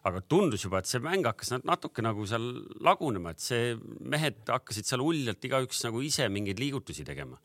aga 0.09 0.23
tundus 0.25 0.65
juba, 0.65 0.81
et 0.81 0.89
see 0.89 1.03
mäng 1.05 1.27
hakkas 1.29 1.53
nat- 1.55 1.67
natuke 1.69 2.05
nagu 2.05 2.25
seal 2.29 2.47
lagunema, 2.85 3.35
et 3.35 3.43
see 3.45 3.75
mehed 4.01 4.41
hakkasid 4.49 4.89
seal 4.89 5.03
uljalt 5.05 5.45
igaüks 5.45 5.83
nagu 5.87 6.01
ise 6.05 6.29
mingeid 6.33 6.63
liigutusi 6.63 7.05
tegema. 7.05 7.37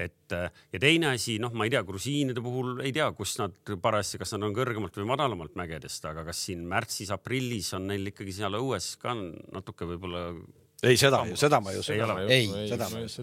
Et 0.00 0.32
ja 0.32 0.80
teine 0.80 1.10
asi, 1.12 1.36
noh, 1.38 1.52
ma 1.54 1.66
ei 1.68 1.74
tea, 1.74 1.82
grusiinide 1.86 2.42
puhul 2.42 2.80
ei 2.82 2.94
tea, 2.96 3.10
kus 3.14 3.36
nad 3.38 3.54
parajasti, 3.84 4.18
kas 4.22 4.32
nad 4.34 4.46
on 4.48 4.56
kõrgemalt 4.56 4.96
või 4.98 5.10
madalamalt 5.12 5.54
mägedest, 5.60 6.06
aga 6.08 6.24
kas 6.26 6.40
siin 6.48 6.64
märtsis-aprillis 6.70 7.68
on 7.76 7.90
neil 7.92 8.08
ikkagi 8.10 8.34
seal 8.40 8.56
õues 8.58 8.94
ka 9.02 9.14
natuke 9.14 9.86
võib-olla 9.92 10.24
ei, 10.82 10.96
seda, 10.98 11.20
seda 11.38 11.60
ma 11.62 11.70
ei 11.70 11.78
usu. 11.78 11.92
Ei. 12.26 12.48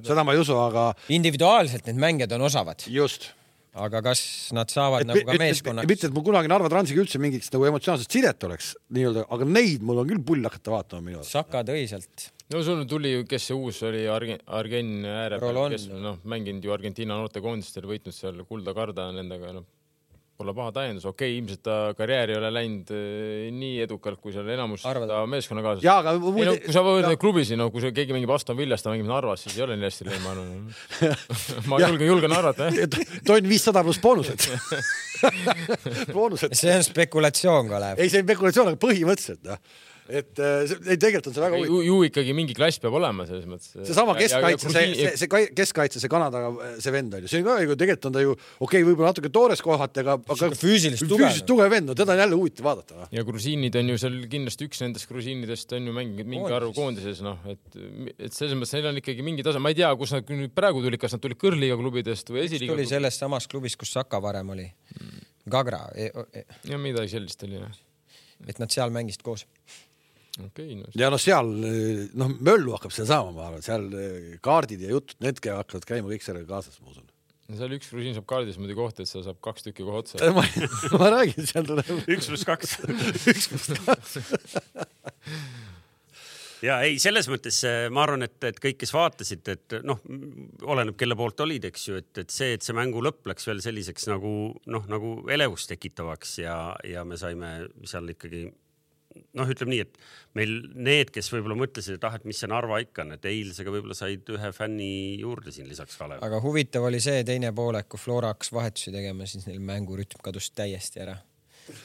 seda 0.08 0.24
ma 0.24 0.38
ei 0.38 0.40
usu, 0.40 0.56
aga 0.62 0.86
individuaalselt 1.12 1.90
need 1.90 2.00
mängijad 2.00 2.38
on 2.38 2.46
osavad, 2.48 2.86
just, 2.88 3.32
aga 3.78 4.02
kas 4.10 4.22
nad 4.56 4.72
saavad 4.72 5.06
nagu 5.08 5.22
ka 5.28 5.38
meeskonnaks? 5.40 5.90
mitte, 5.90 6.10
et 6.10 6.16
mul 6.16 6.26
kunagi 6.26 6.50
Narva 6.52 6.72
Transiga 6.72 7.04
üldse 7.04 7.22
mingiks 7.22 7.52
nagu 7.54 7.68
emotsionaalset 7.70 8.18
sidet 8.18 8.46
oleks 8.48 8.74
nii-öelda, 8.96 9.26
aga 9.30 9.48
neid 9.48 9.86
mul 9.86 10.02
on 10.04 10.10
küll 10.10 10.24
pull 10.26 10.46
hakata 10.50 10.74
vaatama 10.74 11.06
minu 11.06 11.22
arust. 11.22 11.36
Saka 11.36 11.62
tõi 11.68 11.86
sealt. 11.92 12.30
no 12.54 12.64
sul 12.66 12.86
tuli 12.90 13.14
ju, 13.14 13.26
kes 13.30 13.50
see 13.52 13.58
uus 13.58 13.82
oli, 13.86 14.06
Argen-, 14.10 14.42
Argen 14.60 14.94
ääre 15.06 15.42
peal 15.42 15.54
Rolon., 15.54 15.76
kes 15.76 15.90
noh, 15.94 16.22
mänginud 16.30 16.66
ju 16.66 16.74
Argentiina 16.74 17.20
noortekoondistel, 17.20 17.86
võitnud 17.90 18.16
seal 18.16 18.42
kulda 18.50 18.74
karda 18.78 19.12
nendega, 19.16 19.54
noh. 19.60 19.68
Pole 20.40 20.54
paha 20.56 20.72
täiendus, 20.72 21.04
okei 21.04 21.34
okay,, 21.34 21.38
ilmselt 21.42 21.62
ta 21.68 21.74
karjäär 21.98 22.32
ei 22.32 22.38
ole 22.40 22.50
läinud 22.56 22.92
eh, 22.96 23.50
nii 23.52 23.82
edukalt, 23.84 24.22
kui 24.24 24.32
seal 24.32 24.48
enamus 24.54 24.86
Arvad? 24.88 25.12
meeskonnakaaslased. 25.34 25.84
jaa, 25.84 25.98
aga 26.00 26.14
ei 26.16 26.22
no 26.22 26.32
muide 26.32 26.54
kui 26.64 26.76
sa 26.76 26.84
võrdled 26.86 27.20
klubisid, 27.20 27.60
no 27.60 27.68
kui 27.74 27.84
see 27.84 27.92
keegi 27.98 28.16
mängib 28.16 28.32
Aston 28.32 28.56
Villas, 28.56 28.86
ta 28.86 28.94
mängib 28.94 29.10
Narvas, 29.12 29.44
siis 29.44 29.58
ei 29.60 29.66
ole 29.66 29.76
nii 29.76 29.90
hästi 29.90 30.08
läinud, 30.08 30.24
ma 30.24 30.32
arvan. 30.38 30.64
ma 31.74 31.82
Jah. 31.84 31.92
julgen, 31.92 32.08
julgen 32.14 32.38
arvata, 32.38 32.70
jah. 32.72 33.20
tonn 33.28 33.52
viissada 33.52 33.84
pluss 33.84 34.00
boonused. 34.00 34.48
boonused. 36.16 36.56
see 36.56 36.72
on 36.72 36.88
spekulatsioon, 36.88 37.68
Kalev. 37.70 38.00
ei, 38.00 38.08
see 38.08 38.24
on 38.24 38.28
spekulatsioon, 38.28 38.72
aga 38.72 38.82
põhimõtteliselt 38.82 39.44
noh, 39.48 39.60
et 40.10 40.42
äh, 40.42 40.66
see- 40.70 40.94
ei 40.94 40.98
tegelikult 40.98 41.30
on 41.30 41.36
see 41.36 41.44
väga 41.44 41.60
huvitav. 41.60 41.86
ju, 41.86 41.98
ikkagi 42.10 42.36
mingi 42.38 42.56
klass 42.58 42.82
peab 42.82 42.98
olema 42.98 43.26
selles 43.30 43.46
mõttes. 43.50 43.72
seesama 43.88 44.16
keskkaitse, 44.18 44.72
see, 44.74 44.94
see, 44.98 45.14
see 45.22 45.32
kai- 45.32 45.50
keskkaitse, 45.56 46.02
see 46.02 46.12
Kanada 46.12 46.44
see 46.82 46.94
vend 46.96 47.14
on 47.14 47.26
ju, 47.26 47.32
see 47.32 47.44
on 47.44 47.48
ka 47.50 47.58
ju 47.64 47.78
tegelikult 47.80 48.10
on 48.10 48.18
ta 48.18 48.24
ju 48.24 48.34
okei 48.34 48.64
okay,, 48.68 48.86
võib-olla 48.88 49.14
natuke 49.14 49.32
toores 49.34 49.64
kohati, 49.66 50.04
aga, 50.04 50.18
aga 50.36 50.52
füüsilist 50.58 51.06
tugev. 51.06 51.28
füüsilist 51.28 51.48
tugev 51.50 51.72
vend, 51.74 51.92
no 51.92 51.98
teda 51.98 52.16
on 52.16 52.24
jälle 52.24 52.40
huvitav 52.40 52.70
vaadata 52.70 53.00
noh. 53.00 53.12
ja 53.16 53.26
grusiinid 53.28 53.80
on 53.82 53.94
ju 53.94 54.00
seal 54.02 54.18
kindlasti 54.32 54.70
üks 54.70 54.84
nendest 54.86 55.10
grusiinidest 55.12 55.78
on 55.78 55.92
ju 55.92 55.96
mänginud 55.96 56.34
mingi 56.36 56.58
arv 56.58 56.74
koondises, 56.78 57.22
noh, 57.26 57.38
et, 57.50 57.80
et 58.18 58.34
selles 58.34 58.58
mõttes 58.58 58.76
neil 58.78 58.90
on 58.92 59.02
ikkagi 59.02 59.26
mingi 59.26 59.46
tase, 59.46 59.62
ma 59.62 59.74
ei 59.74 59.78
tea, 59.78 59.92
kus 60.00 60.16
nad 60.16 60.34
nüüd 60.34 60.56
praegu 60.58 60.82
tulid, 60.86 61.02
kas 61.02 61.16
nad 61.16 61.24
tulid 61.24 61.40
kõrgliiga 61.42 61.78
klubidest 61.80 62.34
või 62.34 62.46
esiliiga 62.48 62.76
tuli 62.76 62.88
sellest 62.90 63.26
samast 63.26 63.52
klubist, 63.52 63.80
kus 63.80 63.94
Saka 63.94 64.22
varem 64.24 64.56
oli. 64.56 64.68
Gagra, 65.50 65.82
ja 65.98 66.78
midagi 66.82 67.16
sellist 67.16 67.44
oli 67.48 67.58
jah. 67.58 67.78
et 68.48 68.60
nad 68.62 68.72
seal 68.72 68.94
mängisid 68.94 69.24
koos. 69.26 69.46
Okei 70.38 70.74
okay,, 70.74 70.76
no 70.80 70.90
ja 71.00 71.10
noh, 71.12 71.22
seal 71.22 71.54
noh, 72.20 72.34
möllu 72.40 72.76
hakkab 72.76 72.94
seal 72.96 73.08
saama, 73.10 73.34
ma 73.36 73.48
arvan, 73.50 73.64
seal 73.66 73.88
eh, 73.98 74.34
kaardid 74.46 74.84
ja 74.86 74.92
jutud, 74.94 75.18
need 75.26 75.40
käivad, 75.44 75.66
hakkavad 75.66 75.88
käima 75.90 76.12
kõik 76.12 76.26
sellega 76.26 76.50
kaasas, 76.50 76.80
ma 76.84 76.94
usun. 76.94 77.08
seal 77.60 77.78
üks 77.78 77.90
grusiin 77.94 78.18
saab 78.18 78.28
kaardis 78.30 78.60
muidugi 78.62 78.80
kohta, 78.80 79.06
et 79.06 79.12
seal 79.12 79.26
saab 79.26 79.40
kaks 79.46 79.68
tükki 79.68 79.88
kohe 79.88 80.04
otsa. 80.04 80.22
ma, 80.38 80.46
ma 81.02 81.10
räägin, 81.16 81.50
seal 81.50 81.66
tuleb 81.70 81.90
üks 82.16 82.30
pluss 82.32 82.46
kaks. 82.48 82.78
üks 83.34 83.50
pluss 83.54 83.74
kaks. 83.88 84.20
ja 86.70 86.80
ei, 86.86 87.02
selles 87.02 87.28
mõttes 87.32 87.60
äh, 87.68 87.82
ma 87.94 88.06
arvan, 88.06 88.28
et, 88.30 88.38
et 88.52 88.62
kõik, 88.62 88.80
kes 88.86 88.96
vaatasid, 88.96 89.54
et 89.56 89.80
noh, 89.88 90.00
oleneb, 90.70 90.96
kelle 91.00 91.18
poolt 91.20 91.42
olid, 91.48 91.68
eks 91.72 91.90
ju, 91.90 92.00
et, 92.04 92.14
et 92.22 92.34
see, 92.34 92.54
et 92.56 92.66
see 92.66 92.78
mängu 92.78 93.04
lõpp 93.04 93.34
läks 93.34 93.50
veel 93.50 93.66
selliseks 93.66 94.08
nagu 94.14 94.34
noh, 94.70 94.90
nagu 94.92 95.20
elevust 95.34 95.74
tekitavaks 95.74 96.40
ja, 96.46 96.58
ja 96.88 97.06
me 97.08 97.20
saime 97.20 97.54
seal 97.90 98.16
ikkagi 98.16 98.48
noh, 99.38 99.50
ütleme 99.50 99.74
nii, 99.74 99.86
et 99.86 99.98
meil 100.38 100.52
need, 100.76 101.12
kes 101.14 101.32
võib-olla 101.34 101.58
mõtlesid, 101.60 101.98
et 101.98 102.06
ah, 102.08 102.18
et 102.20 102.28
mis 102.30 102.38
see 102.40 102.50
Narva 102.52 102.80
ikka 102.84 103.06
on, 103.06 103.16
et 103.18 103.26
eilsega 103.30 103.74
võib-olla 103.74 103.98
said 103.98 104.30
ühe 104.36 104.52
fänni 104.56 104.92
juurde 105.22 105.54
siin 105.54 105.70
lisaks 105.70 105.98
Kalev. 106.00 106.22
aga 106.26 106.42
huvitav 106.44 106.86
oli 106.90 107.02
see 107.04 107.24
teine 107.28 107.52
poolek, 107.56 107.90
kui 107.92 108.02
Flora 108.02 108.34
hakkas 108.34 108.54
vahetusi 108.56 108.94
tegema, 108.96 109.28
siis 109.30 109.48
neil 109.50 109.62
mängurütm 109.66 110.22
kadus 110.26 110.52
täiesti 110.54 111.04
ära. 111.06 111.18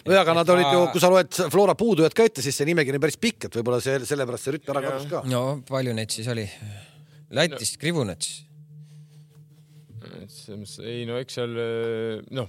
nojah, 0.06 0.22
aga 0.22 0.36
nad 0.40 0.54
olid 0.54 0.68
ju, 0.68 0.86
kui 0.94 1.04
sa 1.04 1.12
loed 1.12 1.42
Flora 1.52 1.76
puudujad 1.78 2.16
ka 2.16 2.28
ette, 2.28 2.44
siis 2.44 2.56
see 2.60 2.68
nimekiri 2.68 3.00
on 3.00 3.06
päris 3.06 3.20
pikk, 3.20 3.48
et 3.48 3.60
võib-olla 3.60 3.80
see 3.84 4.00
sellepärast 4.08 4.48
see 4.48 4.58
rütm 4.58 4.74
ära 4.74 4.84
kadus 4.88 5.08
ka. 5.12 5.22
no 5.30 5.44
palju 5.68 5.96
neid 5.96 6.12
siis 6.14 6.28
oli? 6.32 6.48
Lätist 7.34 7.80
Krivunets. 7.82 8.34
selles 10.28 10.60
mõttes, 10.60 10.76
ei 10.84 11.08
no 11.08 11.16
eks 11.18 11.40
seal 11.40 11.56
eh, 11.58 12.44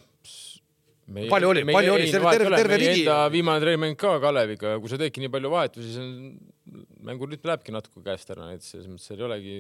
noh. 1.08 1.30
Palju 1.30 1.48
oli- 1.54 1.64
palju? 1.66 1.96
See 2.10 2.18
oli 2.20 2.38
terve- 2.38 2.56
terve 2.58 2.78
rigi. 2.82 3.04
enda 3.06 3.30
viimane 3.30 3.60
treening 3.62 3.96
ka 3.98 4.20
Kaleviga 4.20 4.80
kui 4.80 4.90
sa 4.90 4.98
teedki 4.98 5.22
nii 5.24 5.30
palju 5.30 5.50
vahetusi, 5.54 5.88
siis 5.94 5.98
on 6.02 6.38
mängurütm 7.06 7.46
lähebki 7.46 7.74
natuke 7.76 8.02
käest 8.06 8.32
ära, 8.34 8.48
et 8.56 8.64
selles 8.66 8.88
mõttes 8.90 9.06
seal 9.10 9.20
ei 9.22 9.26
olegi, 9.28 9.56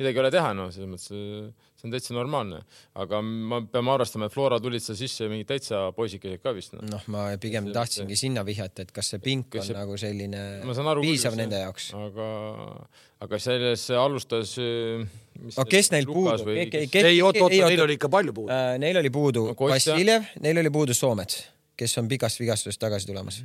midagi 0.00 0.18
ei 0.18 0.22
ole 0.24 0.30
teha, 0.34 0.48
noh, 0.58 0.70
selles 0.74 0.90
mõttes 0.90 1.12
eh, 1.14 1.68
see 1.78 1.86
on 1.88 1.94
täitsa 1.94 2.16
normaalne. 2.16 2.58
aga 2.98 3.20
me 3.22 3.60
peame 3.70 3.92
arvestama, 3.94 4.26
et 4.26 4.34
Flora 4.34 4.58
tulid 4.62 4.82
seal 4.82 4.98
sisse 4.98 5.28
mingid 5.30 5.48
täitsa 5.52 5.84
poisikesed 5.96 6.42
ka 6.42 6.54
vist 6.56 6.74
noh. 6.74 6.82
no.. 6.82 6.96
noh, 6.96 7.06
ma 7.14 7.28
pigem 7.40 7.70
tahtsingi 7.74 8.18
sinna 8.18 8.42
vihjata, 8.46 8.82
et 8.86 8.90
kas 8.96 9.12
see 9.14 9.22
pink 9.22 9.54
on 9.54 9.60
Kas 9.60 9.70
see- 9.70 9.78
nagu 9.78 9.96
selline 10.00 10.42
ma 10.66 10.74
aru 10.94 11.04
piisav 11.06 11.36
küll, 11.36 11.44
nende 11.44 11.56
see- 11.60 11.68
jaoks. 11.68 11.88
aga, 12.00 12.28
aga 13.28 13.40
selles 13.46 13.86
alustas. 14.00 14.56
aga 15.54 15.68
kes 15.70 15.92
neil 15.94 16.10
puudu? 16.10 16.50
ei, 16.50 17.22
oot, 17.22 17.38
oot, 17.38 17.54
neil 17.54 17.86
oli 17.86 17.96
ikka 18.00 18.10
palju 18.10 18.34
puudu. 18.34 18.50
Äh, 18.50 18.74
Neil 18.82 18.98
oli 19.00 19.10
puudu 19.14 19.46
No. 19.50 19.54
Vassiljev, 19.70 20.26
neil 20.42 20.58
oli 20.64 20.70
puudu 20.74 20.94
Soomets, 20.94 21.44
kes 21.78 21.94
on 22.02 22.08
pikast 22.10 22.40
vigastusest 22.42 22.80
tagasi 22.80 23.06
tulemas. 23.06 23.42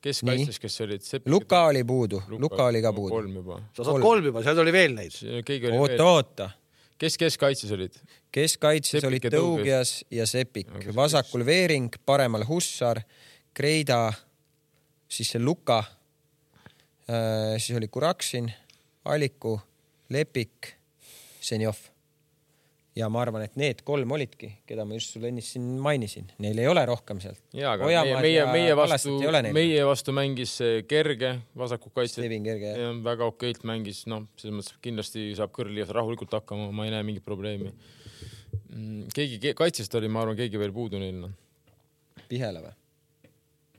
Kes 0.00 0.22
kaitses, 0.24 0.60
kes 0.62 0.80
olid? 0.86 1.04
Luka 1.26 1.66
oli 1.68 1.84
puudu, 1.84 2.22
Luka 2.38 2.64
oli 2.70 2.80
ka 2.82 2.92
puudu. 2.96 3.14
kolm 3.14 3.36
juba. 3.40 3.60
sa 3.76 3.84
saad 3.84 4.02
kolm 4.04 4.30
juba, 4.30 4.42
seal 4.46 4.62
oli 4.64 4.72
veel 4.72 4.96
neid. 4.96 5.20
keegi 5.44 5.70
oli 5.70 5.78
oota, 5.78 6.06
oota, 6.06 6.50
kes, 6.98 7.18
kes 7.20 7.38
kaitses 7.40 7.76
olid? 7.76 8.00
keskkaitses 8.34 9.04
olid. 9.04 9.28
Tõugias 9.32 10.00
ja 10.14 10.26
Sepik 10.28 10.70
vasakul 10.96 11.44
Veering, 11.46 11.90
paremal 12.06 12.46
Hussar, 12.48 13.02
Kreida, 13.54 14.08
siis 15.10 15.32
see 15.34 15.42
Luka, 15.42 15.82
siis 17.58 17.76
oli 17.78 17.90
Kuraksin, 17.90 18.50
Alliku, 19.10 19.58
Lepik, 20.10 20.74
Senjov. 21.40 21.89
Ja 22.98 23.08
ma 23.12 23.20
arvan, 23.22 23.44
et 23.46 23.56
need 23.60 23.82
kolm 23.86 24.10
olidki, 24.16 24.50
keda 24.68 24.84
ma 24.88 24.96
just 24.98 25.14
sulle 25.14 25.30
ennist 25.30 25.54
siin 25.54 25.66
mainisin, 25.82 26.30
neil 26.42 26.58
ei 26.58 26.66
ole 26.70 26.82
rohkem 26.88 27.20
sealt. 27.22 27.42
jaa, 27.54 27.76
aga 27.76 27.86
meie, 27.86 28.16
meie, 28.24 28.46
meie 28.50 28.76
vastu, 28.78 29.14
meie 29.54 29.84
vastu 29.86 30.14
mängis 30.16 30.56
see 30.60 30.82
kerge 30.90 31.36
vasakut 31.58 31.94
kaitset. 31.94 32.20
Steven 32.24 32.46
Kerge, 32.46 32.74
jah. 32.74 32.98
väga 33.06 33.30
okeilt 33.30 33.62
mängis, 33.68 34.02
noh, 34.10 34.26
selles 34.40 34.58
mõttes 34.58 34.82
kindlasti 34.82 35.30
saab 35.38 35.54
kõrgliigas 35.56 35.94
rahulikult 35.94 36.34
hakkama, 36.40 36.70
ma 36.74 36.88
ei 36.88 36.94
näe 36.96 37.06
mingit 37.06 37.26
probleemi. 37.26 37.72
keegi 39.14 39.38
ke- 39.42 39.54
kaitsest 39.58 39.94
oli, 39.98 40.10
ma 40.10 40.24
arvan, 40.24 40.38
keegi 40.38 40.58
veel 40.58 40.74
puudu 40.74 40.98
neil, 40.98 41.22
noh. 41.26 42.26
Pihela 42.28 42.62
või? 42.64 42.76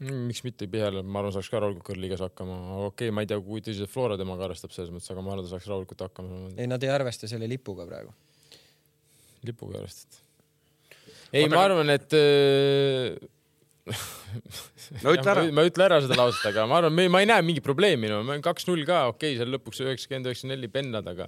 miks 0.02 0.41
mitte 0.41 0.65
Pihela, 0.71 1.04
ma 1.04 1.19
arvan, 1.21 1.36
saaks 1.36 1.52
ka 1.52 1.60
rahulikult 1.62 1.91
kõrgliigas 1.91 2.24
hakkama, 2.26 2.58
okei 2.88 3.10
okay,, 3.10 3.13
ma 3.13 3.21
ei 3.21 3.30
tea, 3.30 3.38
kui 3.43 3.62
tõsiselt 3.62 3.91
Flora 3.91 4.17
temaga 4.17 4.47
arvestab 4.47 4.74
selles 4.74 4.89
mõttes, 4.89 5.12
aga 5.13 5.21
ma 5.21 5.36
arvan, 5.36 5.45
ta 5.45 5.54
saaks 5.54 5.67
rahulikult 5.69 6.02
hakkama. 6.08 6.39
ei, 6.56 6.69
nad 6.71 6.82
ei 6.82 6.89
arvesta 6.89 7.30
selle 7.30 7.50
lipuga 7.52 7.86
praegu. 7.86 8.15
Lipuga 9.47 9.82
arvestad? 9.82 10.21
ei, 11.32 11.47
ma 11.51 11.63
arvan, 11.65 11.89
et 11.93 12.17
äh, 12.17 13.15
no 15.04 15.13
ütle 15.15 15.34
ära 15.34 15.45
ma 15.56 15.65
ei 15.65 15.71
ütle 15.71 15.88
ära 15.88 15.99
seda 16.04 16.17
lauset, 16.19 16.43
aga 16.51 16.67
ma 16.69 16.80
arvan, 16.82 17.01
ma 17.13 17.23
ei 17.23 17.30
näe 17.30 17.45
mingit 17.45 17.65
probleemi, 17.65 18.12
no 18.12 18.21
kaks-null 18.45 18.86
ka, 18.88 19.06
okei 19.13 19.34
okay,, 19.34 19.39
seal 19.41 19.51
lõpuks 19.56 19.84
üheksakümmend, 19.86 20.30
üheksakümmend 20.30 20.58
neli 20.58 20.71
pennad, 20.71 21.10
aga, 21.12 21.27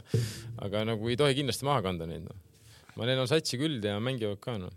aga 0.66 0.86
nagu 0.94 1.10
ei 1.10 1.20
tohi 1.20 1.38
kindlasti 1.40 1.68
maha 1.68 1.84
kanda 1.88 2.08
neid, 2.10 2.26
noh. 2.28 2.40
ma 3.00 3.10
neil 3.10 3.24
on 3.24 3.30
satsi 3.30 3.60
küll 3.62 3.84
ja 3.84 3.98
mängivad 4.04 4.42
ka, 4.44 4.56
noh. 4.62 4.76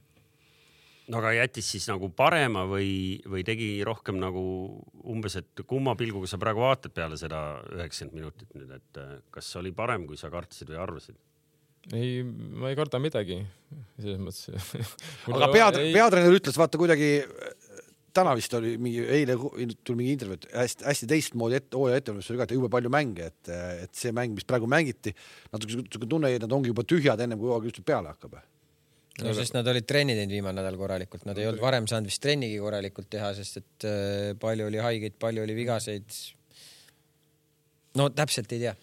no 1.12 1.20
aga 1.20 1.36
jättis 1.36 1.68
siis 1.74 1.88
nagu 1.92 2.10
parema 2.16 2.64
või, 2.70 3.20
või 3.28 3.44
tegi 3.46 3.70
rohkem 3.86 4.18
nagu 4.22 4.42
umbes, 5.04 5.38
et 5.42 5.66
kumma 5.68 5.96
pilguga 5.98 6.30
sa 6.30 6.40
praegu 6.42 6.64
vaatad 6.64 6.96
peale 6.96 7.20
seda 7.20 7.60
üheksakümmend 7.76 8.20
minutit 8.22 8.58
nüüd, 8.58 8.72
et 8.80 9.02
äh, 9.02 9.16
kas 9.34 9.52
oli 9.60 9.74
parem, 9.76 10.08
kui 10.08 10.18
sa 10.20 10.32
kartsid 10.32 10.72
või 10.72 10.82
arvasid? 10.86 11.20
ei, 11.94 12.22
ma 12.24 12.72
ei 12.72 12.78
karda 12.78 12.98
midagi, 13.02 13.38
selles 14.00 14.22
mõttes. 14.22 14.72
aga 15.36 15.52
pead, 15.52 15.78
peatreener 15.94 16.40
ütles, 16.40 16.58
vaata 16.58 16.80
kuidagi 16.80 17.10
täna 18.16 18.32
vist 18.36 18.54
oli 18.56 18.74
mingi, 18.80 19.04
eile 19.12 19.36
tuli 19.36 20.00
mingi 20.00 20.14
intervjuu, 20.16 20.40
et 20.40 20.48
hästi-hästi 20.56 21.08
teistmoodi 21.10 21.58
ette, 21.58 21.76
hooaja 21.76 22.00
ettevalmistus 22.00 22.32
oli 22.32 22.40
ka, 22.40 22.48
et 22.48 22.54
jube 22.56 22.70
palju 22.72 22.92
mänge, 22.92 23.30
et, 23.30 23.50
et 23.84 23.98
see 23.98 24.12
mäng, 24.16 24.34
mis 24.36 24.46
praegu 24.48 24.68
mängiti, 24.70 25.12
natuke 25.52 25.76
siuke 25.76 26.08
tunne, 26.08 26.32
et 26.34 26.44
nad 26.44 26.54
ongi 26.56 26.72
juba 26.72 26.84
tühjad 26.88 27.22
ennem 27.24 27.40
kui 27.40 27.50
hooaeg 27.52 27.70
üldse 27.70 27.84
peale 27.86 28.12
hakkab. 28.14 28.38
no 29.24 29.32
sest 29.36 29.56
nad 29.56 29.68
olid 29.72 29.86
trenni 29.88 30.16
teinud 30.16 30.34
viimane 30.36 30.60
nädal 30.60 30.78
korralikult, 30.80 31.26
nad 31.28 31.38
ei 31.40 31.48
olnud 31.50 31.62
varem 31.62 31.88
saanud 31.90 32.10
vist 32.10 32.22
trennigi 32.24 32.58
korralikult 32.62 33.10
teha, 33.12 33.32
sest 33.36 33.60
et 33.62 33.88
äh, 33.88 34.32
palju 34.40 34.70
oli 34.70 34.80
haigeid, 34.82 35.18
palju 35.20 35.44
oli 35.44 35.56
vigaseid. 35.58 36.20
no 38.00 38.10
täpselt 38.12 38.52
ei 38.56 38.64
tea. 38.66 38.76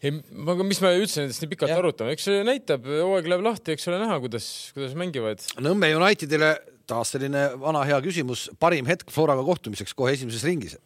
Aga 0.00 0.64
mis 0.64 0.80
me 0.80 0.92
üldse 0.96 1.24
nendest 1.24 1.42
nii 1.44 1.50
pikalt 1.52 1.72
Jah. 1.74 1.80
arutame, 1.82 2.14
eks 2.16 2.28
see 2.28 2.44
näitab, 2.46 2.86
hooaeg 2.88 3.28
läheb 3.28 3.44
lahti, 3.44 3.74
eks 3.76 3.88
ole 3.90 4.00
näha, 4.00 4.16
kuidas, 4.22 4.46
kuidas 4.76 4.96
mängivad. 4.98 5.44
Nõmme 5.60 5.92
Unitedile 5.98 6.54
taas 6.90 7.12
selline 7.14 7.50
vana 7.60 7.84
hea 7.86 8.00
küsimus, 8.04 8.48
parim 8.62 8.88
hetk 8.88 9.12
Floraga 9.12 9.44
kohtumiseks 9.46 9.94
kohe 9.96 10.14
esimeses 10.16 10.46
ringis. 10.48 10.76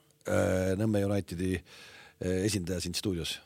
Nõmme 0.81 1.05
Unitedi 1.07 1.55
eh, 1.57 2.45
esindaja 2.45 2.83
siin 2.83 2.97
stuudios. 2.97 3.39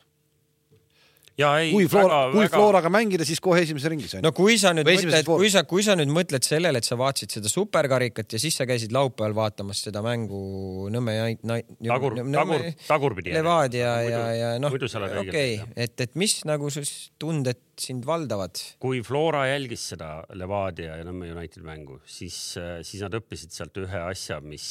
Ja 1.39 1.51
ei, 1.61 1.71
kui 1.73 1.87
Flora, 1.91 2.19
kui 2.33 2.43
väga... 2.43 2.57
Floraga 2.57 2.91
mängida, 2.93 3.25
siis 3.27 3.41
kohe 3.43 3.61
esimeses 3.63 3.91
ringis 3.93 4.15
on 4.17 4.25
no 4.25 4.31
kui 4.35 4.57
sa 4.61 4.73
nüüd 4.75 4.87
Või 4.87 4.99
mõtled, 4.99 5.29
kui 5.29 5.51
sa, 5.53 5.63
kui 5.67 5.85
sa 5.85 5.95
nüüd 5.99 6.11
mõtled 6.13 6.45
sellele, 6.45 6.81
et 6.81 6.87
sa 6.87 6.97
vaatasid 6.99 7.37
seda 7.37 7.51
superkarikat 7.51 8.35
ja 8.35 8.41
siis 8.41 8.59
sa 8.59 8.67
käisid 8.69 8.93
laupäeval 8.95 9.37
vaatamas 9.37 9.83
seda 9.87 10.03
mängu 10.05 10.89
Nõmme 10.93 11.15
ja 11.15 11.27
Nai-. 11.49 11.63
tagur, 11.85 12.17
tagur, 12.33 12.65
tagurpidi. 12.87 13.33
Levadia 13.35 13.95
ja, 14.05 14.21
ja 14.35 14.51
noh, 14.61 14.75
okei 15.23 15.59
et, 15.75 15.95
et 15.99 16.15
mis 16.19 16.39
nagu 16.49 16.71
siis 16.73 17.11
tunded 17.21 17.61
sind 17.79 18.05
valdavad? 18.07 18.59
kui 18.83 19.03
Flora 19.05 19.45
jälgis 19.49 19.89
seda 19.93 20.11
Levadia 20.37 20.99
ja 20.99 21.07
Nõmme 21.07 21.31
United 21.33 21.63
mängu, 21.65 21.99
siis, 22.09 22.37
siis 22.83 23.03
nad 23.05 23.15
õppisid 23.19 23.55
sealt 23.55 23.77
ühe 23.79 24.05
asja, 24.09 24.39
mis, 24.43 24.67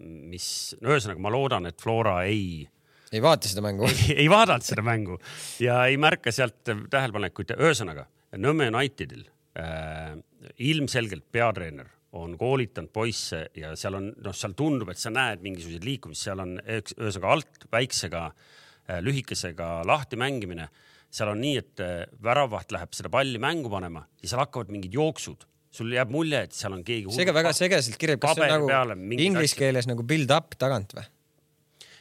mis, 0.00 0.46
no 0.80 0.94
ühesõnaga 0.94 1.22
ma 1.22 1.34
loodan, 1.34 1.70
et 1.70 1.78
Flora 1.80 2.22
ei 2.26 2.64
ei 3.12 3.22
vaata 3.22 3.50
seda 3.50 3.64
mängu? 3.64 3.88
ei 4.14 4.28
vaadanud 4.30 4.66
seda 4.66 4.84
mängu 4.86 5.18
ja 5.62 5.84
ei 5.90 5.96
märka 6.00 6.32
sealt 6.32 6.62
tähelepanekuid. 6.64 7.56
ühesõnaga 7.58 8.08
Nõmme 8.40 8.66
Unitedil 8.72 9.22
äh, 9.58 10.16
ilmselgelt 10.58 11.26
peatreener 11.32 11.90
on 12.14 12.36
koolitanud 12.38 12.92
poisse 12.94 13.44
ja 13.58 13.72
seal 13.78 13.98
on, 13.98 14.10
noh, 14.22 14.34
seal 14.36 14.54
tundub, 14.58 14.90
et 14.92 15.00
sa 15.00 15.10
näed 15.14 15.42
mingisuguseid 15.42 15.86
liikumisi, 15.86 16.28
seal 16.28 16.42
on 16.44 16.56
ühesõnaga 16.62 17.32
alt 17.34 17.66
väiksega 17.74 18.24
äh, 18.26 19.00
lühikesega 19.02 19.70
lahti 19.86 20.18
mängimine. 20.20 20.68
seal 21.14 21.30
on 21.30 21.42
nii, 21.42 21.56
et 21.62 21.82
äh, 21.82 22.04
väravaht 22.22 22.74
läheb 22.74 22.94
seda 22.94 23.10
palli 23.10 23.38
mängu 23.42 23.70
panema 23.70 24.06
ja 24.22 24.30
seal 24.30 24.44
hakkavad 24.44 24.70
mingid 24.74 24.94
jooksud. 24.94 25.46
sul 25.74 25.90
jääb 25.90 26.10
mulje, 26.10 26.44
et 26.46 26.52
seal 26.54 26.72
on 26.72 26.84
keegi. 26.86 27.10
seega 27.10 27.34
väga 27.34 27.50
segaselt 27.52 27.98
kirjub, 27.98 28.20
kas 28.22 28.36
see 28.38 28.46
on 28.46 28.70
nagu 28.70 29.22
inglise 29.22 29.58
keeles 29.58 29.88
nagu 29.90 30.06
build 30.06 30.30
up 30.30 30.54
tagant 30.58 30.94
või? 30.94 31.06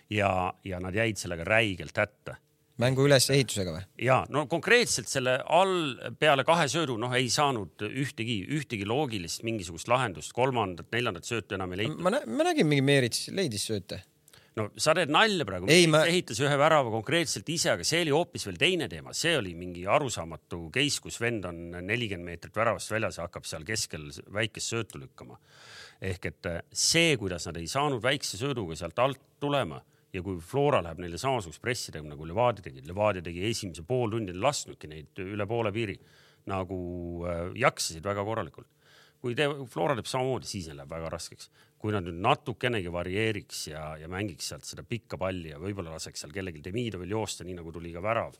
ja, 0.10 0.54
ja 0.64 0.80
nad 0.80 0.96
jäid 0.96 1.18
sellega 1.22 1.46
räigelt 1.48 1.98
hätta 1.98 2.38
mängu 2.82 3.06
ülesehitusega 3.08 3.76
või? 3.76 3.84
ja 4.02 4.22
no 4.34 4.46
konkreetselt 4.52 5.10
selle 5.12 5.38
all 5.46 5.94
peale 6.20 6.46
kahe 6.48 6.66
söödu 6.72 6.96
noh, 7.02 7.14
ei 7.18 7.30
saanud 7.34 7.86
ühtegi, 7.90 8.40
ühtegi 8.58 8.88
loogilist 8.90 9.44
mingisugust 9.46 9.92
lahendust, 9.92 10.34
kolmandat, 10.34 10.90
neljandat 10.94 11.30
söötu 11.30 11.58
enam 11.58 11.76
ei 11.76 11.84
leitud. 11.84 12.02
ma, 12.02 12.18
ma 12.26 12.50
nägin 12.50 12.70
mingi 12.70 12.86
Meerits 12.86 13.28
leidis 13.36 13.68
sööte. 13.70 14.02
no 14.58 14.68
sa 14.78 14.96
teed 14.98 15.14
nalja 15.14 15.46
praegu, 15.50 15.70
Ei, 15.72 15.86
ma- 15.90 16.04
ehitas 16.10 16.42
ühe 16.42 16.58
värava 16.60 16.90
konkreetselt 16.94 17.50
ise, 17.54 17.76
aga 17.76 17.86
see 17.88 18.02
oli 18.08 18.16
hoopis 18.16 18.48
veel 18.50 18.60
teine 18.66 18.90
teema, 18.90 19.14
see 19.18 19.38
oli 19.38 19.54
mingi 19.58 19.86
arusaamatu 19.90 20.66
case, 20.74 21.02
kus 21.06 21.22
vend 21.22 21.46
on 21.50 21.64
nelikümmend 21.78 22.34
meetrit 22.34 22.58
väravast 22.58 22.92
väljas 22.94 23.22
ja 23.22 23.30
hakkab 23.30 23.46
seal 23.50 23.66
keskel 23.70 24.10
väikest 24.34 24.74
söötu 24.74 25.02
lükkama. 25.02 25.38
ehk 26.02 26.26
et 26.26 26.46
äh, 26.50 26.62
see, 26.74 27.18
kuidas 27.22 27.46
nad 27.48 27.58
ei 27.62 27.70
saanud 27.70 28.02
väikse 28.02 28.38
sööduga 28.42 28.76
sealt 28.76 28.98
alt 29.00 29.22
tulema 29.40 29.84
ja 30.14 30.22
kui 30.22 30.38
Flora 30.42 30.84
läheb 30.86 31.02
neile 31.02 31.18
samasugust 31.18 31.62
pressi 31.62 31.92
tegema 31.92 32.14
nagu 32.14 32.28
Levadia 32.30 32.68
tegi, 32.68 32.84
Levadia 32.86 33.24
tegi 33.26 33.48
esimese 33.50 33.86
pool 33.88 34.14
tundi, 34.14 34.34
ei 34.34 34.44
lasknudki 34.44 34.92
neid 34.92 35.24
üle 35.26 35.48
poole 35.50 35.74
piiri 35.74 35.98
nagu 36.52 36.78
äh, 37.26 37.50
jaksasid 37.58 38.06
väga 38.06 38.26
korralikult 38.28 38.70
kui 39.24 39.38
te, 39.40 39.48
Flora 39.72 39.96
teeb 39.96 40.10
samamoodi, 40.10 40.50
siis 40.50 40.68
neil 40.68 40.82
läheb 40.82 40.92
väga 40.92 41.12
raskeks. 41.14 41.52
kui 41.84 41.92
nad 41.92 42.06
nüüd 42.08 42.16
natukenegi 42.24 42.92
varieeriks 42.96 43.58
ja, 43.68 43.82
ja 44.00 44.08
mängiks 44.08 44.48
sealt 44.48 44.64
seda 44.64 44.86
pikka 44.88 45.18
palli 45.20 45.50
ja 45.52 45.58
võib-olla 45.60 45.98
laseks 45.98 46.22
seal 46.24 46.32
kellelgi 46.32 46.62
Demidovil 46.64 47.12
joosta, 47.12 47.44
nii 47.44 47.58
nagu 47.58 47.74
tuli 47.76 47.92
ka 47.92 48.00
värav, 48.04 48.38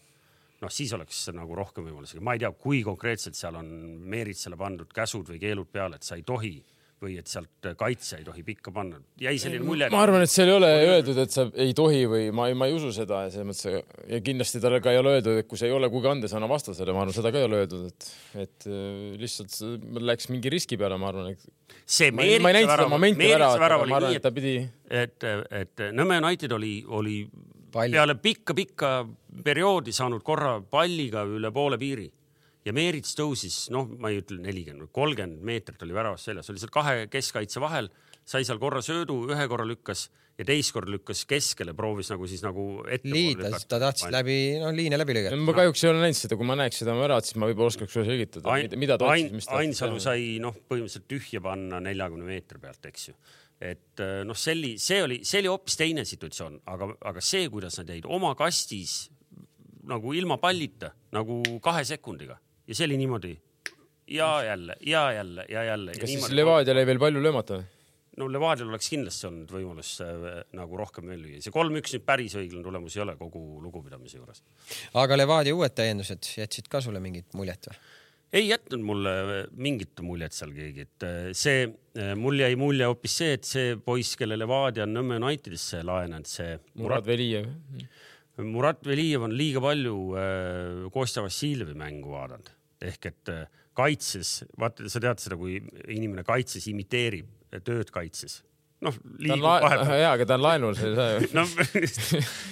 noh, 0.62 0.72
siis 0.72 0.94
oleks 0.96 1.26
nagu 1.36 1.56
rohkem 1.60 1.90
võimalusi. 1.90 2.22
ma 2.24 2.38
ei 2.38 2.44
tea, 2.44 2.54
kui 2.56 2.80
konkreetselt 2.88 3.36
seal 3.36 3.60
on 3.60 3.68
Meeritsale 4.14 4.56
pandud 4.60 4.96
käsud 4.96 5.28
või 5.28 5.42
keelud 5.44 5.72
peale, 5.72 6.00
et 6.00 6.08
sa 6.08 6.16
ei 6.16 6.24
tohi 6.24 6.56
või 7.04 7.18
et 7.20 7.30
sealt 7.32 7.70
kaitsja 7.80 8.20
ei 8.20 8.26
tohi 8.28 8.44
pikka 8.48 8.72
panna. 8.76 9.00
jäi 9.22 9.36
selline 9.42 9.66
mulje. 9.68 9.90
ma 9.94 10.04
arvan, 10.06 10.24
et 10.26 10.32
seal 10.32 10.52
ei 10.52 10.58
ole 10.58 10.70
öeldud, 10.88 11.20
et 11.24 11.34
sa 11.34 11.46
ei 11.54 11.74
tohi 11.78 12.04
või 12.10 12.30
ma 12.36 12.48
ei, 12.50 12.58
ma 12.58 12.70
ei 12.70 12.76
usu 12.78 12.94
seda 12.96 13.24
ja 13.26 13.34
selles 13.34 13.50
mõttes 13.50 14.10
ja 14.14 14.22
kindlasti 14.26 14.62
talle 14.64 14.82
ka 14.84 14.94
ei 14.94 15.02
ole 15.02 15.18
öeldud, 15.18 15.42
et 15.44 15.50
kui 15.50 15.60
sa 15.60 15.68
ei 15.70 15.76
ole 15.76 15.90
kuigi 15.94 16.12
andes, 16.12 16.36
anna 16.38 16.50
vastasele, 16.52 16.96
ma 16.96 17.04
arvan, 17.04 17.16
seda 17.16 17.34
ka 17.34 17.42
ei 17.42 17.50
ole 17.50 17.64
öeldud, 17.64 17.90
et, 17.92 18.10
et 18.46 18.70
äh, 18.70 19.18
lihtsalt 19.22 19.60
läks 20.04 20.30
mingi 20.32 20.54
riski 20.54 20.80
peale, 20.80 21.00
ma 21.02 21.12
arvan, 21.12 21.34
et 21.34 21.84
see 21.84 22.12
seda 22.14 22.88
momenti 22.90 23.24
Meeritsa 23.24 23.60
värav 23.62 23.86
oli 23.86 23.94
ma 23.94 24.00
arvan, 24.02 24.14
nii, 24.14 24.22
et 24.22 24.28
ta 24.28 24.34
pidi 24.36 24.56
et, 25.04 25.30
et 25.52 25.88
Nõmme 25.94 26.20
United 26.24 26.54
oli, 26.56 26.76
oli 26.88 27.18
Palli. 27.74 27.96
peale 27.98 28.16
pikka-pikka 28.22 28.92
perioodi 29.44 29.94
saanud 29.96 30.22
korra 30.26 30.60
palliga 30.62 31.26
üle 31.26 31.50
poole 31.52 31.80
piiri 31.82 32.06
ja 32.64 32.74
Meerits 32.76 33.16
tõusis, 33.18 33.68
noh, 33.74 33.88
ma 34.00 34.12
ei 34.14 34.22
ütle 34.22 34.40
nelikümmend, 34.44 34.92
kolmkümmend 34.96 35.44
meetrit 35.46 35.82
oli 35.86 35.96
väravast 35.96 36.30
väljas, 36.32 36.50
oli 36.52 36.62
seal 36.62 36.74
kahe 36.74 37.08
keskkaitse 37.12 37.64
vahel, 37.64 37.90
sai 38.24 38.46
seal 38.48 38.62
korra 38.62 38.82
söödu, 38.86 39.26
ühe 39.34 39.48
korra 39.52 39.66
lükkas 39.68 40.08
ja 40.40 40.46
teist 40.48 40.74
korda 40.74 40.94
lükkas 40.96 41.26
keskele, 41.30 41.76
proovis 41.78 42.10
nagu 42.14 42.28
siis 42.30 42.42
nagu 42.46 42.66
ette. 42.88 43.12
liidlas, 43.12 43.68
ta 43.70 43.78
tahtis 43.84 44.08
läbi, 44.14 44.38
no 44.62 44.72
liine 44.74 44.98
läbi 44.98 45.18
lükata. 45.20 45.38
ma 45.38 45.56
kahjuks 45.60 45.84
ei 45.84 45.92
ole 45.92 46.02
näinud 46.06 46.20
seda, 46.20 46.38
kui 46.40 46.48
ma 46.50 46.58
näeks 46.58 46.82
seda 46.82 46.96
väravat, 46.98 47.28
siis 47.28 47.38
ma 47.42 47.50
võib-olla 47.52 47.74
oskaks 47.74 47.94
sulle 47.94 48.08
selgitada, 48.10 48.56
Ain- 48.56 48.78
mida 48.80 48.98
ta 48.98 49.10
otsis, 49.12 49.28
Ain- 49.28 49.38
mis 49.38 49.50
ta 49.50 49.60
Ainsalu 49.62 50.00
sai 50.02 50.38
noh, 50.42 50.56
põhimõtteliselt 50.70 51.10
tühja 51.12 51.44
panna 51.44 51.82
neljakümne 51.84 52.26
meetri 52.26 52.62
pealt, 52.64 52.90
eks 52.90 53.10
ju. 53.12 53.18
et 53.64 54.02
äh, 54.02 54.24
noh, 54.28 54.36
selli, 54.36 54.78
see 54.82 55.04
oli, 55.04 55.20
see 55.28 55.44
oli 55.44 55.52
hoopis 55.52 55.78
teine 55.80 56.04
situatsioon, 56.08 56.62
aga, 56.74 56.90
aga 57.12 57.22
see, 57.24 57.46
kuidas 57.54 57.78
nad 57.80 57.92
jäid 57.94 58.08
oma 58.10 58.34
kastis 58.40 59.04
nagu 59.88 60.16
ilma 60.16 60.40
pallita 60.42 60.94
nagu 61.14 61.42
kahe 61.64 61.84
sekundiga 61.88 62.40
ja 62.68 62.76
see 62.78 62.88
oli 62.90 63.00
niimoodi 63.02 63.36
ja 64.08 64.44
jälle 64.44 64.76
ja 64.82 65.12
jälle 65.12 65.46
ja 65.50 65.64
jälle. 65.64 65.96
kas 66.00 66.10
siis 66.10 66.30
Levadial 66.32 66.78
jäi 66.82 66.86
veel 66.86 67.00
palju 67.00 67.24
löömata 67.24 67.64
no 68.18 68.28
Levadial 68.32 68.70
oleks 68.70 68.90
kindlasti 68.94 69.28
olnud 69.30 69.52
võimalus 69.54 69.96
äh, 70.06 70.30
nagu 70.58 70.78
rohkem 70.78 71.10
veel 71.10 71.24
lüüa, 71.24 71.42
see 71.44 71.54
kolm-üks 71.54 71.96
nüüd 71.96 72.06
päris 72.08 72.38
õiglane 72.40 72.66
tulemus 72.66 72.98
ei 72.98 73.04
ole 73.06 73.18
kogu 73.20 73.42
lugupidamise 73.64 74.20
juures. 74.20 74.44
aga 75.00 75.18
Levadia 75.18 75.56
uued 75.56 75.76
täiendused 75.78 76.30
jätsid 76.38 76.70
ka 76.72 76.82
sulle 76.84 77.02
mingit 77.04 77.34
muljet 77.38 77.70
või? 77.70 77.80
ei 78.34 78.48
jätnud 78.50 78.86
mulle 78.86 79.12
mingit 79.62 80.02
muljet 80.06 80.34
seal 80.34 80.54
keegi, 80.56 80.88
et 80.88 81.08
äh, 81.08 81.20
see, 81.38 81.68
mul 82.18 82.40
jäi 82.42 82.56
mulje 82.60 82.90
hoopis 82.90 83.18
see, 83.22 83.36
et 83.38 83.50
see 83.50 83.76
poiss, 83.78 84.18
kelle 84.20 84.38
Levadia 84.40 84.88
on 84.88 84.96
Nõmme 84.98 85.20
Unitedisse 85.22 85.84
laenanud, 85.86 86.30
see 86.30 86.58
Murad 86.82 87.06
Velijev. 87.06 87.52
Murat 88.42 88.82
Velijev 88.88 89.28
on 89.28 89.36
liiga 89.38 89.62
palju 89.62 89.98
äh, 90.18 90.86
Kostja 90.94 91.22
Vassiljevi 91.26 91.76
mängu 91.78 92.16
vaadanud 92.16 92.50
ehk 92.84 93.12
et 93.12 93.32
äh, 93.32 93.44
kaitses, 93.78 94.42
vaata, 94.60 94.88
sa 94.92 95.02
tead 95.02 95.22
seda, 95.24 95.38
kui 95.40 95.60
inimene 95.94 96.26
kaitses 96.28 96.66
imiteerib 96.72 97.30
äh, 97.54 97.62
tööd 97.64 97.92
kaitses, 97.94 98.42
noh 98.84 98.96
liigub 99.22 99.46
vahepeal. 99.46 99.94
jaa, 100.02 100.10
aga 100.18 100.28
ta 100.28 100.38
on 100.38 100.44
laenul, 100.44 100.76
sa 100.78 100.90
ei 100.90 100.98
saa 100.98 101.14
ju. 101.14 101.30
no 101.38 101.46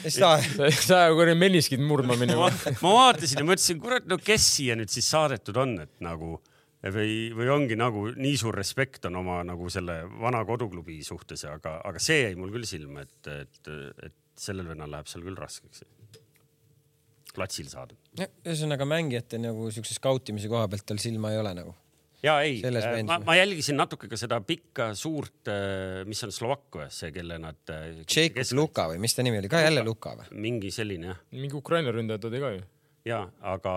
sa, 0.06 0.32
sa 0.46 0.70
ei 0.70 0.78
saa 0.78 1.10
ju 1.10 1.20
kuradi 1.20 1.36
meniskit 1.40 1.84
murdma 1.84 2.18
minna 2.20 2.38
ma. 2.40 2.48
ma 2.84 2.96
vaatasin 3.00 3.44
ja 3.44 3.50
mõtlesin, 3.50 3.82
kurat, 3.84 4.08
no 4.10 4.20
kes 4.22 4.48
siia 4.56 4.78
nüüd 4.80 4.94
siis 4.94 5.10
saadetud 5.12 5.60
on, 5.62 5.76
et 5.84 5.94
nagu 6.04 6.38
või, 6.82 7.30
või 7.38 7.52
ongi 7.54 7.78
nagu 7.78 8.08
nii 8.16 8.38
suur 8.40 8.56
respekt 8.58 9.06
on 9.10 9.20
oma 9.22 9.42
nagu 9.46 9.70
selle 9.74 10.02
vana 10.22 10.42
koduklubi 10.48 11.02
suhtes, 11.06 11.46
aga, 11.50 11.80
aga 11.86 12.02
see 12.02 12.24
jäi 12.24 12.40
mul 12.40 12.54
küll 12.56 12.70
silma, 12.70 13.06
et, 13.06 13.34
et, 13.44 13.74
et 14.08 14.18
sellel 14.42 14.72
vennal 14.72 14.92
läheb 14.92 15.10
seal 15.10 15.26
küll 15.26 15.38
raskeks. 15.38 15.84
platsil 17.36 17.70
saada. 17.72 17.96
ühesõnaga 18.20 18.88
mängijate 18.90 19.40
nagu 19.40 19.70
siukse 19.72 19.96
skautimise 19.96 20.50
koha 20.52 20.68
pealt 20.72 20.86
tal 20.90 21.00
silma 21.00 21.32
ei 21.32 21.40
ole 21.40 21.54
nagu. 21.56 21.76
ja 22.24 22.40
ei 22.46 22.60
Selles, 22.62 22.88
ma, 23.08 23.20
ma 23.26 23.36
jälgisin 23.38 23.78
natuke 23.80 24.10
ka 24.12 24.20
seda 24.20 24.42
pikka 24.46 24.92
suurt, 24.98 25.52
mis 26.10 26.24
on 26.28 26.34
Slovakkia, 26.36 26.90
see, 26.94 27.12
kelle 27.16 27.38
nad. 27.42 27.62
Jacob 28.04 28.58
Luka 28.58 28.90
või 28.92 29.00
mis 29.06 29.16
ta 29.16 29.26
nimi 29.26 29.40
oli, 29.40 29.50
ka 29.52 29.64
jälle 29.64 29.86
Luka 29.86 30.18
või? 30.20 30.28
mingi 30.48 30.74
selline 30.74 31.14
jah, 31.14 31.24
mingi 31.38 31.58
Ukraina 31.58 31.94
ründaja 31.96 32.22
tuli 32.26 32.42
ka 32.44 32.52
ju. 32.58 32.66
ja 33.06 33.24
aga 33.54 33.74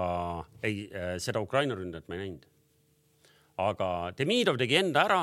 ei, 0.65 0.89
seda 1.23 1.45
Ukraina 1.45 1.77
ründajat 1.79 2.09
ma 2.09 2.19
ei 2.19 2.27
näinud. 2.27 2.51
aga 3.69 3.89
Demidov 4.19 4.59
tegi 4.61 4.81
enda 4.81 5.05
ära, 5.05 5.21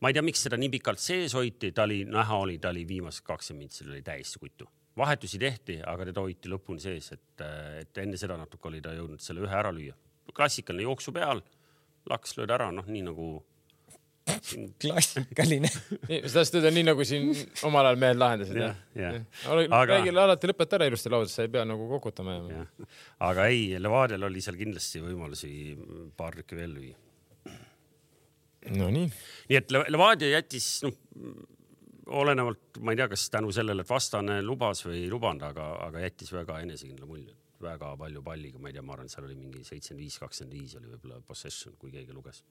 ma 0.00 0.10
ei 0.10 0.16
tea, 0.16 0.26
miks 0.26 0.44
seda 0.44 0.58
nii 0.60 0.72
pikalt 0.76 1.00
sees 1.00 1.34
hoiti, 1.38 1.72
ta 1.72 1.88
oli, 1.88 2.02
näha 2.08 2.42
oli, 2.44 2.58
ta 2.60 2.74
oli 2.74 2.84
viimased 2.88 3.24
kakskümmend 3.24 3.68
mintsi 3.68 3.88
oli 3.88 4.02
täiesti 4.04 4.42
kutu. 4.42 4.68
Vahetusi 4.98 5.38
tehti, 5.38 5.78
aga 5.86 6.04
teda 6.10 6.20
hoiti 6.24 6.50
lõpuni 6.50 6.80
sees, 6.82 7.12
et, 7.14 7.44
et 7.80 7.98
enne 8.02 8.18
seda 8.20 8.36
natuke 8.40 8.68
oli 8.68 8.80
ta 8.84 8.92
jõudnud 8.96 9.22
selle 9.22 9.44
ühe 9.46 9.54
ära 9.54 9.70
lüüa. 9.72 9.94
klassikaline 10.34 10.82
jooksu 10.86 11.12
peal, 11.12 11.40
laks 12.10 12.36
lööd 12.38 12.50
ära, 12.54 12.70
noh, 12.74 12.86
nii 12.86 13.02
nagu 13.06 13.28
klassikaline. 14.82 15.68
sa 15.70 16.34
tahtsid 16.36 16.58
öelda 16.60 16.70
nii 16.74 16.84
nagu 16.86 17.04
siin 17.08 17.30
omal 17.66 17.88
ajal 17.88 17.98
mehed 18.02 18.18
lahendasid 18.20 18.58
jah 18.60 18.76
jah?, 18.94 19.14
jah. 19.16 19.24
aga 19.50 19.64
Aga- 19.80 19.94
räägi 19.96 20.12
alati 20.14 20.50
lõpeta 20.50 20.78
ära 20.78 20.86
ilusti 20.90 21.10
lauses, 21.12 21.34
sa 21.38 21.46
ei 21.46 21.50
pea 21.54 21.64
nagu 21.66 21.88
kokutama 21.90 22.36
jääma. 22.36 22.66
aga 23.30 23.46
ei, 23.50 23.64
Levadial 23.82 24.28
oli 24.28 24.42
seal 24.44 24.58
kindlasti 24.60 25.02
võimalusi 25.06 25.50
paar 26.18 26.36
tükki 26.38 26.58
veel 26.60 26.76
lüüa. 26.76 26.98
Nonii, 28.76 29.06
nii 29.48 29.56
et 29.56 29.70
Le- 29.72 29.86
Levadia 29.88 30.34
jättis, 30.34 30.66
noh, 30.84 30.92
olenevalt, 32.06 32.78
ma 32.80 32.92
ei 32.92 32.96
tea, 32.96 33.08
kas 33.08 33.28
tänu 33.30 33.52
sellele, 33.52 33.82
et 33.82 33.88
vastane 33.90 34.40
lubas 34.42 34.84
või 34.86 35.04
ei 35.04 35.10
lubanud, 35.10 35.42
aga, 35.42 35.68
aga 35.86 36.00
jättis 36.06 36.32
väga 36.32 36.60
enesekindla 36.64 37.06
mulje. 37.06 37.34
väga 37.60 37.90
palju 37.96 38.22
palliga, 38.24 38.58
ma 38.58 38.68
ei 38.68 38.72
tea, 38.72 38.82
ma 38.82 38.94
arvan, 38.94 39.04
et 39.04 39.12
seal 39.12 39.24
oli 39.26 39.34
mingi 39.36 39.60
seitsekümmend 39.64 40.00
viis, 40.00 40.14
kakskümmend 40.18 40.54
viis 40.56 40.76
oli 40.78 40.86
võib-olla 40.94 41.20
possession, 41.28 41.74
kui 41.78 41.90
keegi 41.92 42.12
luges. 42.16 42.42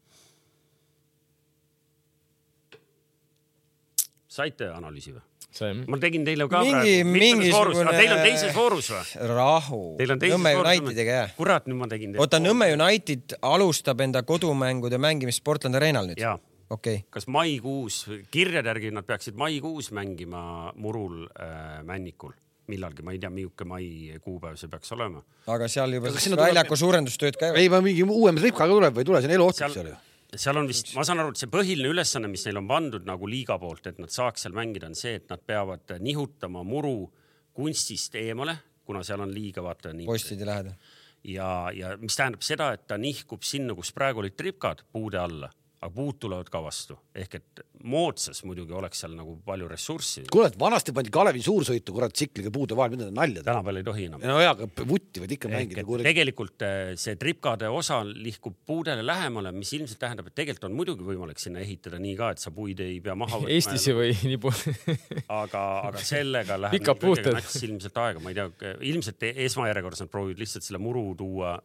saite 4.29 4.67
analüüsi 4.69 5.13
või? 5.15 5.21
see 5.49 5.71
ma 5.89 5.97
tegin 5.97 6.21
teile 6.27 6.45
ka 6.47 6.59
Mingi- 6.61 7.01
mingisugune- 7.03 7.95
teil 7.97 8.11
on 8.13 8.19
teises 8.21 8.53
voorus 8.53 8.91
või? 8.93 9.01
rahu. 9.33 9.79
Teil 9.97 10.11
on 10.13 10.19
teises 10.21 10.37
Nõmme 10.37 10.51
voorus 10.55 10.77
Unitediga 10.83 11.15
jah. 11.23 11.31
kurat, 11.35 11.65
nüüd 11.65 11.79
ma 11.79 11.87
tegin 11.89 12.11
teile. 12.13 12.21
oota, 12.21 12.37
Nõmme 12.39 12.67
United 12.75 13.33
alustab 13.41 13.99
enda 14.05 14.21
kodumängude 14.21 14.99
mängimist 15.01 15.43
Portland 15.43 15.75
Arenal 15.75 16.05
nüüd? 16.11 16.21
jaa, 16.21 16.37
okei, 16.69 17.05
kas 17.09 17.27
maikuus, 17.27 18.03
kirjade 18.31 18.69
järgi 18.69 18.91
nad 18.95 19.07
peaksid 19.07 19.39
maikuus 19.39 19.91
mängima 19.95 20.73
murul 20.75 21.25
äh, 21.25 21.81
Männikul 21.87 22.35
millalgi, 22.69 23.05
ma 23.05 23.15
ei 23.15 23.21
tea, 23.21 23.31
milline 23.33 23.67
mai 23.69 23.87
kuupäev 24.23 24.59
see 24.59 24.69
peaks 24.71 24.93
olema. 24.95 25.23
aga 25.49 25.67
seal 25.71 25.95
juba 25.97 26.11
sinna 26.13 26.37
tuleb- 26.37 26.51
väljaku 26.51 26.77
suurendustööd 26.83 27.39
käivad. 27.39 27.57
ei, 27.61 27.71
mingi 27.87 28.05
uuem 28.05 28.39
tripka 28.39 28.65
ka 28.65 28.69
tuleb 28.69 28.95
või 28.95 29.05
ei 29.05 29.09
tule, 29.09 29.21
see 29.23 29.31
on 29.31 29.35
eluohtlik 29.39 29.65
seal 29.65 29.75
seal 29.77 29.91
ju. 29.91 29.97
seal 30.45 30.61
on 30.61 30.69
vist, 30.69 30.93
ma 30.97 31.05
saan 31.07 31.23
aru, 31.23 31.33
et 31.33 31.41
see 31.41 31.51
põhiline 31.51 31.93
ülesanne, 31.95 32.31
mis 32.31 32.45
neil 32.45 32.61
on 32.61 32.69
pandud 32.69 33.09
nagu 33.09 33.29
liiga 33.29 33.57
poolt, 33.61 33.89
et 33.89 34.01
nad 34.01 34.13
saaks 34.13 34.45
seal 34.45 34.57
mängida, 34.57 34.89
on 34.91 34.97
see, 34.97 35.17
et 35.21 35.29
nad 35.31 35.41
peavad 35.41 35.97
nihutama 36.05 36.63
muru 36.67 36.97
kunstist 37.57 38.15
eemale, 38.19 38.59
kuna 38.85 39.03
seal 39.05 39.25
on 39.25 39.33
liiga 39.33 39.65
vaata 39.65 39.93
nii. 39.93 40.09
postide 40.09 40.45
lähedal. 40.49 40.77
ja, 41.23 41.49
ja 41.75 41.95
mis 42.01 42.17
tähendab 42.17 42.45
seda, 42.45 42.73
et 42.77 42.85
ta 42.87 42.99
nihkub 43.01 43.43
sinna, 43.45 43.75
kus 43.77 43.91
praegu 43.95 44.21
olid 44.23 44.37
tripkad 44.37 44.85
puude 44.93 45.19
alla, 45.21 45.49
aga 45.79 45.91
puud 45.95 46.17
tulevad 46.19 46.49
ka 46.51 46.59
vastu 46.63 46.97
ehk 47.15 47.35
et 47.39 47.61
moodsas 47.87 48.41
muidugi 48.43 48.75
oleks 48.75 48.99
seal 49.03 49.13
nagu 49.15 49.37
palju 49.45 49.69
ressurssi. 49.71 50.25
kuule, 50.31 50.49
et 50.51 50.57
vanasti 50.59 50.91
pandi 50.95 51.11
Kalevi 51.13 51.41
suursõitu 51.45 51.95
kurat 51.95 52.11
tsikliga 52.15 52.51
puude 52.51 52.75
vahel, 52.75 52.91
mida 52.95 53.07
te 53.07 53.15
nalja 53.15 53.39
teete. 53.39 53.47
tänapäeval 53.47 53.79
ei 53.79 53.87
tohi 53.87 54.07
enam. 54.09 54.25
no 54.27 54.41
jaa, 54.43 54.55
aga 54.57 54.87
vutti 54.89 55.23
võid 55.23 55.35
ikka 55.37 55.51
mängida 55.53 55.85
tegelikult 56.03 56.65
eh, 56.67 56.91
see 56.99 57.15
tripkade 57.21 57.71
osa 57.71 58.01
lihkub 58.09 58.57
puudele 58.67 59.05
lähemale, 59.05 59.53
mis 59.55 59.71
ilmselt 59.77 60.01
tähendab, 60.03 60.27
et 60.27 60.37
tegelikult 60.41 60.67
on 60.67 60.75
muidugi 60.81 61.07
võimalik 61.07 61.39
sinna 61.39 61.63
ehitada 61.63 62.01
nii 62.03 62.15
ka, 62.19 62.33
et 62.35 62.43
sa 62.43 62.51
puid 62.55 62.83
ei 62.83 62.99
pea 63.03 63.15
maha 63.19 63.39
võtma. 63.39 63.55
Eestisse 63.55 63.95
või 63.95 64.11
nii 64.19 64.41
palju. 64.43 64.75
aga, 65.39 65.65
aga 65.93 66.03
sellega 66.03 66.59
läheb 66.65 67.31
nats 67.39 67.59
ilmselt 67.63 68.03
aega, 68.03 68.23
ma 68.23 68.33
ei 68.33 68.41
tea, 68.41 68.75
ilmselt 68.91 69.29
esmajärjekorras 69.31 70.03
nad 70.03 70.11
proovivad 70.11 70.43
lihtsalt 70.43 70.67
selle 70.67 70.83
muru 70.83 71.07
tuua 71.19 71.55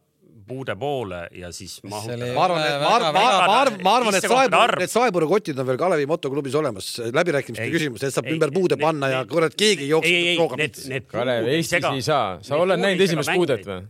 puude 0.47 0.75
poole 0.79 1.21
ja 1.35 1.51
siis 1.55 1.79
mahutada. 1.83 2.27
ma 2.35 2.43
arvan, 2.45 2.61
et 2.65 2.81
ma 2.81 2.91
arvan, 2.95 3.13
ma 3.13 3.23
arvan, 3.25 3.45
ma 3.49 3.57
arvan, 3.61 3.79
ma 3.83 3.95
arvan, 3.97 4.15
et 4.19 4.53
arv. 4.59 4.79
need 4.79 4.93
saeburukotid 4.93 5.59
on 5.59 5.67
veel 5.67 5.77
Kalevi 5.81 6.05
motoklubis 6.09 6.55
olemas, 6.55 6.89
läbirääkimiste 7.13 7.67
küsimus, 7.73 8.03
et 8.05 8.13
saab 8.13 8.29
ei, 8.29 8.35
ümber 8.37 8.53
puude 8.53 8.75
need- 8.77 8.85
panna 8.85 9.09
ja 9.09 9.23
need- 9.23 9.31
kurat 9.33 9.55
keegi 9.57 9.87
ei 9.89 9.91
ei, 9.91 10.13
ei, 10.15 10.27
ei, 10.27 10.35
jookse 10.37 10.57
need, 10.61 10.79
need. 10.93 11.07
Kalev, 11.11 11.47
Eestis 11.47 11.89
ei 11.91 12.01
saa. 12.01 12.39
sa 12.41 12.55
oled 12.61 12.79
näinud 12.79 13.01
esimest 13.07 13.33
puudet 13.33 13.65
või?? 13.65 13.81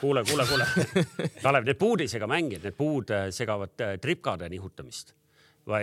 kuule, 0.00 0.24
kuule, 0.28 0.44
kuule. 0.48 0.66
Kalev, 1.44 1.64
need 1.64 1.78
puud 1.78 2.00
ei 2.00 2.08
sega 2.10 2.26
mängijad, 2.26 2.64
need 2.66 2.76
puud 2.76 3.10
äh, 3.14 3.28
segavad 3.30 3.72
äh, 3.80 3.96
tripkade 4.02 4.48
nihutamist. 4.52 5.14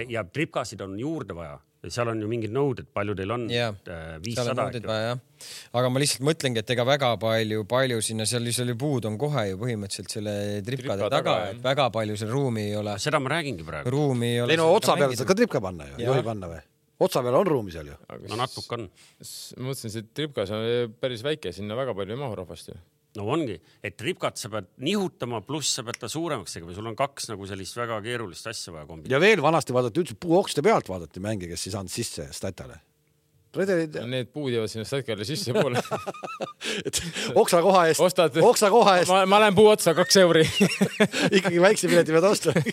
Ja 0.09 0.23
tripkasid 0.23 0.81
on 0.81 0.99
juurde 0.99 1.35
vaja. 1.35 1.57
seal 1.87 2.09
on 2.11 2.19
ju 2.19 2.27
mingid 2.27 2.51
nõuded, 2.51 2.89
palju 2.91 3.13
teil 3.15 3.31
on? 3.31 3.45
On 3.47 4.23
viissada 4.23 4.65
aga 5.79 5.91
ma 5.91 6.01
lihtsalt 6.01 6.25
mõtlengi, 6.27 6.59
et 6.59 6.73
ega 6.75 6.83
väga 6.87 7.13
palju, 7.21 7.63
palju 7.69 8.01
sinna 8.03 8.25
seal, 8.27 8.49
seal 8.51 8.73
ju 8.73 8.75
puud 8.79 9.07
on 9.07 9.15
kohe 9.21 9.45
ju 9.51 9.59
põhimõtteliselt 9.61 10.17
selle 10.17 10.33
tripkade 10.67 10.99
Tripa 10.99 11.11
taga 11.13 11.37
et 11.53 11.61
väga 11.63 11.87
palju 11.95 12.17
seal 12.19 12.33
ruumi 12.33 12.67
ei 12.67 12.75
ole. 12.79 12.97
seda 12.99 13.21
ma 13.23 13.31
räägingi 13.37 13.67
praegu. 13.67 13.95
ruumi 13.95 14.33
ei 14.33 14.43
ole. 14.43 14.57
ei 14.57 14.59
no 14.59 14.67
otsa 14.75 14.97
peale 14.99 15.15
saad 15.15 15.31
ka 15.31 15.39
tripka 15.39 15.63
panna 15.63 15.87
ju, 15.93 16.01
ei 16.01 16.11
tohi 16.11 16.25
panna 16.27 16.51
või? 16.51 16.59
otsa 17.07 17.23
peale 17.23 17.39
on 17.39 17.47
ruumi 17.47 17.71
seal 17.71 17.93
ju. 17.93 17.97
no 18.27 18.39
natuke 18.43 18.75
on. 18.75 18.87
ma 18.91 19.69
mõtlesin, 19.71 19.95
see 19.95 20.07
tripkas 20.11 20.51
on 20.55 20.95
päris 20.99 21.23
väike, 21.23 21.55
sinna 21.55 21.79
väga 21.79 21.95
palju 21.95 22.17
ei 22.17 22.23
mahu 22.27 22.41
rahvast 22.43 22.73
ju. 22.73 22.79
No 23.19 23.27
ongi, 23.35 23.57
et 23.83 23.97
tripkat 23.99 24.39
sa 24.39 24.51
pead 24.53 24.69
nihutama, 24.83 25.41
pluss 25.45 25.75
sa 25.75 25.83
pead 25.85 25.99
ta 26.01 26.09
suuremaks 26.11 26.55
tegema, 26.55 26.75
sul 26.75 26.89
on 26.89 26.97
kaks 26.99 27.29
nagu 27.33 27.47
sellist 27.49 27.77
väga 27.79 27.99
keerulist 28.05 28.47
asja 28.49 28.73
vaja 28.75 28.87
kombineerida. 28.87 29.15
ja 29.15 29.23
veel 29.23 29.43
vanasti 29.43 29.75
vaadati 29.75 30.03
üldse 30.03 30.15
puuokste 30.19 30.63
pealt 30.65 30.91
vaadati 30.91 31.23
mänge, 31.23 31.49
kes 31.51 31.67
ei 31.67 31.75
saanud 31.75 31.93
sisse 31.93 32.29
statale. 32.35 32.79
redelid, 33.55 33.95
Need 34.05 34.29
puud 34.33 34.53
jäävad 34.53 34.69
sinna 34.69 34.85
statkale 34.85 35.25
sissepoole. 35.25 35.81
et 36.87 37.01
oksa 37.35 37.61
koha 37.65 37.87
eest, 37.89 38.01
ostad, 38.05 38.37
oksa 38.45 38.69
koha 38.69 38.99
eest 39.01 39.09
ma, 39.09 39.23
ma 39.25 39.39
lähen 39.41 39.57
puu 39.57 39.67
otsa, 39.71 39.95
kaks 39.97 40.19
euri. 40.21 40.45
ikkagi 41.37 41.61
väikse 41.61 41.89
pileti 41.89 42.13
pead 42.13 42.29
osta. 42.29 42.53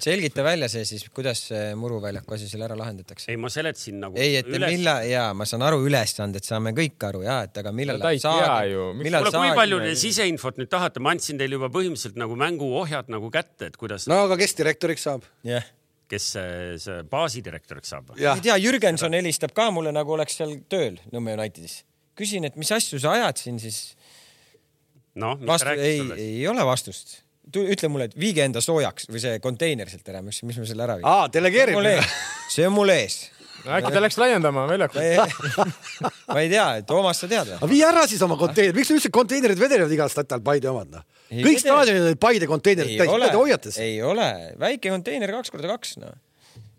selgita 0.00 0.44
välja 0.46 0.68
see 0.72 0.84
siis, 0.88 1.06
kuidas 1.14 1.42
see 1.50 1.74
muruväljaku 1.78 2.36
asi 2.36 2.48
seal 2.50 2.64
ära 2.66 2.76
lahendatakse. 2.78 3.30
ei, 3.32 3.40
ma 3.40 3.50
seletasin 3.52 4.00
nagu. 4.04 4.18
ei, 4.20 4.36
et 4.40 4.48
millal 4.50 5.08
ja 5.08 5.30
ma 5.36 5.46
saan 5.48 5.64
aru 5.66 5.82
ülesanded, 5.86 6.44
saame 6.46 6.74
kõik 6.76 7.08
aru 7.10 7.24
ja, 7.26 7.40
et 7.48 7.62
aga 7.62 7.72
millal 7.74 8.00
No 8.00 8.92
millal 8.96 9.26
kuule, 9.26 9.50
kui 9.50 9.58
palju 9.58 9.80
te 9.82 9.92
siseinfot 9.98 10.60
nüüd 10.60 10.70
tahate, 10.72 11.02
ma 11.02 11.14
andsin 11.14 11.38
teile 11.40 11.58
juba 11.58 11.70
põhimõtteliselt 11.72 12.18
nagu 12.20 12.36
mänguohjad 12.38 13.10
nagu 13.12 13.30
kätte, 13.32 13.70
et 13.70 13.78
kuidas 13.80 14.08
no., 14.10 14.24
aga 14.26 14.38
kes 14.40 14.56
direktoriks 14.58 15.06
saab? 15.08 15.26
jah, 15.46 15.66
kes 16.10 16.26
see, 16.34 16.50
see 16.82 16.98
baasidirektoriks 17.10 17.94
saab? 17.94 18.12
ei, 18.18 18.42
tea, 18.44 18.56
Jürgenson 18.62 19.16
helistab 19.16 19.54
ka 19.56 19.70
mulle 19.74 19.94
nagu 19.94 20.16
oleks 20.16 20.38
seal 20.40 20.56
tööl 20.72 20.98
Nõmme 21.14 21.36
Unitedis. 21.38 21.80
küsin, 22.18 22.46
et 22.48 22.58
mis 22.60 22.70
asju 22.74 23.00
sa 23.02 23.14
ajad 23.18 23.42
siin 23.44 23.60
siis. 23.62 23.80
noh, 25.14 25.36
mis 25.40 25.50
vastu, 25.52 25.70
rääkis 25.70 26.00
sulle? 26.04 26.20
ei 26.22 26.46
ole 26.50 26.66
vastust. 26.66 27.20
Ütle 27.56 27.90
mulle, 27.92 28.08
et 28.10 28.16
viige 28.18 28.44
enda 28.44 28.62
soojaks 28.64 29.10
või 29.10 29.22
see 29.22 29.40
konteiner 29.42 29.90
sealt 29.90 30.08
ära, 30.12 30.22
mis, 30.24 30.42
mis 30.46 30.60
ma 30.60 30.66
selle 30.68 30.86
ära 30.86 30.96
viin. 31.00 31.06
aa, 31.08 31.28
delegeerimine. 31.32 31.98
see 32.52 32.66
on 32.68 32.74
mul 32.76 32.92
ees. 32.94 33.18
äkki 33.66 33.92
ta 33.92 34.00
läks 34.02 34.16
laiendama 34.20 34.66
väljakut? 34.70 35.00
ma 36.32 36.40
ei 36.40 36.48
tea, 36.52 36.66
Toomas, 36.88 37.22
sa 37.22 37.28
tead 37.30 37.50
või? 37.52 37.58
aga 37.58 37.70
vii 37.74 37.82
ära 37.90 38.06
siis 38.10 38.22
oma 38.26 38.38
konteiner, 38.40 38.76
miks 38.76 38.92
üldse 38.94 39.12
konteinerid 39.14 39.60
vedelevad 39.60 39.92
igal 39.96 40.12
statal 40.12 40.42
Paide 40.44 40.70
omad 40.72 40.96
noh? 40.96 41.06
Ei 41.30 41.44
kõik 41.46 41.60
staadionid 41.62 42.08
olid 42.08 42.22
Paide 42.22 42.48
konteinerid 42.50 42.96
ei 42.96 43.02
täis, 43.02 43.12
ole 43.12 43.26
mida 43.26 43.36
te 43.36 43.42
hoiate, 43.44 43.74
siin? 43.74 43.86
ei 43.86 44.02
ole, 44.02 44.30
väike 44.58 44.90
konteiner 44.90 45.36
kaks 45.38 45.54
korda 45.54 45.70
kaks, 45.74 45.96
noh. 46.02 46.16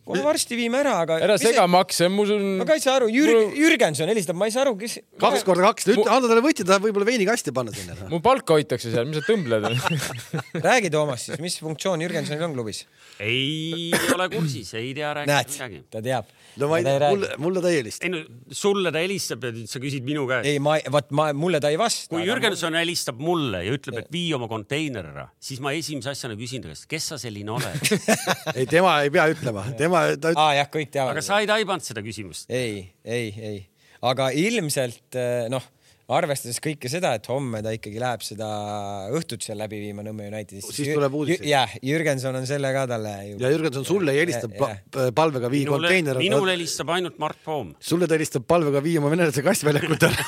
Kohe 0.07 0.23
varsti 0.25 0.57
viime 0.57 0.79
ära, 0.81 0.95
aga. 1.03 1.17
ära 1.23 1.37
sega 1.41 1.65
makse, 1.69 2.09
mu 2.11 2.25
sul. 2.29 2.41
ma 2.59 2.67
ka 2.67 2.77
ei 2.77 2.83
saa 2.83 2.97
aru, 2.99 3.09
Jürg-, 3.13 3.55
Jürgenson 3.57 4.09
helistab, 4.11 4.37
ma 4.39 4.49
ei 4.49 4.55
saa 4.55 4.65
aru, 4.65 4.75
kes. 4.79 4.97
kaks 5.21 5.45
korda 5.47 5.69
kaks, 5.69 5.89
ütle, 5.93 6.07
anna 6.07 6.31
talle 6.31 6.43
võti, 6.45 6.65
ta 6.67 6.79
võib-olla 6.83 7.07
veinikasti 7.11 7.53
panna 7.55 7.73
sinna 7.75 7.97
noh.. 7.99 8.09
mu 8.15 8.21
palka 8.25 8.57
hoitakse 8.57 8.93
seal, 8.93 9.07
mis 9.09 9.21
sa 9.21 9.25
tõmbled? 9.29 9.67
räägi, 10.67 10.91
Toomas 10.93 11.27
siis, 11.29 11.41
mis 11.43 11.57
funktsioon 11.61 12.03
Jürgensonil 12.05 12.47
on 12.49 12.57
klubis? 12.57 12.85
ei 13.21 13.91
ole 14.15 14.29
kursis, 14.33 14.73
ei 14.79 14.93
tea 14.97 15.13
rääkida 15.21 15.43
midagi., 15.45 15.83
ta 15.93 16.03
teab. 16.05 16.29
No 16.59 16.67
ma 16.71 16.79
ei 16.79 16.85
tea, 16.85 17.09
mulle, 17.11 17.29
mulle 17.41 17.63
ta 17.63 17.71
ei 17.71 17.79
helista. 17.79 18.05
ei 18.05 18.11
no 18.13 18.21
sulle 18.55 18.91
ta 18.91 19.01
helistab 19.03 19.45
ja 19.47 19.53
nüüd 19.55 19.71
sa 19.71 19.81
küsid 19.83 20.05
minu 20.07 20.25
käest. 20.29 20.49
ei, 20.49 20.59
ma, 20.63 20.77
vaat 20.95 21.11
ma, 21.15 21.29
mulle 21.37 21.61
ta 21.63 21.71
ei 21.71 21.79
vasta. 21.79 22.09
kui 22.11 22.25
Jürgenson 22.27 22.77
helistab 22.79 23.21
mulle 23.23 23.63
ja 23.65 23.75
ütleb, 23.77 24.01
et 24.03 24.11
vii 24.13 24.31
oma 24.37 24.49
konteiner 24.51 25.11
ära, 25.13 25.27
siis 25.41 25.61
ma 25.63 25.73
esimese 25.77 26.11
asjana 26.13 26.37
küsin 26.39 26.63
ta 26.63 26.71
käest, 26.71 26.87
kes 26.91 27.11
sa 27.13 27.19
selline 27.21 27.55
oled. 27.55 27.91
ei, 28.57 28.67
tema 28.69 28.97
ei 29.05 29.13
pea 29.13 29.27
ütlema, 29.31 29.65
tema, 29.79 30.05
ta 30.21 30.33
aa 30.35 30.55
jah, 30.59 30.71
kõik 30.73 30.91
teavad. 30.93 31.15
aga 31.15 31.25
sa 31.25 31.41
ei 31.43 31.49
taibanud 31.51 31.87
seda 31.87 32.03
küsimust. 32.05 32.49
ei, 32.51 32.89
ei, 33.05 33.31
ei, 33.37 33.61
aga 34.11 34.31
ilmselt 34.35 35.19
eh, 35.19 35.47
noh, 35.51 35.63
arvestades 36.17 36.59
kõike 36.63 36.89
seda, 36.91 37.09
et 37.17 37.25
homme 37.31 37.61
ta 37.63 37.69
ikkagi 37.75 37.99
läheb 38.01 38.21
seda 38.25 38.47
õhtut 39.15 39.41
seal 39.45 39.57
läbi 39.61 39.77
viima 39.85 40.01
Nõmme 40.05 40.23
Unitedis. 40.31 40.65
Siis 40.75 40.89
tuleb 40.93 41.13
uudiseid. 41.15 41.45
jah, 41.47 41.69
Jürgenson 41.85 42.35
on 42.35 42.45
selle 42.49 42.69
ka 42.75 42.83
talle 42.91 43.13
ju. 43.29 43.35
ja 43.39 43.47
Jürgenson 43.53 43.85
sulle 43.87 44.11
ei 44.15 44.19
helista 44.25 44.47
Ja- 44.51 44.57
pa- 44.59 45.11
palvega 45.15 45.47
vii 45.51 45.63
minule, 45.65 45.87
konteiner. 45.87 46.15
minule 46.17 46.51
helistab 46.57 46.89
ainult 46.97 47.17
Mart 47.19 47.37
Poom. 47.45 47.73
sulle 47.79 48.07
ta 48.07 48.13
helistab 48.19 48.43
palvega 48.47 48.81
vii 48.83 48.97
oma 48.99 49.09
venelase 49.13 49.41
kastväljakut 49.45 50.03
ära. 50.09 50.21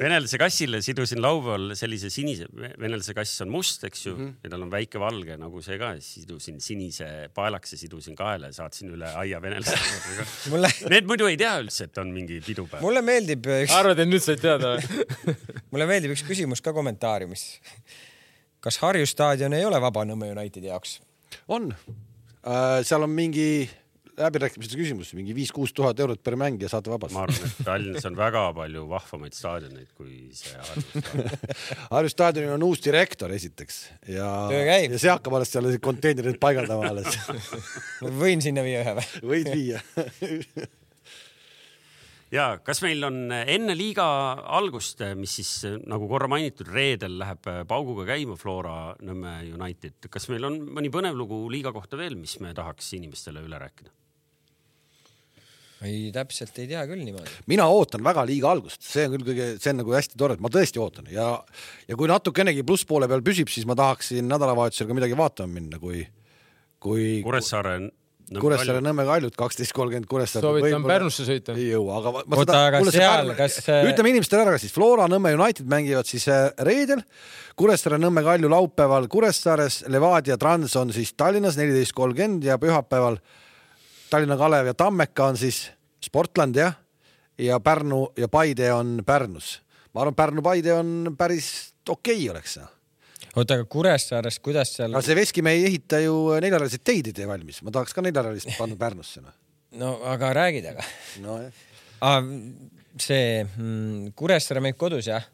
venelase 0.00 0.38
kassile 0.40 0.80
sidusin 0.84 1.20
laupäeval 1.22 1.74
sellise 1.78 2.10
sinise, 2.12 2.46
venelase 2.80 3.14
kass 3.16 3.42
on 3.44 3.50
must, 3.52 3.84
eks 3.88 4.06
ju 4.06 4.14
mm. 4.14 4.26
-hmm. 4.26 4.34
ja 4.44 4.50
tal 4.52 4.64
on 4.66 4.70
väike 4.72 5.00
valge 5.00 5.36
nagu 5.40 5.62
see 5.62 5.78
ka, 5.78 5.90
sidusin 6.04 6.60
sinise 6.60 7.30
paelakse, 7.34 7.76
sidusin 7.76 8.16
kaela 8.16 8.50
ja 8.52 8.56
saatsin 8.60 8.92
üle 8.94 9.10
aia 9.22 9.42
venelasele. 9.42 10.26
mulle, 10.52 10.72
Need 10.90 11.08
muidu 11.10 11.28
ei 11.30 11.36
tea 11.36 11.56
üldse, 11.62 11.88
et 11.88 11.98
on 11.98 12.12
mingi 12.14 12.40
pidupäev. 12.46 12.82
mulle 12.82 13.02
meeldib 13.02 13.46
üks, 13.46 13.74
arvad, 13.74 13.98
et 13.98 14.10
nüüd 14.10 14.24
said 14.24 14.42
teada 14.44 14.76
või? 14.76 15.34
mulle 15.72 15.88
meeldib 15.90 16.14
üks 16.16 16.24
küsimus 16.28 16.64
ka 16.64 16.72
kommentaariumis. 16.76 17.46
kas 18.60 18.78
Harju 18.82 19.06
staadion 19.06 19.52
ei 19.52 19.64
ole 19.64 19.80
vaba 19.80 20.04
Nõmme 20.04 20.32
Unitedi 20.34 20.72
jaoks? 20.72 21.00
on, 21.48 21.72
seal 22.82 23.02
on 23.02 23.10
mingi 23.10 23.68
läbirääkimiste 24.18 24.78
küsimus, 24.78 25.12
mingi 25.16 25.34
viis-kuus 25.36 25.72
tuhat 25.76 25.98
eurot 26.02 26.22
per 26.24 26.36
mäng 26.40 26.60
ja 26.62 26.70
saate 26.70 26.90
vabaks 26.92 27.14
ma. 27.14 27.24
arvan, 27.26 27.50
et 27.50 27.60
Tallinnas 27.66 28.08
on 28.08 28.16
väga 28.18 28.44
palju 28.56 28.84
vahvamaid 28.90 29.36
staadioneid 29.36 29.92
kui 29.98 30.30
see 30.36 30.56
Harju 30.56 30.84
staadion. 30.86 31.30
Harju 31.94 32.12
staadionil 32.12 32.56
on 32.56 32.66
uus 32.68 32.82
direktor 32.84 33.32
esiteks 33.34 33.78
ja, 34.14 34.32
ja 34.52 34.80
see 34.96 35.12
hakkab 35.12 35.38
alles 35.38 35.54
seal 35.54 35.70
konteinerid 35.82 36.40
paigaldama 36.42 36.90
alles. 36.92 37.20
ma 38.02 38.12
võin 38.24 38.42
sinna 38.44 38.66
viia 38.66 38.82
ühe 38.84 38.98
või? 38.98 39.06
võid 39.32 39.52
viia. 39.52 39.82
ja 42.38 42.48
kas 42.64 42.82
meil 42.84 43.04
on 43.06 43.20
enne 43.38 43.76
liiga 43.78 44.08
algust, 44.58 45.04
mis 45.20 45.38
siis 45.40 45.52
nagu 45.86 46.10
korra 46.10 46.30
mainitud, 46.30 46.70
reedel 46.74 47.20
läheb 47.22 47.46
pauguga 47.70 48.08
käima 48.10 48.38
Flora 48.40 48.96
Nõmme 49.04 49.38
United, 49.54 50.10
kas 50.10 50.28
meil 50.32 50.50
on 50.50 50.60
mõni 50.78 50.90
põnev 50.92 51.16
lugu 51.18 51.44
liiga 51.52 51.72
kohta 51.76 52.00
veel, 52.00 52.18
mis 52.18 52.38
me 52.42 52.54
tahaks 52.56 52.92
inimestele 52.98 53.46
üle 53.46 53.62
rääkida? 53.62 53.94
ei, 55.86 56.08
täpselt 56.14 56.56
ei 56.58 56.66
tea 56.70 56.82
küll 56.90 57.04
niimoodi. 57.06 57.30
mina 57.50 57.66
ootan 57.70 58.02
väga 58.06 58.24
liiga 58.26 58.50
algust, 58.50 58.82
see 58.82 59.06
on 59.06 59.14
küll 59.16 59.28
kõige, 59.30 59.46
see 59.62 59.70
on 59.74 59.80
nagu 59.82 59.94
hästi 59.94 60.18
tore, 60.18 60.36
ma 60.42 60.50
tõesti 60.50 60.80
ootan 60.82 61.06
ja, 61.12 61.28
ja 61.88 61.98
kui 61.98 62.10
natukenegi 62.10 62.64
plusspoole 62.66 63.08
peal 63.10 63.22
püsib, 63.26 63.50
siis 63.52 63.66
ma 63.68 63.76
tahaksin 63.78 64.26
nädalavahetusel 64.30 64.88
ka 64.90 64.96
midagi 64.98 65.18
vaatama 65.18 65.54
minna, 65.60 65.78
kui, 65.82 66.02
kui 66.82 67.22
Kuressaare. 67.26 67.78
Kuressaare 68.28 68.82
Nõmme 68.84 69.06
Kaljut 69.08 69.32
kaksteist 69.40 69.72
kolmkümmend 69.72 70.04
Kuressaare. 70.10 70.44
soovitan 70.44 70.82
Pärnusse 70.84 71.24
sõita. 71.24 71.54
ei 71.56 71.70
jõua, 71.70 71.94
aga 72.02 72.10
Oota, 72.18 72.42
seda- 72.42 72.64
aga 72.66 72.92
seal, 72.92 73.30
kas 73.38 73.56
ütleme 73.64 74.10
inimestele 74.12 74.42
ära 74.44 74.58
siis 74.60 74.74
Flora 74.74 75.06
Nõmme 75.08 75.32
United 75.32 75.64
mängivad 75.64 76.04
siis 76.10 76.26
äh, 76.28 76.50
reedel, 76.60 77.00
Kuressaare 77.56 77.96
Nõmme 78.02 78.20
Kalju 78.26 78.50
laupäeval 78.52 79.08
Kuressaares, 79.08 79.80
Levadia 79.88 80.36
Trans 80.36 80.76
on 80.76 80.92
siis 80.92 81.14
Tallinnas 81.16 81.56
neliteist 81.56 81.96
kolmkümmend 81.96 82.44
ja 82.44 82.58
pühapäeval 82.60 83.16
Tallinna 84.10 84.36
Kalev 84.36 84.66
ja 84.70 84.74
Tammeka 84.74 85.28
on 85.28 85.36
siis 85.36 85.68
Sportland 86.04 86.56
jah, 86.56 86.74
ja 87.38 87.60
Pärnu 87.60 88.08
ja 88.16 88.28
Paide 88.28 88.72
on 88.72 89.02
Pärnus. 89.06 89.60
ma 89.94 90.02
arvan, 90.02 90.14
Pärnu-Paide 90.14 90.74
on 90.74 91.14
päris 91.18 91.74
okei 91.88 92.16
okay, 92.16 92.30
oleks 92.30 92.58
oota, 93.36 93.54
aga 93.54 93.64
Kuressaares, 93.64 94.38
kuidas 94.44 94.72
seal 94.76 94.92
aga, 94.92 95.02
see 95.04 95.16
Veskimäe 95.18 95.58
ei 95.58 95.66
ehita 95.70 96.00
ju 96.04 96.16
neljarealiseid 96.40 96.84
teid 96.84 97.10
ei 97.10 97.16
tee 97.16 97.28
valmis, 97.28 97.62
ma 97.62 97.74
tahaks 97.74 97.96
ka 97.96 98.04
neljarealist 98.04 98.52
panna 98.58 98.78
Pärnusse 98.80 99.22
noh. 99.24 99.34
no. 99.72 99.80
no 99.84 99.94
aga 100.12 100.32
räägi 100.42 100.62
temaga 100.64 100.86
nojah, 101.24 101.64
ah,. 102.00 102.20
see 103.00 103.42
mm, 103.44 104.14
Kuressaare 104.18 104.64
mängib 104.64 104.80
kodus 104.80 105.10
jah? 105.10 105.26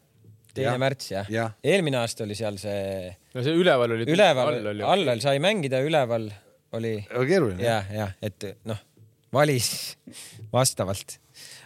teine 0.55 0.71
Jah. 0.71 0.79
märts 0.81 1.11
jah 1.11 1.29
Jah.? 1.31 1.55
eelmine 1.63 1.99
aasta 2.01 2.23
oli 2.27 2.37
seal 2.37 2.57
see 2.61 3.11
no 3.35 3.43
see 3.45 3.55
üleval 3.55 3.97
oli. 3.97 4.07
üleval, 4.11 4.59
all 4.87 5.23
sai 5.23 5.39
mängida, 5.43 5.83
üleval 5.85 6.29
oli 6.73 6.97
väga 7.09 7.25
keeruline. 7.29 7.63
ja, 7.63 7.83
ja 7.91 8.09
et 8.25 8.47
noh, 8.65 8.79
valis 9.35 9.69
vastavalt. 10.53 11.19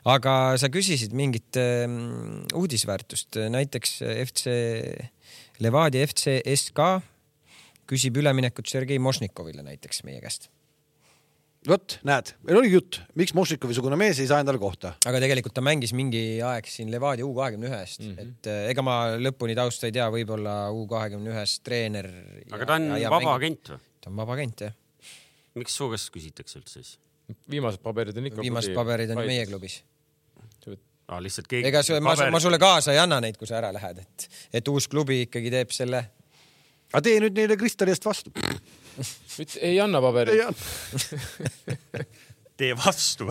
aga 0.09 0.33
sa 0.57 0.69
küsisid 0.73 1.13
mingit 1.17 1.59
ähm, 1.61 2.43
uudisväärtust, 2.57 3.39
näiteks 3.53 3.99
FC 4.25 4.55
Levadia 5.59 6.07
FC 6.07 6.39
SK 6.55 7.01
küsib 7.89 8.17
üleminekut 8.21 8.69
Sergei 8.69 9.01
Mošnikovile 9.01 9.65
näiteks 9.65 10.03
meie 10.07 10.21
käest. 10.23 10.49
vot 11.67 11.97
näed, 12.07 12.31
meil 12.47 12.61
oli 12.61 12.69
jutt, 12.71 13.01
miks 13.19 13.33
Mošnikovi 13.35 13.75
sugune 13.75 13.97
mees 13.99 14.21
ei 14.23 14.29
saa 14.29 14.39
endale 14.43 14.61
kohta. 14.61 14.93
aga 15.09 15.19
tegelikult 15.21 15.57
ta 15.57 15.63
mängis 15.65 15.93
mingi 15.97 16.39
aeg 16.45 16.69
siin 16.71 16.91
Levadia 16.93 17.27
U 17.27 17.33
kahekümne 17.35 17.67
ühest, 17.69 18.05
et 18.15 18.49
äh, 18.49 18.69
ega 18.71 18.85
ma 18.85 18.99
lõpuni 19.19 19.57
tausta 19.59 19.89
ei 19.89 19.95
tea, 19.97 20.07
võib-olla 20.13 20.69
U 20.71 20.85
kahekümne 20.89 21.33
ühes 21.33 21.59
treener. 21.65 22.07
aga 22.49 22.69
ta 22.69 22.79
on 22.79 22.93
vaba. 22.95 23.35
agent 23.35 23.73
või? 23.73 23.81
ta 23.99 24.13
on 24.13 24.21
vaba 24.21 24.37
agent 24.37 24.65
jah, 24.69 24.77
miks 25.57 25.75
su 25.75 25.89
käest 25.91 26.11
küsitakse 26.13 26.59
üldse 26.59 26.83
siis? 26.83 26.97
viimased 27.49 27.81
paberid 27.85 28.17
on 28.17 28.29
ikka. 28.29 28.41
viimased 28.41 28.75
paberid 28.77 29.13
on 29.15 29.23
meie. 29.25 29.45
klubis. 29.49 29.81
aa, 31.07 31.21
lihtsalt 31.23 31.49
keegi. 31.49 31.67
ega 31.69 31.83
see, 31.85 31.99
ma, 32.03 32.15
ma 32.31 32.41
sulle 32.43 32.59
kaasa 32.61 32.93
ei 32.95 33.01
anna 33.01 33.19
neid, 33.23 33.37
kui 33.39 33.49
sa 33.49 33.59
ära 33.61 33.73
lähed, 33.75 34.03
et, 34.05 34.29
et 34.61 34.73
uus 34.73 34.89
klubi 34.91 35.23
ikkagi 35.27 35.53
teeb 35.53 35.73
selle. 35.75 36.03
aga 36.91 37.03
tee 37.05 37.19
nüüd 37.23 37.37
neile 37.37 37.57
Kristali 37.59 37.95
eest 37.95 38.05
vastu. 38.05 38.33
ei 39.61 39.79
anna 39.79 40.01
ei 40.01 40.07
paberit. 40.09 40.67
tee 42.59 42.75
vastu 42.75 43.29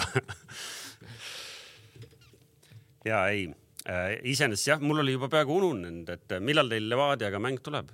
ja 3.09 3.27
ei 3.29 3.49
äh,, 3.89 4.19
iseenesest 4.23 4.73
jah, 4.73 4.83
mul 4.83 5.03
oli 5.05 5.15
juba 5.17 5.31
peaaegu 5.33 5.57
ununenud, 5.61 6.11
et 6.13 6.37
äh, 6.37 6.43
millal 6.45 6.71
teil 6.71 6.89
Levadiaga 6.91 7.41
mäng 7.43 7.61
tuleb. 7.65 7.91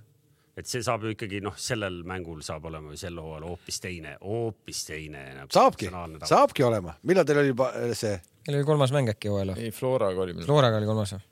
Et 0.54 0.70
see 0.70 0.82
saab 0.86 1.02
ju 1.02 1.12
ikkagi 1.14 1.40
noh, 1.42 1.56
sellel 1.58 2.02
mängul 2.06 2.42
saab 2.46 2.68
olema 2.70 2.94
ju 2.94 3.00
sel 3.00 3.18
hooajal 3.18 3.48
hoopis 3.48 3.80
teine, 3.82 4.16
hoopis 4.22 4.84
teine. 4.86 5.24
saabki, 5.50 5.90
saabki 6.30 6.66
olema. 6.66 6.94
millal 7.02 7.26
teil 7.26 7.42
oli 7.42 7.50
juba 7.50 7.72
äh, 7.74 7.94
see? 7.98 8.14
meil 8.46 8.60
oli 8.60 8.68
kolmas 8.68 8.94
mäng 8.94 9.10
äkki 9.10 9.32
hooajal 9.32 9.54
või? 9.54 9.66
ei, 9.66 9.74
Floraga 9.74 10.26
oli. 10.26 10.36
Floraga 10.46 10.78
oli 10.78 10.90
kolmas 10.90 11.16
või? 11.16 11.24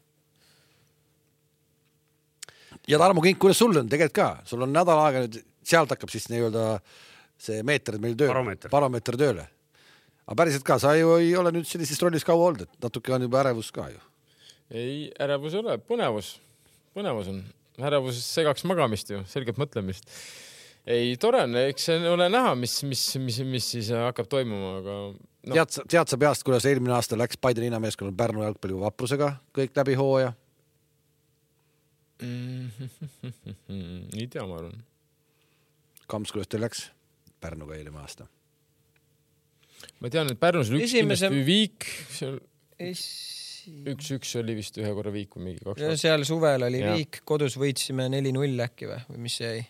ja 2.89 2.99
Tarmo 2.99 3.23
Kink, 3.23 3.39
kuidas 3.39 3.63
sul 3.63 3.79
on 3.79 3.89
tegelikult 3.89 4.19
ka, 4.19 4.29
sul 4.49 4.67
on 4.67 4.75
nädal 4.75 5.05
aega 5.07 5.25
nüüd, 5.27 5.41
sealt 5.63 5.95
hakkab 5.95 6.11
siis 6.11 6.27
nii-öelda 6.33 6.67
see 7.43 7.63
meeter 7.67 7.99
meil 8.03 8.19
tööle, 8.19 8.57
baromeeter 8.71 9.19
tööle. 9.19 9.47
aga 10.27 10.39
päriselt 10.43 10.67
ka, 10.67 10.79
sa 10.83 10.97
ju 10.99 11.17
ei 11.21 11.35
ole 11.39 11.55
nüüd 11.55 11.69
sellises 11.69 12.03
rollis 12.03 12.27
kaua 12.27 12.51
olnud, 12.51 12.67
et 12.67 12.87
natuke 12.87 13.15
on 13.15 13.23
juba 13.29 13.43
ärevus 13.45 13.71
ka 13.75 13.87
ju. 13.93 14.03
ei, 14.71 15.13
ärevus 15.15 15.55
ei 15.55 15.63
ole, 15.63 15.79
põnevus, 15.79 16.37
põnevus 16.97 17.31
on. 17.31 17.45
Ärevus 17.81 18.21
segaks 18.27 18.67
magamist 18.69 19.13
ju, 19.13 19.23
selget 19.31 19.61
mõtlemist. 19.61 20.09
ei, 20.85 21.17
tore 21.21 21.45
on, 21.47 21.57
eks 21.69 21.89
see 21.89 22.11
ole 22.11 22.29
näha, 22.33 22.55
mis, 22.59 22.81
mis, 22.89 23.05
mis, 23.23 23.39
mis 23.49 23.71
siis 23.77 23.93
hakkab 23.95 24.29
toimuma, 24.33 24.75
aga 24.83 24.97
no. 24.99 25.19
no, 25.47 25.55
tead 25.55 25.77
sa, 25.77 25.87
tead 25.97 26.13
sa 26.13 26.19
peast, 26.21 26.45
kuidas 26.47 26.67
eelmine 26.69 26.97
aasta 26.97 27.19
läks 27.19 27.41
Paide 27.41 27.65
linnameeskonnal 27.65 28.17
Pärnu 28.19 28.45
jalgpalli 28.45 28.79
vaprusega 28.83 29.35
kõik 29.57 29.77
läbi 29.79 29.97
hooaja? 29.99 30.35
mm, 32.23 34.13
ei 34.15 34.29
tea, 34.31 34.45
ma 34.47 34.61
arvan. 34.61 34.77
Kams, 36.11 36.31
kuidas 36.35 36.51
teil 36.51 36.63
läks 36.67 36.87
Pärnuga 37.43 37.79
eelmine 37.79 38.05
aasta? 38.05 38.29
ma 40.03 40.11
tean, 40.11 40.29
et 40.31 40.39
Pärnus 40.39 40.71
oli 40.71 40.83
üks 40.83 40.93
Esimese- 40.93 41.31
kindlasti 41.31 41.47
viik, 41.47 41.87
seal 42.15 42.37
üks-üks 43.93 44.35
oli 44.41 44.57
vist 44.59 44.79
ühe 44.81 44.91
korra 44.97 45.13
viik 45.15 45.37
või 45.37 45.51
mingi 45.51 45.65
kaks. 45.67 45.85
seal 46.01 46.25
suvel 46.29 46.67
oli 46.67 46.83
Jah. 46.83 46.97
viik, 46.97 47.23
kodus 47.29 47.59
võitsime 47.61 48.09
neli-null 48.13 48.67
äkki 48.67 48.91
või, 48.91 49.01
või 49.11 49.25
mis 49.29 49.39
see 49.41 49.53
jäi? 49.53 49.63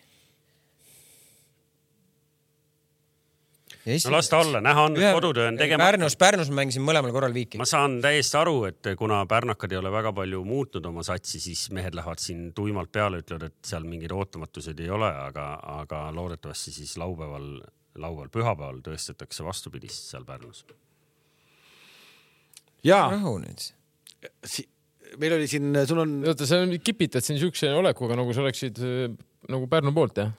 no 4.05 4.11
las 4.11 4.29
ta 4.31 4.39
olla, 4.39 4.61
näha 4.63 4.83
on, 4.87 4.95
kodutöö 5.13 5.47
on 5.47 5.57
tegemata. 5.57 5.91
Pärnus, 5.91 6.15
Pärnus 6.15 6.49
ma 6.49 6.61
mängisin 6.61 6.85
mõlemal 6.87 7.11
korral 7.11 7.33
viiki 7.35 7.59
ma. 7.59 7.67
saan 7.67 7.99
täiesti 8.03 8.37
aru, 8.39 8.63
et 8.69 8.93
kuna 8.99 9.19
pärnakad 9.29 9.75
ei 9.75 9.79
ole 9.79 9.91
väga 9.91 10.13
palju 10.15 10.43
muutnud 10.47 10.87
oma 10.87 11.03
satsi, 11.03 11.41
siis 11.43 11.65
mehed 11.75 11.95
lähevad 11.97 12.23
siin 12.23 12.53
tuimalt 12.55 12.91
peale, 12.95 13.19
ütlevad, 13.23 13.49
et 13.51 13.71
seal 13.73 13.83
mingeid 13.87 14.15
ootamatuseid 14.15 14.79
ei 14.79 14.89
ole, 14.93 15.11
aga, 15.27 15.47
aga 15.81 16.05
loodetavasti 16.15 16.75
siis 16.79 16.95
laupäeval, 17.01 17.49
laupäeval, 17.99 18.31
pühapäeval 18.31 18.81
tõestatakse 18.87 19.45
vastupidist 19.45 20.13
seal 20.13 20.25
Pärnus. 20.25 20.65
ja 22.83 23.05
rahu 23.11 23.37
nüüd. 23.43 23.71
Si 24.45 24.67
meil 25.19 25.35
oli 25.37 25.47
siin, 25.49 25.73
sul 25.87 26.01
on, 26.03 26.15
oota, 26.27 26.47
sa 26.49 26.61
kipitad 26.83 27.25
siin 27.25 27.39
siukse 27.41 27.69
olekuga, 27.73 28.17
nagu 28.17 28.33
sa 28.33 28.43
oleksid 28.45 28.79
äh, 28.83 29.11
nagu 29.51 29.67
Pärnu 29.69 29.93
poolt, 29.95 30.21
jah? 30.21 30.31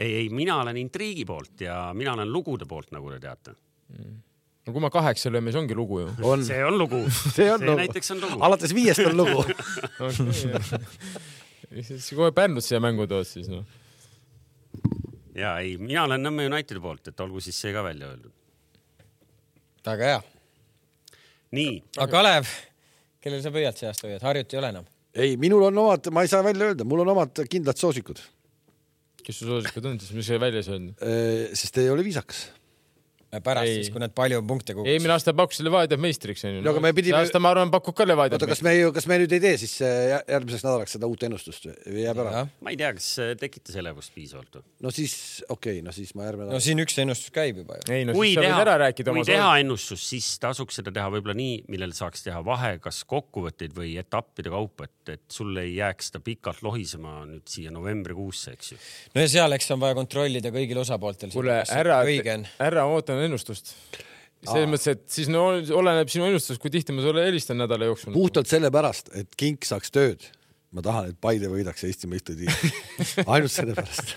ei, 0.00 0.14
ei, 0.22 0.28
mina 0.32 0.56
olen 0.62 0.80
intriigi 0.80 1.24
poolt 1.28 1.60
ja 1.64 1.90
mina 1.96 2.14
olen 2.16 2.32
lugude 2.32 2.66
poolt, 2.68 2.90
nagu 2.94 3.12
te 3.12 3.20
teate. 3.22 3.54
no 4.66 4.74
kui 4.74 4.82
me 4.82 4.90
kaheksa 4.92 5.32
lööme, 5.32 5.52
see 5.52 5.60
ongi 5.60 5.76
lugu 5.76 6.00
ju. 6.04 6.14
on, 6.28 6.44
see 6.46 6.62
on 6.64 6.78
lugu, 6.78 7.02
see 7.36 7.50
on 7.52 7.60
see 7.60 7.68
lugu. 7.68 7.76
näiteks 7.82 8.14
on 8.16 8.24
lugu. 8.24 8.40
alates 8.48 8.74
viiest 8.76 9.04
on 9.10 9.16
lugu. 9.20 9.44
siis 11.90 12.10
kohe 12.16 12.32
Pärnut 12.36 12.66
siia 12.66 12.80
mängu 12.82 13.08
tood, 13.10 13.28
siis 13.28 13.50
noh. 13.52 13.64
ja 15.36 15.58
ei, 15.62 15.76
mina 15.80 16.06
olen 16.08 16.28
Nõmme 16.28 16.48
Unitedi 16.50 16.82
poolt, 16.82 17.12
et 17.12 17.24
olgu 17.26 17.44
siis 17.44 17.60
see 17.60 17.74
ka 17.76 17.84
välja 17.86 18.12
öeldud. 18.12 18.34
väga 19.86 20.12
hea. 20.14 20.24
nii, 21.60 21.76
aga 21.98 22.10
Kalev, 22.14 22.56
kellel 23.20 23.42
sa 23.44 23.52
pöialt 23.54 23.80
see 23.80 23.88
aasta 23.90 24.08
hoiad, 24.08 24.22
Harjut 24.24 24.54
ei 24.54 24.60
ole 24.60 24.72
enam. 24.74 24.86
ei, 25.14 25.36
minul 25.40 25.66
on 25.68 25.82
omad, 25.84 26.10
ma 26.14 26.24
ei 26.24 26.30
saa 26.32 26.44
välja 26.46 26.70
öelda, 26.70 26.86
mul 26.88 27.04
on 27.04 27.12
omad 27.14 27.42
kindlad 27.50 27.80
soosikud, 27.80 28.22
kes 29.24 29.42
su 29.42 29.48
soosikud 29.48 29.90
on 29.90 30.00
siis, 30.00 30.14
mis 30.16 30.30
sai 30.30 30.40
välja 30.42 30.64
öelnud? 30.66 31.04
sest 31.60 31.78
ei 31.82 31.90
ole 31.92 32.06
viisakas. 32.06 32.48
Pärast 33.38 33.68
Ei. 33.68 33.76
siis, 33.78 33.90
kui 33.94 34.02
nad 34.02 34.10
palju 34.14 34.40
punkte 34.42 34.74
kogusid. 34.74 34.90
eelmine 34.90 35.14
aasta 35.14 35.34
pakkus 35.38 35.60
Levadia 35.62 35.98
meistriks 36.00 36.42
onju. 36.48 36.62
No 36.64 36.72
aga 36.72 36.82
me 36.82 36.90
pidime- 36.96 37.14
see 37.14 37.28
aasta 37.28 37.38
ma 37.42 37.52
arvan, 37.54 37.70
pakub 37.70 37.94
ka 37.94 38.06
Levadia 38.08 38.34
oota, 38.34 38.48
kas 38.50 38.62
me 38.66 38.72
ju, 38.74 38.90
kas 38.96 39.06
me 39.06 39.20
nüüd 39.22 39.34
ei 39.36 39.42
tee 39.44 39.52
siis 39.60 39.76
äh, 39.86 39.98
jä- 40.10 40.24
järgmiseks 40.34 40.64
nädalaks 40.66 40.96
seda 40.96 41.06
uut 41.06 41.22
ennustust 41.28 41.68
või 41.86 42.02
jääb 42.02 42.22
ära? 42.24 42.42
ma 42.58 42.74
ei 42.74 42.78
tea, 42.80 42.90
kas 42.96 43.06
see 43.20 43.36
tekitas 43.38 43.78
elevust 43.78 44.14
piisavalt 44.16 44.58
või? 44.58 44.64
no 44.82 44.90
siis 44.94 45.14
okei 45.46 45.78
okay,, 45.78 45.84
no 45.86 45.94
siis 45.94 46.10
ma 46.18 46.26
järgmine 46.26 46.48
no 46.48 46.56
nädal. 46.56 46.64
siin 46.66 46.82
üks 46.82 46.98
ennustus 47.04 47.30
käib 47.34 47.62
juba 47.62 47.78
ju. 47.78 47.86
ei 47.94 48.08
no 48.08 48.16
kui 48.18 48.32
siis 48.32 48.40
sa 48.40 48.42
võid 48.42 48.50
teha 48.50 48.64
ära, 48.64 48.76
rääkida 48.82 49.14
kui 49.14 49.26
teha 49.30 49.50
ennustus, 49.62 50.08
siis 50.10 50.32
tasuks 50.42 50.80
seda 50.80 50.94
teha 50.98 51.06
võib-olla 51.14 51.38
nii, 51.38 51.62
millel 51.70 51.94
saaks 51.94 52.26
teha 52.26 52.42
vahe, 52.46 52.72
kas 52.82 53.04
kokkuvõtteid 53.10 53.78
või 53.78 53.94
etappide 54.02 54.50
kaupa, 54.50 54.90
et, 54.90 55.14
et 55.14 55.24
sul 55.30 55.54
ei 55.62 55.76
jääks 55.76 56.10
seda 56.10 56.24
pikalt 56.26 56.64
lohisema 56.66 57.20
nüüd 57.30 57.46
siia 57.46 57.70
novembrikuusse, 57.74 58.56
eks 58.58 58.74
ju. 58.74 58.80
no 59.14 59.22
ja 59.22 59.30
seal, 59.38 59.54
eks 59.54 59.70
on 59.76 59.82
vaja 59.86 59.98
kontrollida 59.98 60.50
kõigil 60.54 60.82
osapooltel. 60.82 61.30
kuule, 61.30 61.62
ära 61.70 62.00
ära 62.58 62.86
ootan 63.20 63.28
ennustust. 63.28 63.74
selles 64.40 64.68
mõttes, 64.72 64.88
et 64.94 65.02
siis 65.12 65.28
no 65.28 65.50
oleneb 65.76 66.08
sinu 66.08 66.24
ennustusest, 66.30 66.60
kui 66.62 66.72
tihti 66.72 66.94
ma 66.96 67.04
sulle 67.04 67.26
helistan 67.26 67.60
nädala 67.60 67.90
jooksul. 67.90 68.14
puhtalt 68.16 68.48
sellepärast, 68.48 69.12
et 69.14 69.34
Kink 69.36 69.66
saaks 69.68 69.92
tööd. 69.92 70.24
ma 70.72 70.82
tahan, 70.82 71.10
et 71.10 71.18
Paide 71.20 71.48
võidaks 71.50 71.82
Eesti 71.84 72.06
meistritiitli. 72.06 72.70
ainult 73.32 73.52
sellepärast. 73.52 74.14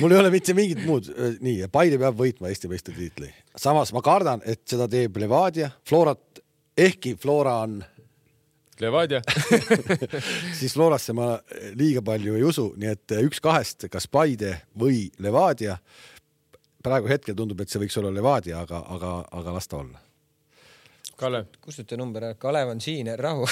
mul 0.00 0.12
ei 0.12 0.18
ole 0.18 0.32
mitte 0.32 0.54
mingit 0.56 0.82
muud, 0.86 1.12
nii, 1.40 1.68
Paide 1.70 2.00
peab 2.00 2.18
võitma 2.18 2.50
Eesti 2.50 2.68
meistritiitli. 2.68 3.30
samas 3.56 3.92
ma 3.92 4.02
kardan, 4.02 4.42
et 4.44 4.64
seda 4.66 4.88
teeb 4.90 5.16
Levadia, 5.20 5.70
Florat, 5.86 6.42
ehkki 6.76 7.14
Flora 7.20 7.60
on, 7.66 7.80
Levadia. 8.80 9.20
siis 10.58 10.72
Florasse 10.72 11.12
ma 11.12 11.34
liiga 11.76 12.02
palju 12.02 12.38
ei 12.38 12.46
usu, 12.48 12.70
nii 12.80 12.94
et 12.94 13.20
üks 13.20 13.42
kahest, 13.44 13.86
kas 13.92 14.08
Paide 14.08 14.56
või 14.80 15.10
Levadia. 15.20 15.76
Praegu 16.82 17.10
hetkel 17.10 17.36
tundub, 17.36 17.60
et 17.60 17.72
see 17.72 17.82
võiks 17.82 17.98
olla 18.00 18.12
Levadia, 18.14 18.62
aga, 18.64 18.84
aga, 18.96 19.12
aga 19.40 19.56
las 19.56 19.68
ta 19.68 19.80
olla. 19.80 20.00
Kalev, 21.20 21.50
kustuta 21.60 21.98
number 22.00 22.30
ära, 22.30 22.38
Kalev 22.40 22.72
on 22.72 22.80
siin, 22.80 23.10
rahu. 23.20 23.44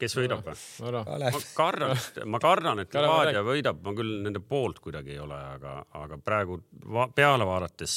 kes 0.00 0.16
võidab 0.18 0.42
või? 0.44 0.56
ma, 1.00 1.30
kardan, 1.56 1.94
ma 2.28 2.40
kardan, 2.42 2.82
et 2.82 2.98
Levadia 2.98 3.44
võidab, 3.46 3.80
ma 3.86 3.94
küll 3.96 4.18
nende 4.26 4.42
poolt 4.44 4.82
kuidagi 4.84 5.14
ei 5.14 5.22
ole, 5.22 5.38
aga, 5.54 5.78
aga 6.02 6.18
praegu 6.20 6.60
va 6.92 7.08
peale 7.14 7.46
vaadates, 7.48 7.94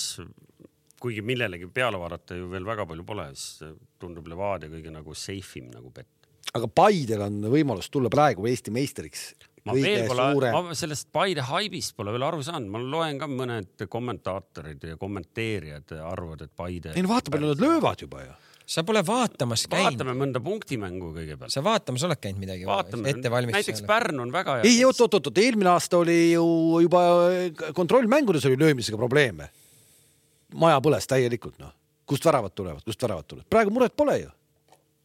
kuigi 1.01 1.23
millelegi 1.25 1.67
peale 1.73 1.99
vaadata 1.99 2.37
ju 2.37 2.47
veel 2.51 2.67
väga 2.67 2.85
palju 2.87 3.05
pole, 3.07 3.27
siis 3.35 3.75
tundub 3.99 4.29
Levadia 4.31 4.71
kõige 4.71 4.93
nagu 4.93 5.17
safe 5.17 5.59
im 5.59 5.71
nagu 5.73 5.91
pett. 5.91 6.31
aga 6.53 6.71
Paidel 6.71 7.25
on 7.27 7.41
võimalus 7.51 7.91
tulla 7.91 8.09
praegu 8.13 8.47
Eesti 8.47 8.71
meistriks. 8.71 9.31
Ma 9.67 9.75
veel 9.77 10.05
pole, 10.09 10.51
ma 10.51 10.75
sellest 10.77 11.09
Paide 11.13 11.43
haibist 11.45 11.93
pole 11.97 12.13
veel 12.15 12.25
aru 12.25 12.41
saanud, 12.45 12.69
ma 12.73 12.81
loen 12.81 13.19
ka 13.21 13.27
mõned 13.29 13.83
kommentaatorid 13.91 14.87
ja 14.91 14.97
kommenteerijad 15.01 15.93
arvavad, 16.01 16.45
et 16.47 16.53
Paide. 16.57 16.95
ei 16.95 17.03
no 17.05 17.11
vaata, 17.11 17.33
palju 17.33 17.51
nad 17.51 17.61
löövad 17.61 18.01
juba 18.01 18.23
ju. 18.23 18.33
sa 18.65 18.83
pole 18.87 19.03
vaatamas 19.05 19.67
käinud, 19.69 19.99
vaatame 19.99 20.15
mõnda 20.17 20.41
punktimängu 20.43 21.11
kõigepealt. 21.17 21.53
sa 21.53 21.63
vaatamas 21.65 22.05
oled 22.07 22.21
käinud 22.21 22.41
midagi 22.41 22.65
vaatame, 22.69 23.05
näiteks 23.05 23.21
ettevalmistusel? 23.21 23.85
Pärnu 23.89 24.25
on 24.25 24.33
väga 24.33 24.57
ei, 24.65 24.79
oot, 24.87 25.01
oot, 25.05 25.19
oot, 25.19 25.43
eelmine 25.43 25.73
aasta 25.73 26.01
oli 26.01 26.19
ju 26.31 26.45
juba 26.87 27.03
kontrollmängudes 27.77 28.49
oli 28.49 28.57
löömisega 28.61 28.97
probleeme. 28.97 29.51
maja 30.55 30.81
põles 30.81 31.05
täielikult, 31.07 31.59
noh. 31.61 31.75
kust 32.05 32.25
väravad 32.25 32.55
tulevad, 32.57 32.81
kust 32.85 33.03
väravad 33.03 33.29
tulevad, 33.29 33.49
praegu 33.49 33.69
muret 33.77 33.95
pole 33.95 34.17
ju. 34.23 34.33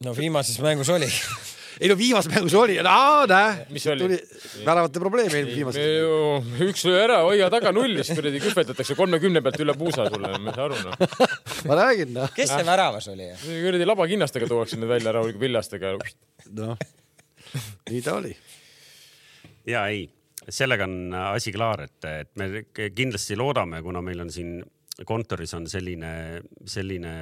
no 0.05 0.17
viimases 0.17 0.57
mängus 0.65 0.89
oli. 0.89 1.11
ei 1.79 1.89
no 1.91 1.97
viimases 1.97 2.31
mängus 2.33 2.55
oli, 2.57 2.77
näe. 2.83 3.65
Mis 3.73 3.87
oli? 3.91 4.19
väravate 4.65 5.01
probleem 5.01 5.29
eelmises 5.29 5.57
viimases. 5.57 6.61
üks 6.67 6.85
löö 6.87 6.99
ära, 7.03 7.19
hoia 7.27 7.49
taga 7.53 7.71
nullis, 7.75 8.11
kuradi 8.17 8.41
kühvetatakse 8.43 8.97
kolmekümne 8.97 9.43
pealt 9.45 9.61
üle 9.63 9.75
puusa 9.77 10.07
sulle, 10.11 10.33
ma 10.37 10.51
ei 10.51 10.57
saa 10.57 10.67
aru 10.67 10.79
noh. 10.83 11.25
ma 11.69 11.79
räägin, 11.81 12.13
noh. 12.17 12.31
kes 12.35 12.53
see 12.53 12.67
väravas 12.67 13.09
oli? 13.13 13.29
kuradi 13.45 13.89
labakinnastega 13.89 14.49
tuuakse 14.49 14.79
need 14.79 14.91
välja 14.91 15.15
rahulikult 15.17 15.43
villastega. 15.45 15.95
noh, 16.61 16.87
nii 17.91 18.05
ta 18.05 18.17
oli. 18.21 18.33
ja 19.69 19.85
ei, 19.93 20.07
sellega 20.49 20.87
on 20.89 21.13
asi 21.27 21.53
klaar, 21.55 21.85
et, 21.87 21.99
et 22.09 22.33
me 22.39 22.65
kindlasti 22.95 23.37
loodame, 23.39 23.83
kuna 23.85 24.01
meil 24.05 24.25
on 24.25 24.33
siin 24.33 24.57
kontoris 25.05 25.53
on 25.53 25.67
selline, 25.69 26.41
selline 26.65 27.13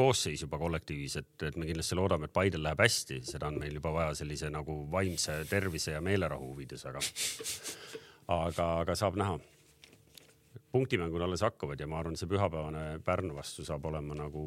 koosseis 0.00 0.44
juba 0.46 0.58
kollektiivis, 0.60 1.18
et, 1.20 1.30
et 1.50 1.60
me 1.60 1.68
kindlasti 1.68 1.98
loodame, 1.98 2.28
et 2.28 2.36
Paidel 2.36 2.64
läheb 2.64 2.80
hästi, 2.84 3.20
seda 3.28 3.50
on 3.50 3.60
meil 3.60 3.76
juba 3.80 3.92
vaja 3.94 4.16
sellise 4.22 4.50
nagu 4.52 4.82
vaimse 4.92 5.42
tervise 5.50 5.96
ja 5.96 6.02
meelerahu 6.04 6.52
huvides, 6.54 6.86
aga, 6.88 7.02
aga, 8.40 8.74
aga 8.84 8.98
saab 8.98 9.18
näha. 9.20 9.40
punktimängud 10.70 11.22
alles 11.22 11.42
hakkavad 11.42 11.80
ja 11.82 11.86
ma 11.90 11.98
arvan, 11.98 12.14
see 12.18 12.28
pühapäevane 12.30 13.00
Pärnu 13.06 13.34
vastu 13.34 13.64
saab 13.66 13.84
olema 13.90 14.14
nagu 14.14 14.42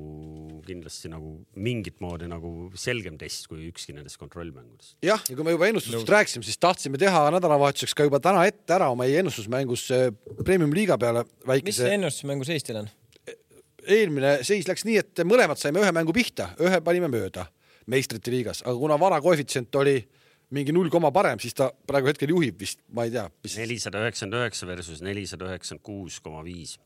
kindlasti 0.63 1.11
nagu 1.11 1.33
mingit 1.55 1.99
moodi 2.03 2.29
nagu 2.31 2.69
selgem 2.79 3.17
test 3.19 3.47
kui 3.51 3.67
ükski 3.67 3.95
nendest 3.95 4.19
kontrollmängudest. 4.21 4.97
jah, 5.03 5.19
ja 5.29 5.35
kui 5.35 5.43
me 5.43 5.55
juba 5.55 5.67
ennustusest 5.67 6.09
rääkisime, 6.15 6.47
siis 6.47 6.59
tahtsime 6.63 6.99
teha 6.99 7.25
nädalavahetuseks 7.35 7.95
ka 7.99 8.07
juba 8.07 8.23
täna 8.23 8.45
ette 8.47 8.75
ära 8.75 8.89
oma 8.95 9.07
ennustusmängus 9.07 9.85
äh, 9.91 10.09
premium-liiga 10.43 10.99
peale 10.99 11.25
mis 11.27 11.47
väikese 11.53 11.83
see 11.83 11.95
ennustusmängu 11.99 12.47
seis 12.47 12.67
teil 12.67 12.83
on? 12.85 12.91
Eelmine 13.87 14.37
seis 14.47 14.67
läks 14.69 14.85
nii, 14.87 14.97
et 15.01 15.23
mõlemad 15.27 15.59
saime 15.59 15.81
ühe 15.83 15.91
mängu 15.95 16.15
pihta, 16.15 16.51
ühe 16.63 16.79
panime 16.85 17.09
mööda 17.11 17.47
meistrite 17.91 18.31
liigas, 18.31 18.63
aga 18.63 18.75
kuna 18.79 18.97
vara 18.99 19.19
koefitsient 19.21 19.75
oli 19.75 19.97
mingi 20.53 20.73
null 20.75 20.91
koma 20.93 21.11
parem, 21.13 21.39
siis 21.41 21.55
ta 21.57 21.69
praegu 21.87 22.11
hetkel 22.11 22.33
juhib 22.33 22.59
vist, 22.61 22.83
ma 22.93 23.07
ei 23.07 23.13
tea, 23.13 23.25
nelisada 23.57 24.03
üheksakümmend 24.03 24.39
üheksa 24.39 24.69
versus 24.69 25.01
nelisada 25.05 25.49
üheksakümmend 25.49 25.85
kuus 25.85 26.19
koma 26.23 26.43
viis. 26.45 26.77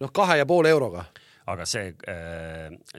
noh, 0.00 0.12
kahe 0.14 0.38
ja 0.38 0.46
poole 0.46 0.70
euroga. 0.70 1.06
aga 1.48 1.64
see, 1.64 1.94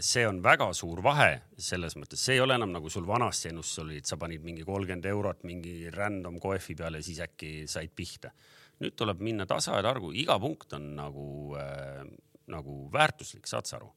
see 0.02 0.24
on 0.26 0.40
väga 0.42 0.72
suur 0.74 1.04
vahe 1.06 1.42
selles 1.58 1.94
mõttes, 1.96 2.24
see 2.24 2.40
ei 2.40 2.42
ole 2.42 2.56
enam 2.58 2.72
nagu 2.74 2.90
sul 2.90 3.06
vanasti 3.08 3.52
ennustus 3.52 3.84
oli, 3.84 4.00
et 4.02 4.10
sa 4.10 4.18
panid 4.18 4.42
mingi 4.44 4.66
kolmkümmend 4.66 5.06
eurot 5.06 5.44
mingi 5.46 5.92
random 5.94 6.40
koefi 6.42 6.74
peale 6.76 7.04
siis 7.06 7.22
äkki 7.22 7.68
said 7.70 7.94
pihta. 7.96 8.34
nüüd 8.80 8.96
tuleb 8.96 9.22
minna 9.22 9.46
tasa 9.46 9.76
ja 9.76 9.84
targu, 9.84 10.10
iga 10.16 10.40
punkt 10.40 10.74
on 10.74 10.96
nagu 10.96 11.56
äh,, 11.60 12.08
nagu 12.52 12.86
väärtuslik, 12.94 13.48
saad 13.50 13.70
sa 13.70 13.80
aru? 13.80 13.92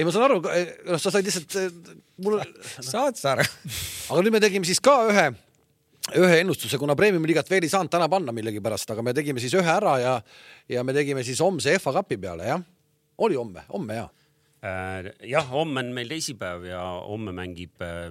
ei, 0.00 0.06
ma 0.06 0.12
saan 0.14 0.26
aru, 0.30 0.40
noh, 0.40 1.00
sa 1.00 1.12
said 1.12 1.26
lihtsalt, 1.28 1.92
mul, 2.24 2.40
saad 2.92 3.18
sa 3.20 3.34
aru? 3.34 3.44
aga 3.44 4.20
nüüd 4.24 4.36
me 4.36 4.42
tegime 4.42 4.68
siis 4.68 4.80
ka 4.84 4.94
ühe, 5.10 5.26
ühe 6.16 6.38
ennustuse, 6.40 6.80
kuna 6.80 6.96
premium-liigat 6.98 7.50
veel 7.52 7.66
ei 7.66 7.72
saanud 7.72 7.92
täna 7.92 8.08
panna 8.12 8.32
millegipärast, 8.36 8.94
aga 8.94 9.04
me 9.04 9.14
tegime 9.16 9.42
siis 9.42 9.54
ühe 9.58 9.74
ära 9.74 9.98
ja, 10.00 10.14
ja 10.72 10.86
me 10.86 10.96
tegime 10.96 11.24
siis 11.26 11.42
homse 11.44 11.76
FA 11.82 11.92
Cupi 11.98 12.16
peale, 12.22 12.48
jah. 12.48 12.64
oli 13.20 13.36
homme, 13.36 13.66
homme 13.68 14.00
ja. 14.00 14.08
Äh, 14.64 15.12
jah, 15.28 15.46
homme 15.52 15.80
on 15.80 15.94
meil 15.96 16.08
teisipäev 16.08 16.66
ja 16.68 16.80
homme 17.08 17.32
mängib 17.32 17.80
äh, 17.80 18.10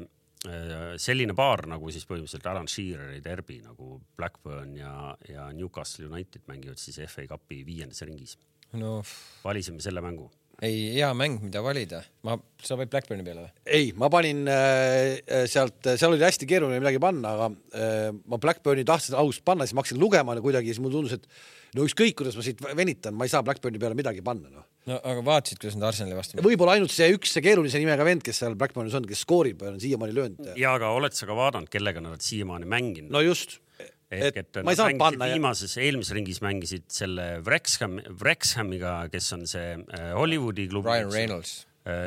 äh, 0.49 0.95
selline 0.97 1.35
paar 1.37 1.67
nagu 1.69 1.91
siis 1.93 2.07
põhimõtteliselt 2.09 2.47
Alan 2.49 2.69
Sheareri 2.69 3.19
derbi 3.21 3.59
nagu 3.61 3.99
Blackburn 4.17 4.73
ja, 4.77 4.93
ja 5.29 5.49
Newcastle 5.53 6.09
United 6.09 6.47
mängivad 6.49 6.81
siis 6.81 6.97
FA 7.05 7.27
Cupi 7.29 7.61
viiendas 7.67 8.01
ringis. 8.01 8.37
No 8.77 8.99
valisime 9.43 9.81
selle 9.81 10.01
mängu. 10.03 10.29
ei, 10.61 10.89
hea 10.97 11.09
mäng, 11.15 11.39
mida 11.41 11.61
valida. 11.63 12.01
ma, 12.27 12.35
sa 12.61 12.75
panid 12.75 12.91
Blackburni 12.91 13.23
peale 13.25 13.45
või? 13.45 13.53
ei, 13.77 13.93
ma 13.97 14.09
panin 14.13 14.43
äh, 14.51 15.45
sealt, 15.49 15.79
seal 15.95 16.11
oli 16.13 16.25
hästi 16.25 16.49
keeruline 16.49 16.81
midagi 16.83 16.99
panna, 17.01 17.31
aga 17.37 17.47
äh, 17.79 18.09
ma 18.29 18.41
Blackburni 18.41 18.83
tahtsin 18.87 19.15
ausalt 19.19 19.45
panna, 19.47 19.65
siis 19.65 19.77
ma 19.77 19.85
hakkasin 19.85 20.01
lugema 20.01 20.35
kuidagi, 20.43 20.73
siis 20.73 20.83
mulle 20.83 20.99
tundus, 20.99 21.15
et 21.15 21.77
no 21.77 21.85
ükskõik, 21.87 22.17
kuidas 22.19 22.35
ma 22.37 22.43
siit 22.45 22.61
venitan, 22.77 23.15
ma 23.15 23.27
ei 23.27 23.31
saa 23.31 23.45
Blackburni 23.45 23.81
peale 23.81 23.97
midagi 23.97 24.21
panna, 24.25 24.51
noh. 24.51 24.67
no 24.89 24.99
aga 24.99 25.23
vaatasid, 25.31 25.61
kuidas 25.63 25.79
nad 25.79 25.87
Arsenali 25.93 26.19
vastu 26.19 26.43
võib-olla 26.43 26.75
ainult 26.77 26.93
see 26.93 27.07
üks, 27.15 27.33
see 27.35 27.45
keerulise 27.45 27.81
nimega 27.81 28.05
vend, 28.07 28.25
kes 28.25 28.43
seal 28.43 28.59
Blackburnis 28.59 28.99
on, 28.99 29.07
kes 29.09 29.23
skoorib, 29.25 29.63
on 29.65 29.79
siiamaani 29.81 30.19
löönud. 30.19 30.53
ja 30.59 30.75
aga 30.75 30.91
oled 30.97 31.15
sa 31.15 31.29
ka 31.29 31.39
vaadanud, 31.39 31.71
kellega 31.71 32.03
nad 32.03 32.25
siiamaani 32.25 32.69
mänginud 32.69 33.15
no 33.15 33.23
just, 33.23 33.61
ehk 34.09 34.41
et 34.41 34.59
ma 34.65 34.73
ei 34.73 34.79
saanud 34.79 35.01
panna 35.01 35.29
viimases, 35.29 35.75
eelmises 35.81 36.15
ringis 36.17 36.41
mängisid 36.45 36.87
selle 36.93 37.27
Wrexham, 37.45 37.99
Wrexhamiga, 38.21 38.95
kes 39.13 39.31
on 39.37 39.45
see 39.49 39.75
äh, 39.77 40.09
Hollywoodi 40.17 40.67
klubi. 40.71 40.89
Ryan 40.89 41.13
Reynolds. 41.13 41.55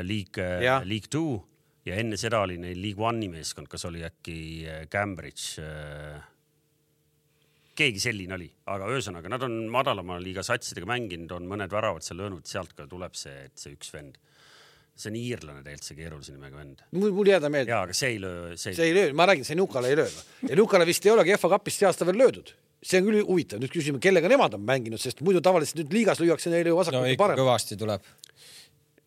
League 0.06 0.38
Jah., 0.62 0.84
League 0.86 1.10
Two 1.10 1.40
ja 1.88 1.96
enne 1.98 2.18
seda 2.20 2.42
oli 2.44 2.58
neil 2.60 2.78
League 2.78 3.02
One'i 3.02 3.26
meeskond, 3.32 3.66
kas 3.70 3.86
oli 3.88 4.04
äkki 4.06 4.36
äh, 4.68 4.84
Cambridge? 4.92 5.62
keegi 7.72 8.02
selline 8.02 8.36
oli, 8.36 8.48
aga 8.68 8.88
ühesõnaga 8.92 9.30
nad 9.32 9.44
on 9.46 9.54
madalama 9.72 10.18
liiga 10.20 10.44
satsidega 10.44 10.88
mänginud, 10.90 11.32
on 11.38 11.46
mõned 11.48 11.72
väravad 11.72 12.04
seal 12.04 12.20
löönud, 12.20 12.44
sealt 12.48 12.74
ka 12.76 12.84
tuleb 12.90 13.16
see, 13.16 13.46
et 13.48 13.56
see 13.58 13.72
üks 13.76 13.92
vend. 13.94 14.18
See 14.98 15.10
on 15.10 15.16
iirlane 15.18 15.62
tegelikult, 15.64 15.86
see 15.88 15.98
keerulise 15.98 16.34
nimega 16.34 16.58
vend. 16.58 16.82
mul, 16.96 17.14
mul 17.16 17.30
ei 17.30 17.36
jääda 17.36 17.50
meelde. 17.52 17.72
ja, 17.72 17.80
aga 17.86 17.96
see 17.96 18.12
ei 18.14 18.18
löö, 18.22 18.56
see 18.60 18.74
see 18.76 18.90
ei 18.90 18.96
löö, 18.96 19.14
ma 19.16 19.26
räägin, 19.30 19.46
see 19.48 19.56
Nukale 19.58 19.92
ei 19.92 19.98
löö. 20.02 20.10
ja 20.48 20.58
Nukale 20.58 20.86
vist 20.88 21.06
ei 21.06 21.14
olegi 21.14 21.38
FA 21.40 21.52
Cupis 21.54 21.80
see 21.80 21.88
aasta 21.88 22.08
veel 22.08 22.20
löödud. 22.20 22.52
see 22.82 23.00
on 23.00 23.08
küll 23.08 23.24
huvitav, 23.24 23.62
nüüd 23.62 23.72
küsime, 23.72 24.02
kellega 24.02 24.30
nemad 24.30 24.58
on 24.58 24.64
mänginud, 24.68 25.00
sest 25.00 25.24
muidu 25.24 25.40
tavaliselt 25.44 25.80
nüüd 25.80 25.96
liigas 25.96 26.20
lüüakse 26.22 26.52
neile 26.52 26.74
ju 26.74 26.78
vasakult 26.78 27.08
no, 27.08 27.16
parem. 27.24 27.40
kõvasti 27.40 27.78
tuleb. 27.80 28.04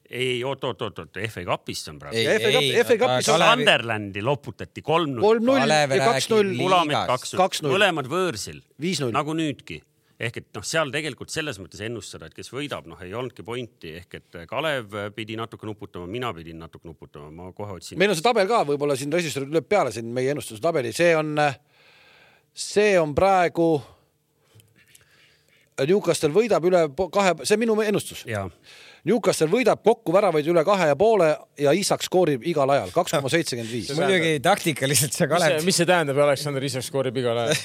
ei, 0.09 0.41
oot, 0.47 0.63
oot, 0.63 0.85
oot, 0.87 1.01
oot, 1.05 1.23
FA 1.29 1.47
Cupist 1.51 1.93
on 1.93 2.01
praegu. 2.01 2.17
Ei, 2.17 2.39
FA 2.41 2.53
Cup, 2.57 2.69
FA 2.89 3.01
Cupis 3.05 3.33
on 3.35 3.45
Sunderlandi 3.45 4.25
loputati 4.25 4.85
kolm-null, 4.85 5.25
kolm-null 5.27 5.75
ja 5.75 5.99
kaks-null 6.01 6.55
liigas. 6.55 7.35
kaks-null, 7.37 7.77
mõlemad 7.77 8.09
võõrsil, 8.09 8.63
nagu 9.13 9.37
nüüdki. 9.37 9.83
Ehk 10.19 10.37
et 10.39 10.47
noh, 10.55 10.63
seal 10.63 10.91
tegelikult 10.93 11.33
selles 11.33 11.57
mõttes 11.59 11.81
ennustada, 11.83 12.29
et 12.29 12.35
kes 12.35 12.51
võidab, 12.53 12.87
noh, 12.87 12.99
ei 13.03 13.13
olnudki 13.13 13.43
pointi, 13.43 13.95
ehk 13.99 14.19
et 14.19 14.37
Kalev 14.47 14.95
pidi 15.15 15.35
natuke 15.39 15.67
nuputama, 15.67 16.07
mina 16.07 16.31
pidin 16.35 16.61
natuke 16.63 16.87
nuputama, 16.87 17.31
ma 17.35 17.49
kohe 17.55 17.75
otsin. 17.79 17.99
meil 17.99 18.13
on 18.13 18.19
see 18.19 18.25
tabel 18.25 18.47
ka, 18.47 18.63
võib-olla 18.69 18.95
siin 18.99 19.11
režissöör 19.13 19.49
lööb 19.51 19.67
peale 19.67 19.91
siin 19.95 20.07
meie 20.15 20.31
ennustuse 20.31 20.63
tabeli, 20.63 20.93
see 20.95 21.11
on, 21.19 21.35
see 22.53 22.95
on 22.99 23.15
praegu. 23.17 23.69
Newcastle 25.75 26.31
võidab 26.31 26.63
üle 26.63 26.85
kahe, 27.11 27.33
see 27.43 27.57
on 27.57 27.65
minu 27.65 27.75
ennustus. 27.83 28.23
Newcastle 29.05 29.45
võidab 29.51 29.83
kokku 29.85 30.13
väravaid 30.15 30.47
üle 30.49 30.63
kahe 30.65 30.87
ja 30.89 30.95
poole 30.97 31.27
ja 31.61 31.73
Isak 31.77 32.01
skoorib 32.05 32.45
igal 32.49 32.71
ajal 32.73 32.89
kaks 32.95 33.13
koma 33.13 33.29
seitsekümmend 33.29 33.69
viis. 33.71 33.91
muidugi 33.93 34.39
taktikaliselt 34.43 35.13
see 35.13 35.27
mis 35.27 35.35
Kalev 35.35 35.59
see, 35.59 35.65
mis 35.67 35.79
see 35.81 35.89
tähendab, 35.89 36.21
Aleksander 36.25 36.65
Isak 36.65 36.87
skoorib 36.87 37.19
igal 37.21 37.43
ajal? 37.43 37.59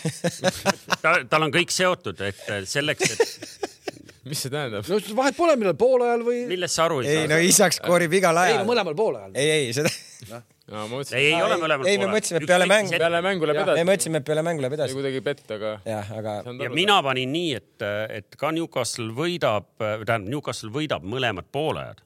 ta, 1.05 1.15
tal 1.33 1.49
on 1.49 1.55
kõik 1.55 1.73
seotud, 1.73 2.21
et 2.29 2.45
selleks, 2.69 3.17
et 3.17 4.29
mis 4.29 4.45
see 4.45 4.53
tähendab? 4.53 4.85
no 4.85 5.01
vahet 5.23 5.39
pole, 5.39 5.57
millal 5.63 5.79
poole 5.81 6.11
ajal 6.11 6.27
või. 6.29 6.45
millest 6.51 6.77
sa 6.77 6.85
aru 6.91 7.01
ei 7.01 7.09
ei 7.09 7.25
saa 7.25 7.33
no? 7.33 7.41
Isak 7.49 7.79
skoorib 7.79 8.21
igal 8.21 8.37
ei 8.45 8.53
no 8.53 8.61
ajal. 8.61 8.69
mõlemal 8.75 8.99
poole 8.99 9.25
ajal. 9.25 9.37
ei, 9.41 9.71
ei 9.71 9.77
seda, 9.81 9.93
no 10.29 10.45
ma 10.71 10.85
mõtlesin, 10.91 11.17
ei, 11.19 11.31
ei 11.33 11.43
ole 11.43 11.57
mõlemal 11.61 11.89
ei, 11.91 11.99
me 11.99 12.09
mõtlesime, 12.13 12.43
et 12.43 12.51
peale 12.51 12.67
mängu- 12.71 12.99
peale 13.03 13.21
mängu 13.27 13.49
läheb 13.49 13.59
me 13.61 13.65
edasi. 13.67 13.87
mõtlesime, 13.89 14.21
et 14.23 14.29
peale 14.29 14.45
mängu 14.47 14.65
läheb 14.65 14.77
edasi. 14.79 14.95
kuidagi 14.99 15.23
pett, 15.27 15.43
aga. 15.57 15.73
jah, 15.87 16.13
aga 16.21 16.37
ja 16.67 16.71
mina 16.75 17.01
panin 17.07 17.33
nii, 17.35 17.55
et, 17.59 17.87
et 18.21 18.39
ka 18.39 18.53
Newcastle 18.55 19.11
võidab, 19.17 19.67
tähendab 19.81 20.29
Newcastle 20.37 20.71
võidab 20.75 21.03
mõlemad 21.07 21.49
poolajad. 21.53 22.05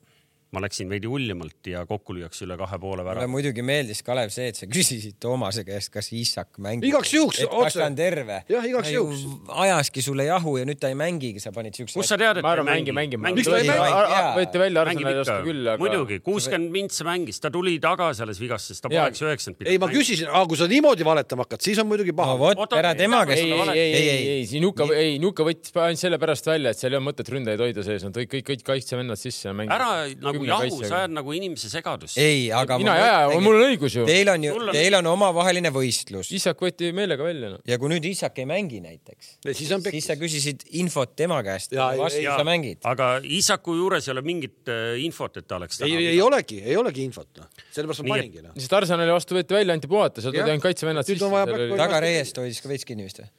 Ma 0.55 0.65
läksin 0.65 0.91
veidi 0.91 1.11
uljemalt 1.11 1.71
ja 1.71 1.87
kokku 1.87 2.17
lüüakse 2.17 2.49
üle 2.49 2.59
kahe 2.59 2.79
poole 2.83 3.05
mulle 3.05 3.11
värava. 3.11 3.31
muidugi 3.31 3.63
meeldis, 3.63 4.03
Kalev, 4.05 4.31
see, 4.35 4.49
et 4.53 4.59
sa 4.59 4.67
küsisid 4.71 5.19
Toomase 5.23 5.65
käest, 5.67 5.91
kas 5.93 6.11
Isak 6.17 6.59
mängib. 6.63 6.89
Igaks 6.89 7.13
juhuks, 7.15 7.41
et 7.45 7.51
kas 7.51 7.69
otse. 7.69 7.81
ta 7.81 7.87
on 7.87 7.97
terve. 7.99 8.41
Jah, 8.49 8.67
igaks 8.69 8.91
juhuks. 8.93 9.25
ajaski 9.65 10.03
sulle 10.05 10.27
jahu 10.29 10.57
ja 10.59 10.65
nüüd 10.69 10.81
ta 10.81 10.91
ei 10.93 10.99
mängigi, 10.99 11.41
sa 11.43 11.53
panid 11.53 11.77
siukse. 11.77 11.99
kust 11.99 12.13
sa 12.13 12.19
tead, 12.21 12.41
et 12.41 12.45
ma 12.45 12.55
ta 12.55 12.61
arvan, 12.61 12.73
ei 12.75 12.83
mängi, 12.83 12.93
mängi? 12.93 13.21
mängi. 13.21 13.45
Ta 13.45 14.35
võeti 14.39 14.63
välja 14.63 14.85
mängib 14.89 15.09
Arsenali 15.11 15.21
ikka 15.21 15.25
oska 15.25 15.39
küll, 15.49 15.69
aga. 15.75 15.83
muidugi, 15.83 16.21
kuuskümmend 16.25 16.75
mintse 16.75 17.07
mängis, 17.09 17.41
ta 17.43 17.53
tuli 17.55 17.77
tagasi 17.83 18.25
alles 18.25 18.41
vigastusest, 18.43 18.85
ta 18.85 18.93
Jaa. 18.93 19.09
poleks 19.09 19.25
üheksakümmend 19.25 19.73
ei, 19.73 19.81
ma. 19.83 19.91
küsisin, 19.93 20.31
aga 20.31 20.45
kui 20.51 20.61
sa 20.61 20.69
niimoodi 20.71 21.07
valetama 21.07 21.47
hakkad, 21.47 21.65
siis 21.65 21.81
on 21.83 21.91
muidugi 21.91 22.15
no 22.15 22.21
paha. 22.23 22.39
vot, 22.41 22.65
Oota, 22.65 22.81
ära 22.81 22.95
tema 22.99 23.25
käest. 23.29 23.45
ei, 23.45 23.53
ei, 23.53 23.85
ei, 23.85 24.09
ei, 24.09 24.29
ei, 24.39 24.47
siin 24.49 24.65
Nuka, 24.65 24.89
ei 24.97 25.19
Nuka 25.23 25.47
võttis 25.47 25.75
ainult 25.75 26.01
sellepärast 26.01 26.49
välja, 26.49 26.73
et 26.73 26.81
seal 26.81 26.95
ei 26.95 27.01
olnud 27.01 27.13
mõtet 27.13 27.31
ründajaid 27.33 27.65
hoida 27.67 27.85
sees, 27.87 28.07
nad 28.07 28.17
tõid 28.17 28.31
kõik, 28.33 28.47
kõik 28.53 28.65
kaitsevennad 28.67 29.21
sisse 29.21 29.49
ja 29.49 29.55
mängisid. 29.57 29.75
ära 29.75 29.91
nagu 30.25 30.44
jahu, 30.49 30.81
sa 30.85 31.01
ajad 31.03 31.15
nagu 31.17 31.35
inimese 31.37 31.71
segadusse. 31.73 32.21
ei, 32.21 32.47
aga. 32.55 32.79
mina 32.81 32.97
ei 32.99 33.05
aja, 33.05 33.41
mul 33.45 33.59
on 33.59 33.67
õigus 33.69 33.97
ju. 33.99 34.05
Teil 34.09 34.31
on 34.33 34.47
ju 34.47 34.57
teil 34.75 34.99
on 34.99 35.09
omavaheline 35.15 35.73
võistlus 35.75 36.33
Isak 36.37 36.63
võeti 36.65 36.91
meelega 36.97 37.27
välja 37.27 37.53
noh. 37.55 37.63
ja 37.69 37.79
kui 37.81 37.93
nüüd 37.93 38.07
Isak 38.09 38.41
ei 38.43 38.49
mängi 38.49 38.81
näiteks, 38.85 39.37
siis 39.51 39.73
siis 39.73 40.11
sa 40.11 40.19
küsisid 40.21 40.67
infot 40.81 41.15
tema 41.17 41.41
käest 41.47 41.75
Jaa, 41.75 41.93
ja 41.93 41.99
ei- 41.99 42.05
vastu 42.05 42.27
sa 42.27 42.47
mängid. 42.47 42.83
aga 42.91 43.11
Isaku 43.25 43.77
juures 43.79 44.09
ei 44.09 44.15
ole 44.17 44.25
mingit 44.27 44.73
äh, 44.73 44.99
infot, 45.05 45.41
et 45.41 45.49
ta 45.49 45.59
oleks 45.61 45.81
ei, 45.85 45.97
ei. 46.15 46.21
olegi, 46.25 46.61
ei 46.65 46.77
olegi 46.81 47.07
infot, 47.07 47.31
noh. 47.41 47.49
sellepärast 47.71 48.05
ma 48.05 48.17
paningi, 48.17 48.45
noh. 48.45 48.55
lihtsalt 48.59 48.79
Arsenali 48.83 49.15
vastu 49.15 49.39
võeti 49.39 49.57
välja, 49.57 49.77
anti 49.77 49.91
puhata, 49.91 50.25
seal 50.25 50.37
toodi 50.37 50.55
ainult 50.55 50.69
kaitsevennad 50.69 51.09
sisse 51.09 51.33
tagareiest 51.79 52.43
hoidis 52.43 52.63
ka 52.65 52.73
veits 52.73 52.89
kinni 52.89 53.09
vist 53.09 53.23
või? 53.23 53.33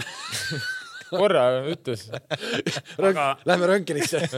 korra 1.10 1.44
ütles. 1.70 2.06
aga 2.98 3.36
Lähme 3.48 3.70
röntgenisse. 3.74 4.24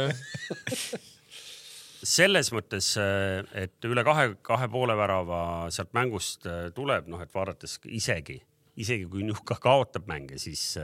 selles 2.03 2.51
mõttes, 2.55 2.93
et 2.99 3.87
üle 3.89 4.05
kahe, 4.07 4.33
kahe 4.43 4.69
poole 4.73 4.97
värava 4.99 5.43
sealt 5.75 5.93
mängust 5.97 6.49
äh, 6.51 6.69
tuleb, 6.75 7.09
noh, 7.13 7.23
et 7.23 7.33
vaadates 7.35 7.79
isegi, 7.87 8.41
isegi 8.83 9.07
kui 9.11 9.27
Nuka 9.27 9.59
kaotab 9.63 10.09
mänge, 10.11 10.39
siis, 10.43 10.75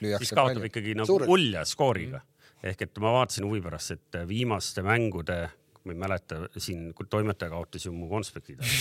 Lüüakse 0.00 0.24
siis 0.24 0.36
kaotab 0.36 0.62
palju. 0.62 0.70
ikkagi 0.70 0.94
nagu 0.98 1.18
ulja 1.32 1.64
skooriga. 1.68 2.22
ehk 2.62 2.84
et 2.86 2.98
ma 3.02 3.10
vaatasin 3.16 3.44
huvi 3.48 3.60
pärast, 3.60 3.96
et 3.96 4.18
viimaste 4.28 4.84
mängude, 4.86 5.40
ma 5.84 5.94
ei 5.94 5.98
mäleta, 5.98 6.38
siin 6.62 6.90
toimetaja 7.10 7.50
kaotas 7.52 7.86
ju 7.86 7.92
mu 7.94 8.08
konspektid 8.10 8.60
ära. 8.62 8.72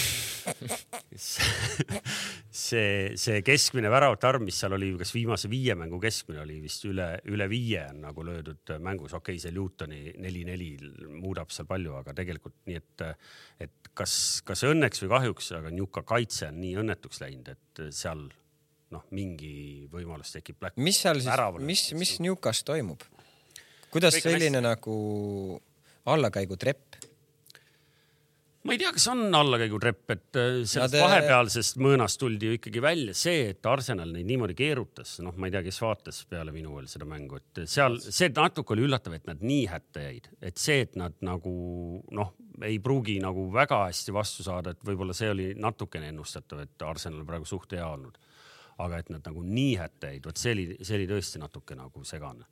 see, 2.61 3.13
see 3.19 3.39
keskmine 3.45 3.89
väravate 3.91 4.29
arv, 4.29 4.43
mis 4.45 4.59
seal 4.61 4.75
oli, 4.77 4.91
kas 4.99 5.13
viimase 5.15 5.49
viie 5.51 5.75
mängu 5.79 5.99
keskmine 6.01 6.43
oli 6.43 6.59
vist 6.63 6.85
üle, 6.89 7.07
üle 7.31 7.47
viie 7.51 7.85
on 7.89 8.03
nagu 8.05 8.25
löödud 8.27 8.75
mängus, 8.83 9.15
okei 9.17 9.37
okay,, 9.37 9.43
see 9.43 9.55
Newtoni 9.55 10.01
neli-neli 10.21 10.71
muudab 11.09 11.53
seal 11.53 11.69
palju, 11.69 11.95
aga 12.01 12.15
tegelikult 12.17 12.57
nii, 12.69 12.81
et, 12.81 13.05
et 13.67 13.91
kas, 13.97 14.13
kas 14.47 14.65
õnneks 14.69 15.03
või 15.05 15.15
kahjuks, 15.15 15.51
aga 15.57 15.73
Newca 15.73 16.05
kaitse 16.07 16.51
on 16.51 16.61
nii 16.61 16.77
õnnetuks 16.83 17.23
läinud, 17.23 17.51
et 17.55 17.83
seal 17.95 18.27
noh, 18.91 19.07
mingi 19.15 19.87
võimalus 19.91 20.35
tekib. 20.35 20.63
mis 20.75 21.01
seal 21.01 21.21
siis, 21.23 21.33
mis, 21.65 21.87
mis 21.97 22.15
Newcas 22.23 22.63
toimub? 22.67 23.03
kuidas 23.91 24.15
Kõik 24.15 24.29
selline 24.29 24.61
nagu 24.63 24.95
allakäigutrepp? 26.05 27.01
ma 28.61 28.75
ei 28.75 28.77
tea, 28.77 28.91
kas 28.93 29.07
on 29.09 29.23
allakäigutrepp, 29.35 30.03
et 30.13 30.37
äh, 30.37 30.49
sellest 30.69 30.93
Nad, 30.93 30.97
äh, 30.99 31.05
vahepealsest 31.05 31.79
mõõnast 31.81 32.19
tuldi 32.21 32.49
ju 32.49 32.57
ikkagi 32.59 32.83
välja 32.83 33.15
see, 33.17 33.47
et 33.55 33.65
Arsenal 33.65 34.11
neid 34.13 34.27
niimoodi 34.29 34.55
keerutas, 34.57 35.15
noh, 35.25 35.33
ma 35.33 35.49
ei 35.49 35.55
tea, 35.55 35.63
kes 35.65 35.81
vaatas 35.81 36.21
peale 36.29 36.53
minu 36.53 36.75
veel 36.77 36.89
seda 36.91 37.07
mängu, 37.09 37.41
et 37.41 37.63
seal 37.71 37.97
see 38.03 38.29
natuke 38.35 38.75
oli 38.75 38.85
üllatav, 38.85 39.17
et 39.17 39.25
nad 39.29 39.41
nii 39.41 39.65
hätta 39.71 40.05
jäid, 40.05 40.29
et 40.45 40.61
see, 40.61 40.85
et 40.85 40.93
nad 40.99 41.17
nagu 41.25 41.55
noh, 42.13 42.35
ei 42.67 42.77
pruugi 42.83 43.17
nagu 43.23 43.47
väga 43.53 43.87
hästi 43.87 44.13
vastu 44.13 44.45
saada, 44.45 44.75
et 44.75 44.85
võib-olla 44.85 45.17
see 45.17 45.31
oli 45.33 45.51
natukene 45.57 46.11
ennustatav, 46.13 46.61
et 46.67 46.85
Arsenal 46.85 47.25
praegu 47.25 47.49
suht 47.49 47.73
hea 47.77 47.87
olnud. 47.87 48.19
aga 48.81 48.97
et 48.97 49.09
nad 49.13 49.21
nagu 49.27 49.43
nii 49.45 49.73
hätta 49.77 50.09
jäid, 50.09 50.25
vot 50.25 50.37
see 50.37 50.53
oli, 50.55 50.63
see 50.81 50.95
oli 50.97 51.05
tõesti 51.09 51.37
natuke 51.41 51.75
nagu 51.77 52.01
segane 52.07 52.47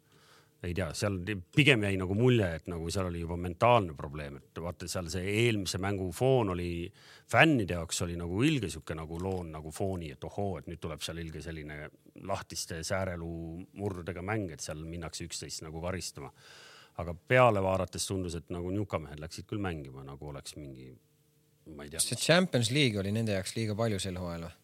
ei 0.63 0.73
tea, 0.75 0.89
seal 0.97 1.15
pigem 1.55 1.83
jäi 1.87 1.95
nagu 1.99 2.15
mulje, 2.17 2.47
et 2.57 2.65
nagu 2.71 2.89
seal 2.91 3.07
oli 3.07 3.21
juba 3.21 3.37
mentaalne 3.39 3.93
probleem, 3.95 4.39
et 4.41 4.59
vaata 4.59 4.89
seal 4.91 5.07
see 5.11 5.23
eelmise 5.45 5.79
mängu 5.79 6.09
foon 6.15 6.51
oli 6.55 6.71
fännide 7.31 7.77
jaoks 7.77 8.01
oli 8.03 8.17
nagu 8.19 8.41
ilge 8.43 8.71
sihuke 8.71 8.97
nagu 8.97 9.19
loon 9.23 9.53
nagu 9.55 9.71
fooni, 9.71 10.11
et 10.15 10.23
ohoo, 10.27 10.57
et 10.59 10.67
nüüd 10.67 10.81
tuleb 10.83 11.03
seal 11.05 11.21
ilge 11.23 11.43
selline 11.45 11.85
lahtiste 12.27 12.81
sääreluu 12.83 13.59
murdudega 13.79 14.23
mäng, 14.25 14.51
et 14.51 14.65
seal 14.65 14.83
minnakse 14.83 15.27
üksteist 15.29 15.63
nagu 15.67 15.81
karistama. 15.85 16.33
aga 16.99 17.13
peale 17.13 17.61
vaadates 17.63 18.05
tundus, 18.07 18.33
et 18.35 18.49
nagu 18.51 18.71
niukamehed 18.75 19.21
läksid 19.23 19.45
küll 19.47 19.61
mängima, 19.63 20.03
nagu 20.03 20.27
oleks 20.27 20.57
mingi, 20.57 20.89
ma 21.71 21.85
ei 21.85 21.93
tea 21.93 22.01
see 22.03 22.19
Champions 22.19 22.71
League 22.75 22.99
oli 22.99 23.13
nende 23.15 23.31
jaoks 23.37 23.55
liiga 23.55 23.75
palju 23.75 23.99
sel 24.03 24.19
hooajal 24.19 24.49
või? 24.49 24.57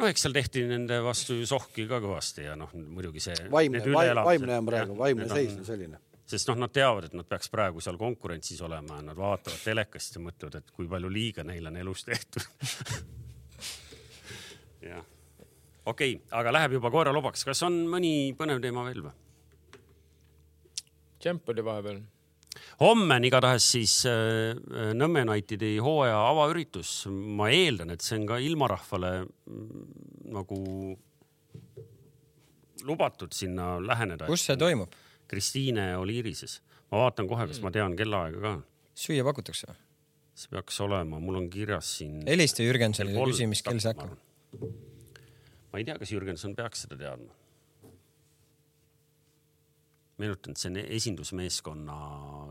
No 0.00 0.08
eks 0.10 0.26
seal 0.26 0.34
tehti 0.34 0.64
nende 0.68 0.98
vastu 1.04 1.36
ju 1.38 1.46
sohki 1.48 1.86
ka 1.90 2.00
kõvasti 2.02 2.48
ja 2.48 2.56
noh, 2.58 2.72
muidugi 2.74 3.22
see. 3.22 3.46
vaimne, 3.52 3.82
vaimne 4.20 4.58
on 4.58 4.68
praegu, 4.68 4.98
vaimne 4.98 5.28
seis 5.30 5.54
on 5.58 5.66
selline. 5.68 6.00
sest 6.26 6.50
noh, 6.50 6.58
nad 6.64 6.74
teavad, 6.74 7.08
et 7.08 7.16
nad 7.16 7.28
peaks 7.28 7.50
praegu 7.52 7.82
seal 7.84 7.98
konkurentsis 8.00 8.62
olema 8.66 9.00
ja 9.00 9.08
nad 9.10 9.18
vaatavad 9.18 9.60
telekast 9.64 10.18
ja 10.18 10.24
mõtlevad, 10.24 10.60
et 10.60 10.72
kui 10.74 10.88
palju 10.90 11.10
liiga 11.12 11.44
neil 11.46 11.68
on 11.70 11.76
elus 11.82 12.06
tehtud. 12.08 12.46
jah, 14.90 15.04
okei 15.84 16.16
okay,, 16.16 16.18
aga 16.40 16.56
läheb 16.58 16.78
juba 16.80 16.92
koera 16.94 17.14
lobaks, 17.14 17.46
kas 17.46 17.62
on 17.68 17.84
mõni 17.90 18.32
põnev 18.38 18.62
teema 18.64 18.86
veel 18.88 19.06
või? 19.06 19.14
Champ 21.24 21.48
oli 21.48 21.62
vahepeal. 21.64 22.02
Homme 22.80 23.18
on 23.18 23.28
igatahes 23.28 23.70
siis 23.76 23.94
äh, 24.10 24.54
Nõmme 24.94 25.24
Unitedi 25.26 25.76
hooaja 25.82 26.18
avaüritus, 26.30 27.04
ma 27.10 27.50
eeldan, 27.54 27.94
et 27.94 28.04
see 28.04 28.18
on 28.20 28.28
ka 28.30 28.38
ilmarahvale 28.42 29.14
mm, 29.24 29.88
nagu 30.34 30.60
lubatud 32.84 33.32
sinna 33.32 33.78
läheneda. 33.80 34.28
kus 34.28 34.46
see 34.48 34.58
toimub? 34.60 34.92
Kristiine 35.28 35.94
Oliirises, 35.96 36.58
ma 36.92 37.06
vaatan 37.06 37.28
kohe, 37.30 37.46
kas 37.48 37.62
ma 37.64 37.72
tean 37.74 37.96
kellaaega 37.96 38.42
ka 38.42 38.54
süüa 38.94 39.24
pakutakse 39.26 39.70
või? 39.70 39.80
see 40.34 40.50
peaks 40.50 40.80
olema, 40.82 41.20
mul 41.22 41.38
on 41.38 41.46
kirjas 41.50 41.92
siin. 42.00 42.18
helista 42.26 42.64
Jürgensonile, 42.66 43.22
küsi, 43.30 43.46
mis 43.50 43.62
kell 43.62 43.78
see 43.82 43.92
hakkab.. 43.92 44.16
ma 45.70 45.80
ei 45.80 45.86
tea, 45.86 45.96
kas 46.00 46.10
Jürgenson 46.10 46.56
peaks 46.58 46.86
seda 46.86 46.98
teadma. 46.98 47.30
meenutan, 50.18 50.54
et 50.54 50.60
see 50.60 50.70
on 50.70 50.78
esindusmeeskonna 50.82 51.98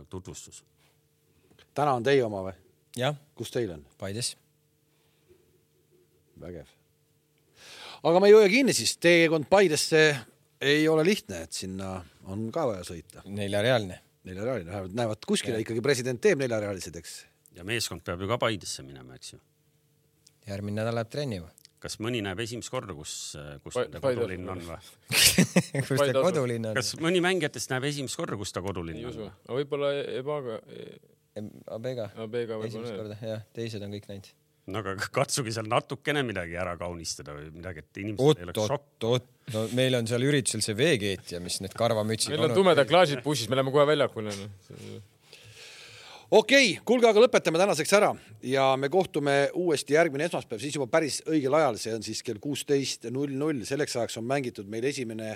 tutvustus. 0.10 0.64
täna 1.74 1.94
on 1.98 2.04
teie 2.04 2.24
oma 2.26 2.44
või? 2.48 2.54
jah, 2.98 3.16
kus 3.36 3.52
teil 3.52 3.72
on? 3.76 3.86
Paides. 3.98 4.36
vägev. 6.40 6.68
aga 8.04 8.20
me 8.20 8.30
ei 8.30 8.38
hoia 8.38 8.50
kinni 8.50 8.74
siis, 8.74 8.98
teekond 8.98 9.48
Paidesse 9.50 10.04
ei 10.64 10.88
ole 10.88 11.04
lihtne, 11.04 11.44
et 11.44 11.52
sinna 11.52 11.98
on 12.32 12.50
ka 12.52 12.68
vaja 12.68 12.84
sõita. 12.88 13.24
neljarealine. 13.26 14.00
neljarealine, 14.24 14.72
vähemalt 14.72 15.00
näevad 15.00 15.26
kuskile 15.28 15.60
ikkagi 15.64 15.82
president 15.82 16.22
teeb 16.22 16.44
neljarealised, 16.44 16.96
eks. 17.00 17.18
ja 17.56 17.64
meeskond 17.64 18.04
peab 18.04 18.22
ju 18.22 18.32
ka 18.32 18.38
Paidesse 18.38 18.84
minema, 18.84 19.16
eks 19.16 19.34
ju. 19.34 19.42
järgmine 20.48 20.82
nädal 20.82 21.00
läheb 21.00 21.12
trenni 21.12 21.40
või? 21.44 21.63
Kas 21.84 21.98
mõni 22.04 22.22
näeb 22.24 22.40
esimest 22.44 22.72
korda, 22.72 22.96
kus, 22.98 23.16
kus 23.64 23.76
Paides. 23.78 24.02
kodulinn 24.04 24.52
on 24.54 24.62
või? 24.64 24.78
kus 25.90 26.00
ta 26.00 26.22
kodulinn 26.24 26.70
on? 26.70 26.78
kas 26.78 26.94
mõni 27.04 27.24
mängijatest 27.24 27.74
näeb 27.74 27.90
esimest 27.90 28.20
korda, 28.20 28.40
kus 28.40 28.56
ta 28.56 28.64
kodulinn 28.64 29.02
ei 29.02 29.08
on 29.08 29.12
usu 29.12 29.26
või?, 29.26 29.34
aga 29.44 29.58
võib-olla 29.60 29.92
Ebaga, 30.20 30.62
Abega. 31.76 32.08
Abega 32.24 32.62
esimest 32.70 32.96
korda, 32.96 33.20
jah, 33.20 33.46
teised 33.58 33.84
on 33.84 33.96
kõik 33.98 34.10
näinud. 34.12 34.32
no 34.74 34.84
aga 34.84 34.96
katsuge 35.20 35.52
seal 35.56 35.68
natukene 35.70 36.24
midagi 36.26 36.56
ära 36.60 36.78
kaunistada 36.80 37.36
või 37.36 37.50
midagi, 37.56 37.84
et 37.84 38.04
inimesed 38.06 38.24
ei 38.24 38.30
oot, 38.32 38.44
oleks 38.48 38.70
šokk. 38.74 39.08
oot, 39.10 39.32
no 39.56 39.66
meil 39.78 40.00
on 40.00 40.08
seal 40.10 40.24
üritusel 40.30 40.64
see 40.66 40.78
veekeetja, 40.80 41.44
mis 41.44 41.60
need 41.66 41.76
karvamütsid 41.78 42.36
meil 42.36 42.48
on 42.48 42.56
tumedad 42.56 42.88
klaasid 42.90 43.26
bussis, 43.26 43.52
me 43.52 43.60
läheme 43.60 43.76
kohe 43.76 43.90
väljakule. 43.92 44.38
Okei 46.34 46.72
okay,, 46.72 46.82
kuulge, 46.86 47.06
aga 47.06 47.22
lõpetame 47.22 47.60
tänaseks 47.62 47.92
ära 47.94 48.10
ja 48.50 48.72
me 48.80 48.90
kohtume 48.90 49.52
uuesti 49.60 49.94
järgmine 49.94 50.26
esmaspäev, 50.26 50.62
siis 50.64 50.74
juba 50.74 50.88
päris 50.90 51.20
õigel 51.30 51.54
ajal, 51.60 51.78
see 51.78 51.94
on 51.94 52.06
siis 52.06 52.24
kell 52.26 52.42
kuusteist 52.42 53.06
null 53.14 53.36
null, 53.38 53.62
selleks 53.68 54.00
ajaks 54.00 54.18
on 54.18 54.26
mängitud 54.26 54.70
meil 54.72 54.88
esimene, 54.90 55.36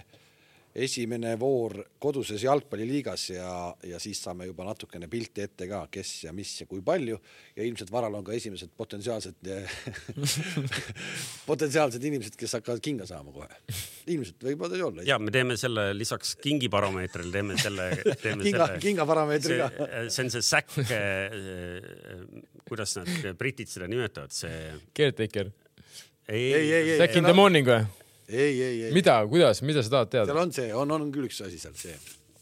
esimene 0.77 1.33
voor 1.39 1.73
koduses 2.01 2.43
jalgpalliliigas 2.45 3.23
ja, 3.33 3.51
ja 3.87 3.99
siis 4.01 4.19
saame 4.21 4.45
juba 4.45 4.65
natukene 4.67 5.09
pilti 5.09 5.43
ette 5.47 5.67
ka, 5.69 5.81
kes 5.91 6.11
ja 6.27 6.33
mis 6.35 6.51
ja 6.61 6.67
kui 6.69 6.83
palju 6.85 7.17
ja 7.57 7.65
ilmselt 7.65 7.91
varal 7.93 8.19
on 8.19 8.25
ka 8.27 8.35
esimesed 8.37 8.71
potentsiaalsed 8.77 9.49
potentsiaalsed 11.49 12.07
inimesed, 12.09 12.37
kes 12.37 12.57
hakkavad 12.59 12.83
kinga 12.85 13.09
saama 13.09 13.33
kohe. 13.33 13.49
ilmselt 14.13 14.47
võib-olla 14.49 14.77
ei 14.77 14.85
olla. 14.89 15.07
ja 15.07 15.19
me 15.21 15.33
teeme 15.33 15.57
selle 15.57 15.89
lisaks 15.97 16.35
kingibaromeetrile 16.45 17.33
teeme 17.33 17.57
selle, 17.61 17.89
teeme 18.21 18.45
kinga, 18.45 18.65
selle. 18.65 18.81
kingaparameetri 18.85 19.61
ka. 19.63 19.71
see, 19.77 20.09
see 20.13 20.25
on 20.27 20.33
see 20.37 20.49
säkk, 20.53 20.75
kuidas 22.67 22.99
nad 23.01 23.31
britid 23.39 23.71
seda 23.71 23.89
nimetavad, 23.89 24.33
see. 24.35 24.75
Caretaker. 24.95 25.49
ei, 26.27 26.51
ei, 26.53 26.67
ei, 26.67 26.91
ei, 26.91 26.99
Back 27.01 27.17
in 27.17 27.25
the 27.25 27.33
morning 27.37 27.65
või? 27.65 27.85
ei, 28.27 28.61
ei, 28.61 28.83
ei, 28.85 28.93
mida, 28.95 29.19
kuidas, 29.29 29.61
mida 29.63 29.83
sa 29.83 29.93
tahad 29.97 30.11
seal 30.11 30.27
teada? 30.27 30.41
on 30.41 30.53
see, 30.55 30.71
on, 30.75 30.91
on 30.91 31.11
küll 31.15 31.27
üks 31.29 31.39
asi 31.45 31.59
seal 31.61 31.75
see. 31.79 31.95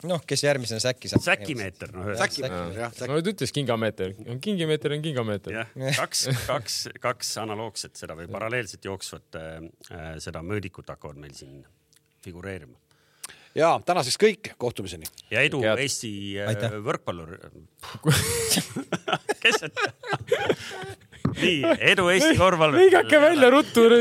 noh, 0.10 0.24
kes 0.28 0.44
järgmisena 0.46 0.82
säki 0.82 1.12
saab. 1.12 1.24
säkimeeter, 1.26 1.92
noh 1.94 2.10
säki, 2.18 2.42
ühesõnaga. 2.42 2.80
jah, 2.80 2.96
no. 3.06 3.20
nüüd 3.20 3.30
ütles 3.36 3.54
kingameeter, 3.56 4.16
kingimeeter 4.42 4.96
on 4.98 5.06
kingameeter. 5.06 5.60
jah, 5.60 5.76
kaks, 6.00 6.26
kaks, 6.48 6.80
kaks 7.04 7.36
analoogset 7.44 8.02
seda 8.02 8.18
või 8.18 8.30
paralleelselt 8.34 8.90
jooksvat 8.90 9.40
äh, 9.42 9.62
seda 10.24 10.42
mõõdikut 10.46 10.90
hakkavad 10.96 11.22
meil 11.22 11.38
siin 11.38 11.62
figureerima. 12.26 12.80
ja 13.54 13.76
tänaseks 13.86 14.18
kõik, 14.26 14.54
kohtumiseni. 14.58 15.06
ja 15.30 15.46
edu 15.46 15.62
Head. 15.62 15.86
Eesti 15.86 16.12
äh, 16.42 16.80
võrkpallur. 16.82 17.38
kes 19.44 19.62
see? 19.62 19.70
nii, 21.36 21.58
edu 21.94 22.10
Eesti 22.10 22.34
korvpallur. 22.42 22.82
lõigake 22.82 23.22
välja 23.30 23.54
ruttu. 23.54 23.86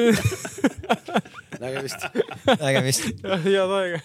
nägemist. 1.64 2.06
nägemist. 2.64 3.08
head 3.44 3.76
aega. 3.78 4.00